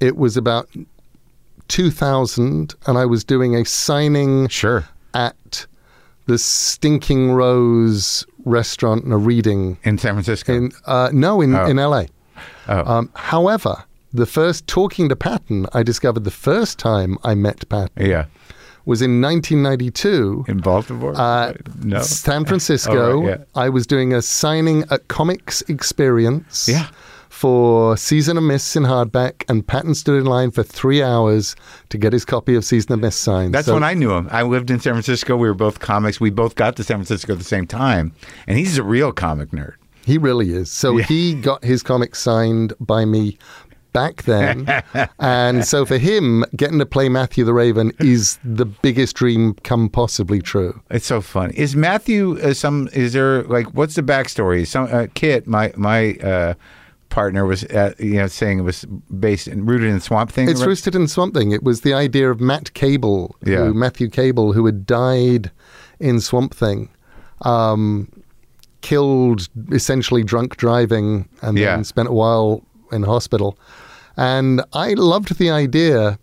[0.00, 0.68] it was about
[1.68, 4.84] 2000, and I was doing a signing sure.
[5.14, 5.66] at
[6.26, 10.52] the Stinking Rose restaurant and a reading In San Francisco.
[10.54, 11.66] in uh, no in Oh.
[11.66, 12.04] in LA.
[12.68, 17.68] oh, Um, however, the first talking to Patton, I discovered the first time I met
[17.68, 18.26] Patton yeah.
[18.84, 20.44] was in 1992.
[20.48, 21.12] In Baltimore.
[21.16, 21.52] Uh,
[21.82, 22.00] no.
[22.02, 23.20] San Francisco.
[23.22, 23.44] Right, yeah.
[23.54, 26.88] I was doing a signing at Comics Experience Yeah.
[27.36, 31.54] For Season of Mists in hardback, and Patton stood in line for three hours
[31.90, 33.52] to get his copy of Season of Mists signed.
[33.54, 34.26] That's So- when I knew him.
[34.30, 35.36] I lived in San Francisco.
[35.36, 36.18] We were both comics.
[36.18, 38.12] We both got to San Francisco at the same time,
[38.46, 39.74] and he's a real comic nerd.
[40.06, 40.70] He really is.
[40.72, 43.36] So he got his comics signed by me
[43.92, 44.66] back then.
[45.18, 49.90] and so for him, getting to play Matthew the Raven is the biggest dream come
[49.90, 50.80] possibly true.
[50.90, 51.52] It's so funny.
[51.58, 52.88] Is Matthew uh, some?
[52.94, 54.66] Is there like what's the backstory?
[54.66, 56.54] Some uh, Kit, my my uh,
[57.08, 58.84] partner was uh, you know saying it was
[59.18, 60.48] based and rooted in Swamp Thing.
[60.48, 60.68] It's right?
[60.68, 61.52] Roosted in Swamp Thing.
[61.52, 63.64] It was the idea of Matt Cable, Yeah.
[63.66, 65.50] who, Matthew Cable, who had died
[66.00, 66.88] in Swamp Thing,
[67.42, 68.08] um,
[68.82, 71.74] killed essentially drunk driving, and Yeah.
[71.76, 72.62] then spent a while
[72.92, 73.58] in hospital.
[74.16, 76.18] And I loved the idea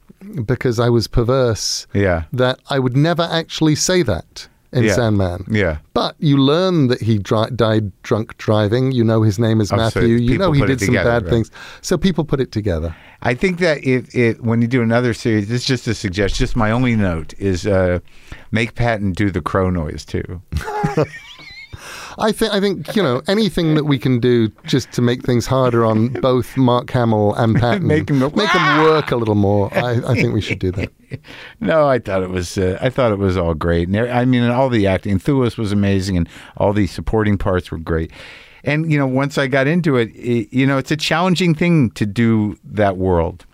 [0.46, 2.24] because I was perverse Yeah.
[2.32, 4.94] that I would never actually say that in Yeah.
[4.96, 5.46] Sandman.
[5.50, 5.78] Yeah.
[5.94, 8.92] But you learn that he dri- died drunk driving.
[8.92, 10.16] You know his name is Oh, so Matthew.
[10.18, 11.30] you know he did some together, bad right.
[11.32, 11.52] things.
[11.82, 12.96] So people put it together.
[13.22, 16.44] I think that if it when you do another series, this is just a suggestion.
[16.44, 18.00] Just my only note is uh,
[18.52, 20.42] make Patton do the crow noise too.
[22.20, 25.46] I think I think you know anything that we can do just to make things
[25.46, 29.36] harder on both Mark Hamill and Patton, Make 'em go, make 'em work a little
[29.36, 29.74] more.
[29.74, 30.92] I, I think we should do that.
[31.60, 32.58] No, I thought it was.
[32.58, 33.88] Uh, I thought it was all great.
[33.88, 36.28] And I mean, all the acting, Thewlis was amazing, and
[36.58, 38.10] all the supporting parts were great.
[38.64, 41.92] And you know, once I got into it, it you know, it's a challenging thing
[41.92, 43.46] to do that world.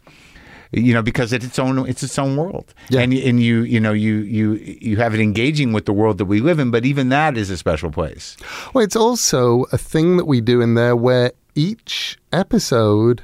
[0.71, 3.01] You know, because it's its own it's its own world, Yeah.
[3.01, 6.25] and and you you know you you you have it engaging with the world that
[6.25, 6.69] we live in.
[6.69, 8.37] But even that is a special place.
[8.73, 13.23] Well, it's also a thing that we do in there where each episode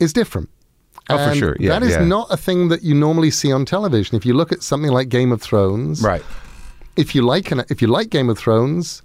[0.00, 0.50] is different.
[1.08, 1.56] Oh, for sure.
[1.60, 2.04] Yeah, that is yeah.
[2.04, 4.16] not a thing that you normally see on television.
[4.16, 6.22] If you look at something like Game of Thrones, Right.
[6.96, 9.02] if you like an, if you like Game of Thrones,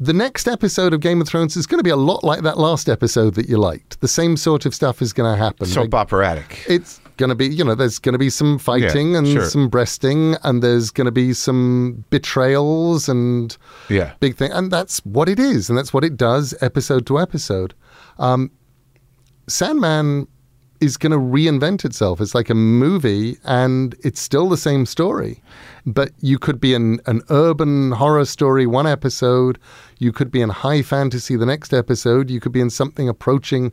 [0.00, 2.58] the next episode of Game of Thrones is going to be a lot like that
[2.58, 4.00] last episode that you liked.
[4.00, 5.66] The same sort of stuff is going to happen.
[5.66, 6.64] Soap operatic.
[6.68, 9.44] it's going to be, you know, there's going to be some fighting Yeah, and sure.
[9.44, 13.56] some breasting, and there's going to be some betrayals and
[13.88, 14.12] Yeah.
[14.20, 17.74] big thing, and that's what it is, and that's what it does, episode to episode.
[18.18, 18.50] Um,
[19.48, 20.26] Sandman
[20.80, 22.20] is going to reinvent itself.
[22.20, 25.42] It's like a movie and it's still the same story.
[25.86, 29.58] But you could be an, an urban horror story one episode,
[29.98, 33.72] you could be in high fantasy the next episode, you could be in something approaching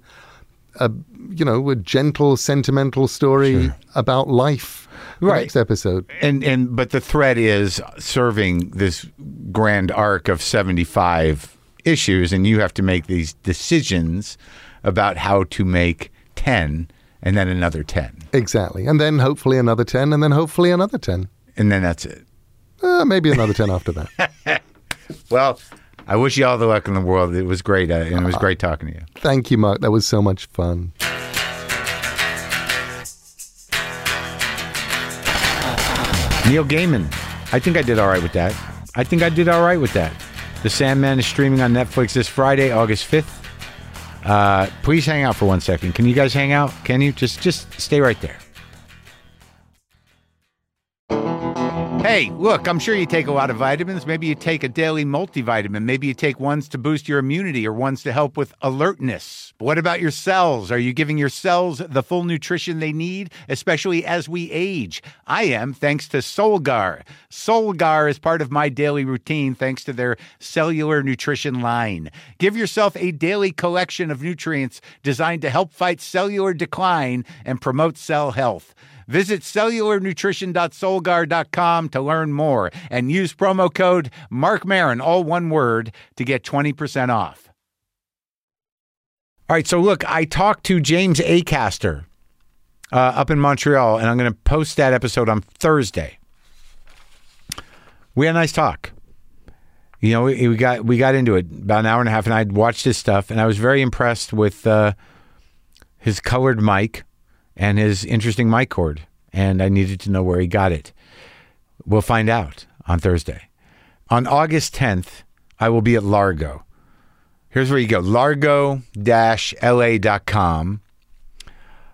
[0.80, 0.90] a
[1.30, 3.76] you know, a gentle sentimental story Sure.
[3.96, 4.88] about life
[5.22, 5.42] Right.
[5.42, 6.06] next episode.
[6.22, 9.06] And and but the thread is serving this
[9.52, 14.38] grand arc of 75 issues and you have to make these decisions
[14.84, 16.90] about how to make 10
[17.24, 18.18] and then another 10.
[18.34, 18.86] Exactly.
[18.88, 21.28] And then hopefully another 10 and then hopefully another 10.
[21.58, 22.24] And then that's it.
[22.82, 24.62] Uh, maybe another 10 after that.
[25.30, 25.60] Well,
[26.08, 27.34] I wish you all the luck in the world.
[27.36, 29.02] It was great uh, and it was great talking to you.
[29.16, 29.82] Thank you, Marc.
[29.82, 30.92] That was so much fun.
[36.50, 37.06] Neil Gaiman.
[37.54, 38.54] I think I did all right with that.
[38.96, 40.12] I think I did all right with that.
[40.64, 43.46] The Sandman is streaming on Netflix this Friday, August 5th.
[44.26, 45.96] Uh, please hang out for one second.
[45.96, 46.72] Can you guys hang out?
[46.84, 47.12] Can you?
[47.12, 48.38] Just just stay right there.
[52.02, 54.08] Hey, look, I'm sure you take a lot of vitamins.
[54.08, 55.84] Maybe you take a daily multivitamin.
[55.84, 59.54] Maybe you take ones to boost your immunity or ones to help with alertness.
[59.60, 60.72] But what about your cells?
[60.72, 65.04] Are you giving your cells the full nutrition they need, especially as we age?
[65.28, 67.04] I am, thanks to Solgar.
[67.30, 72.10] Solgar is part of my daily routine thanks to their cellular nutrition line.
[72.40, 77.96] Give yourself a daily collection of nutrients designed to help fight cellular decline and promote
[77.96, 78.74] cell health.
[79.12, 84.64] Visit cellularnutrition.solgar.com to learn more and use promo code Marc
[85.02, 87.50] all one word, to get 20% off.
[89.50, 92.06] All right, so look, I talked to James Acaster
[92.94, 96.18] uh, up in Montreal, and I'm going to post that episode on Thursday.
[98.16, 98.94] We had a nice talk.
[100.00, 102.28] You know, we, we got we got into it about an hour and a half,
[102.28, 104.94] and I'd watched his stuff, and I was very impressed with uh,
[105.98, 107.04] his colored mic
[107.56, 109.02] and his interesting mic cord,
[109.32, 110.94] and I needed to know where he got it.
[111.86, 113.50] We'll find out on Thursday.
[114.10, 115.24] On August 10th,
[115.60, 116.66] I will be at Largo.
[117.50, 118.82] Here's where you go largo-la.com.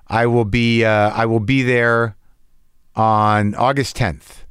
[0.09, 2.15] I will be uh, I will be there
[2.95, 4.43] on August 10th.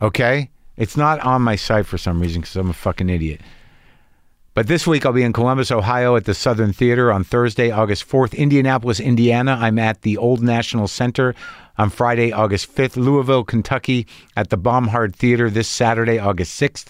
[0.00, 0.50] Okay?
[0.76, 3.40] It's not on my site for some reason because I'm a fucking idiot.
[4.54, 8.06] But this week I'll be in Columbus, Ohio at the Southern Theater on Thursday, August
[8.06, 8.36] 4th.
[8.36, 11.34] Indianapolis, Indiana, I'm at the Old National Center
[11.78, 12.96] on Friday, August 5th.
[12.96, 14.06] Louisville, Kentucky
[14.36, 16.88] at the Baumhard Theater this Saturday, August 6th.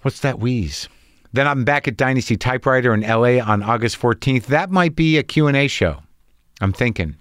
[0.00, 0.88] What's that wheeze?
[1.34, 4.46] Then I'm back at Dynasty Typewriter in LA on August 14th.
[4.46, 5.98] That might be a Q&A show.
[6.62, 7.16] I'm thinking.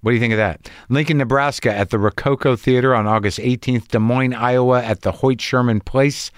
[0.00, 0.70] What do you think of that?
[0.88, 3.88] Lincoln, Nebraska at the Rococo Theater on August 18th.
[3.88, 6.30] Des Moines, Iowa at the Hoyt Sherman Place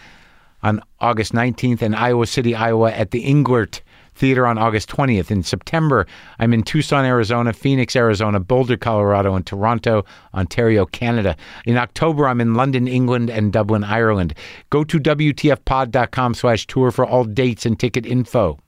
[0.64, 3.82] on August 19th, and Iowa City, Iowa at the Englert
[4.14, 5.30] Theater on August 20th.
[5.30, 6.06] In September,
[6.38, 11.36] I'm in Tucson, Arizona, Phoenix, Arizona, Boulder, Colorado, and Toronto, Ontario, Canada.
[11.66, 14.34] In October, I'm in London, England, and Dublin, Ireland.
[14.70, 18.58] Go to WTFpod.com slash tour for all dates and ticket info.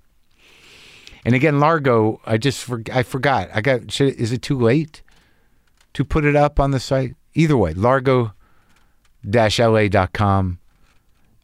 [1.24, 3.48] And again, Largo, I just for, I forgot.
[3.52, 3.90] I got.
[3.90, 5.02] Should, is it too late
[5.94, 7.16] to put it up on the site?
[7.34, 8.30] Either way, Largo-la.com.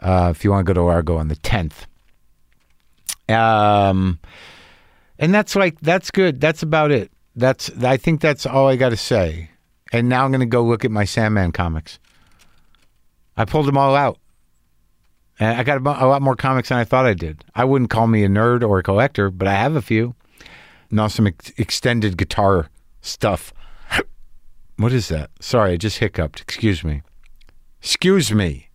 [0.03, 1.87] Uh, if you want to go to Argo on the tenth.
[3.29, 4.19] Um,
[5.19, 6.41] and that's like that's good.
[6.41, 7.11] That's about it.
[7.37, 9.51] That's I think that's all I got to say.
[9.93, 11.99] And now I'm going to go look at my Sandman comics.
[13.37, 14.19] I pulled them all out.
[15.39, 17.45] And I got a, lot more comics than I thought I did.
[17.55, 20.15] I wouldn't call me a nerd or a collector, but I have a few.
[20.91, 22.69] Now some ex- extended guitar
[23.01, 23.53] stuff.
[24.77, 25.31] What is that?
[25.41, 26.41] Sorry, I just hiccuped.
[26.41, 27.03] Excuse me.
[27.81, 28.69] Excuse me.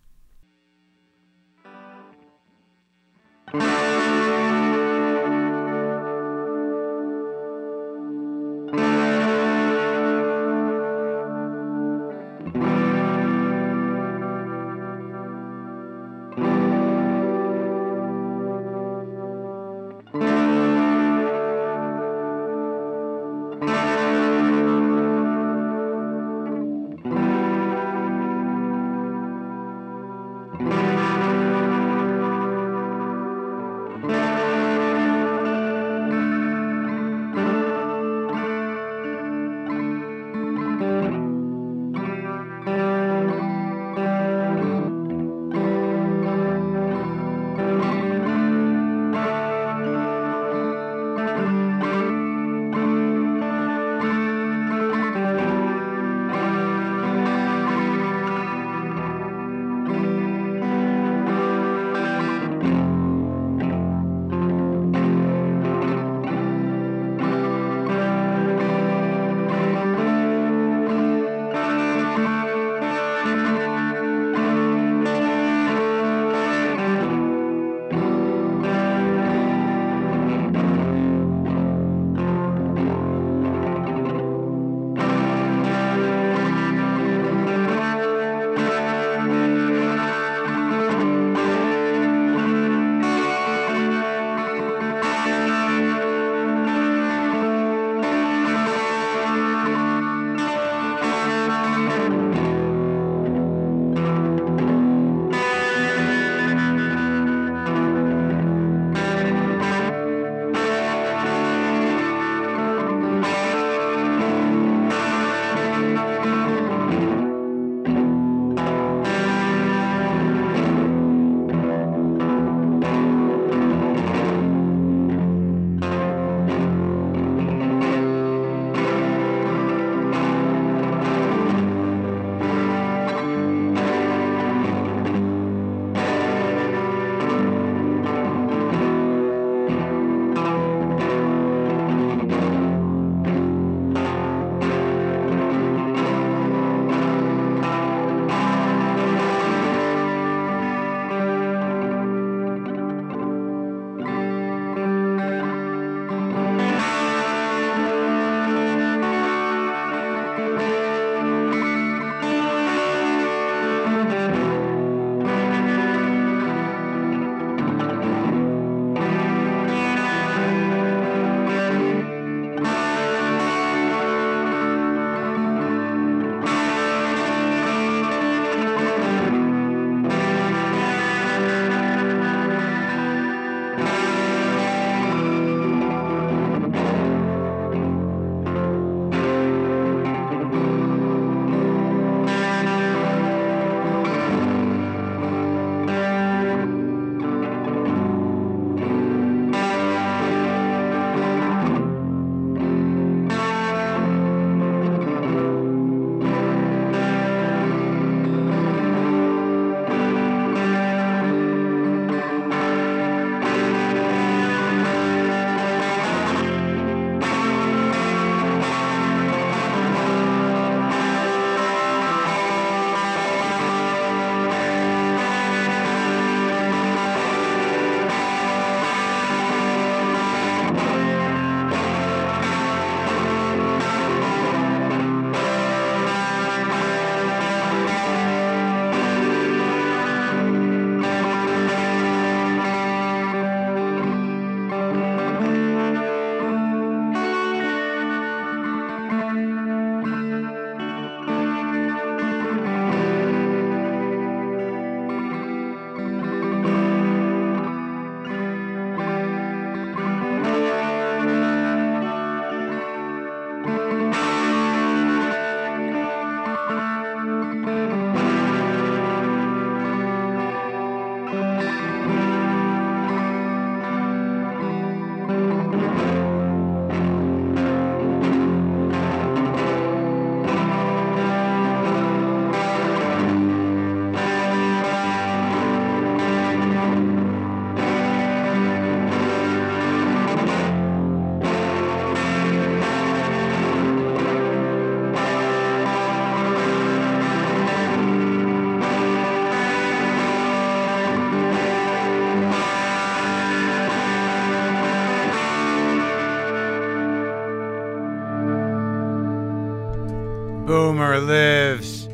[311.20, 312.08] Lives.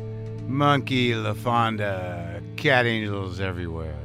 [0.47, 2.41] Monkey LaFonda.
[2.57, 4.04] Cat angels everywhere.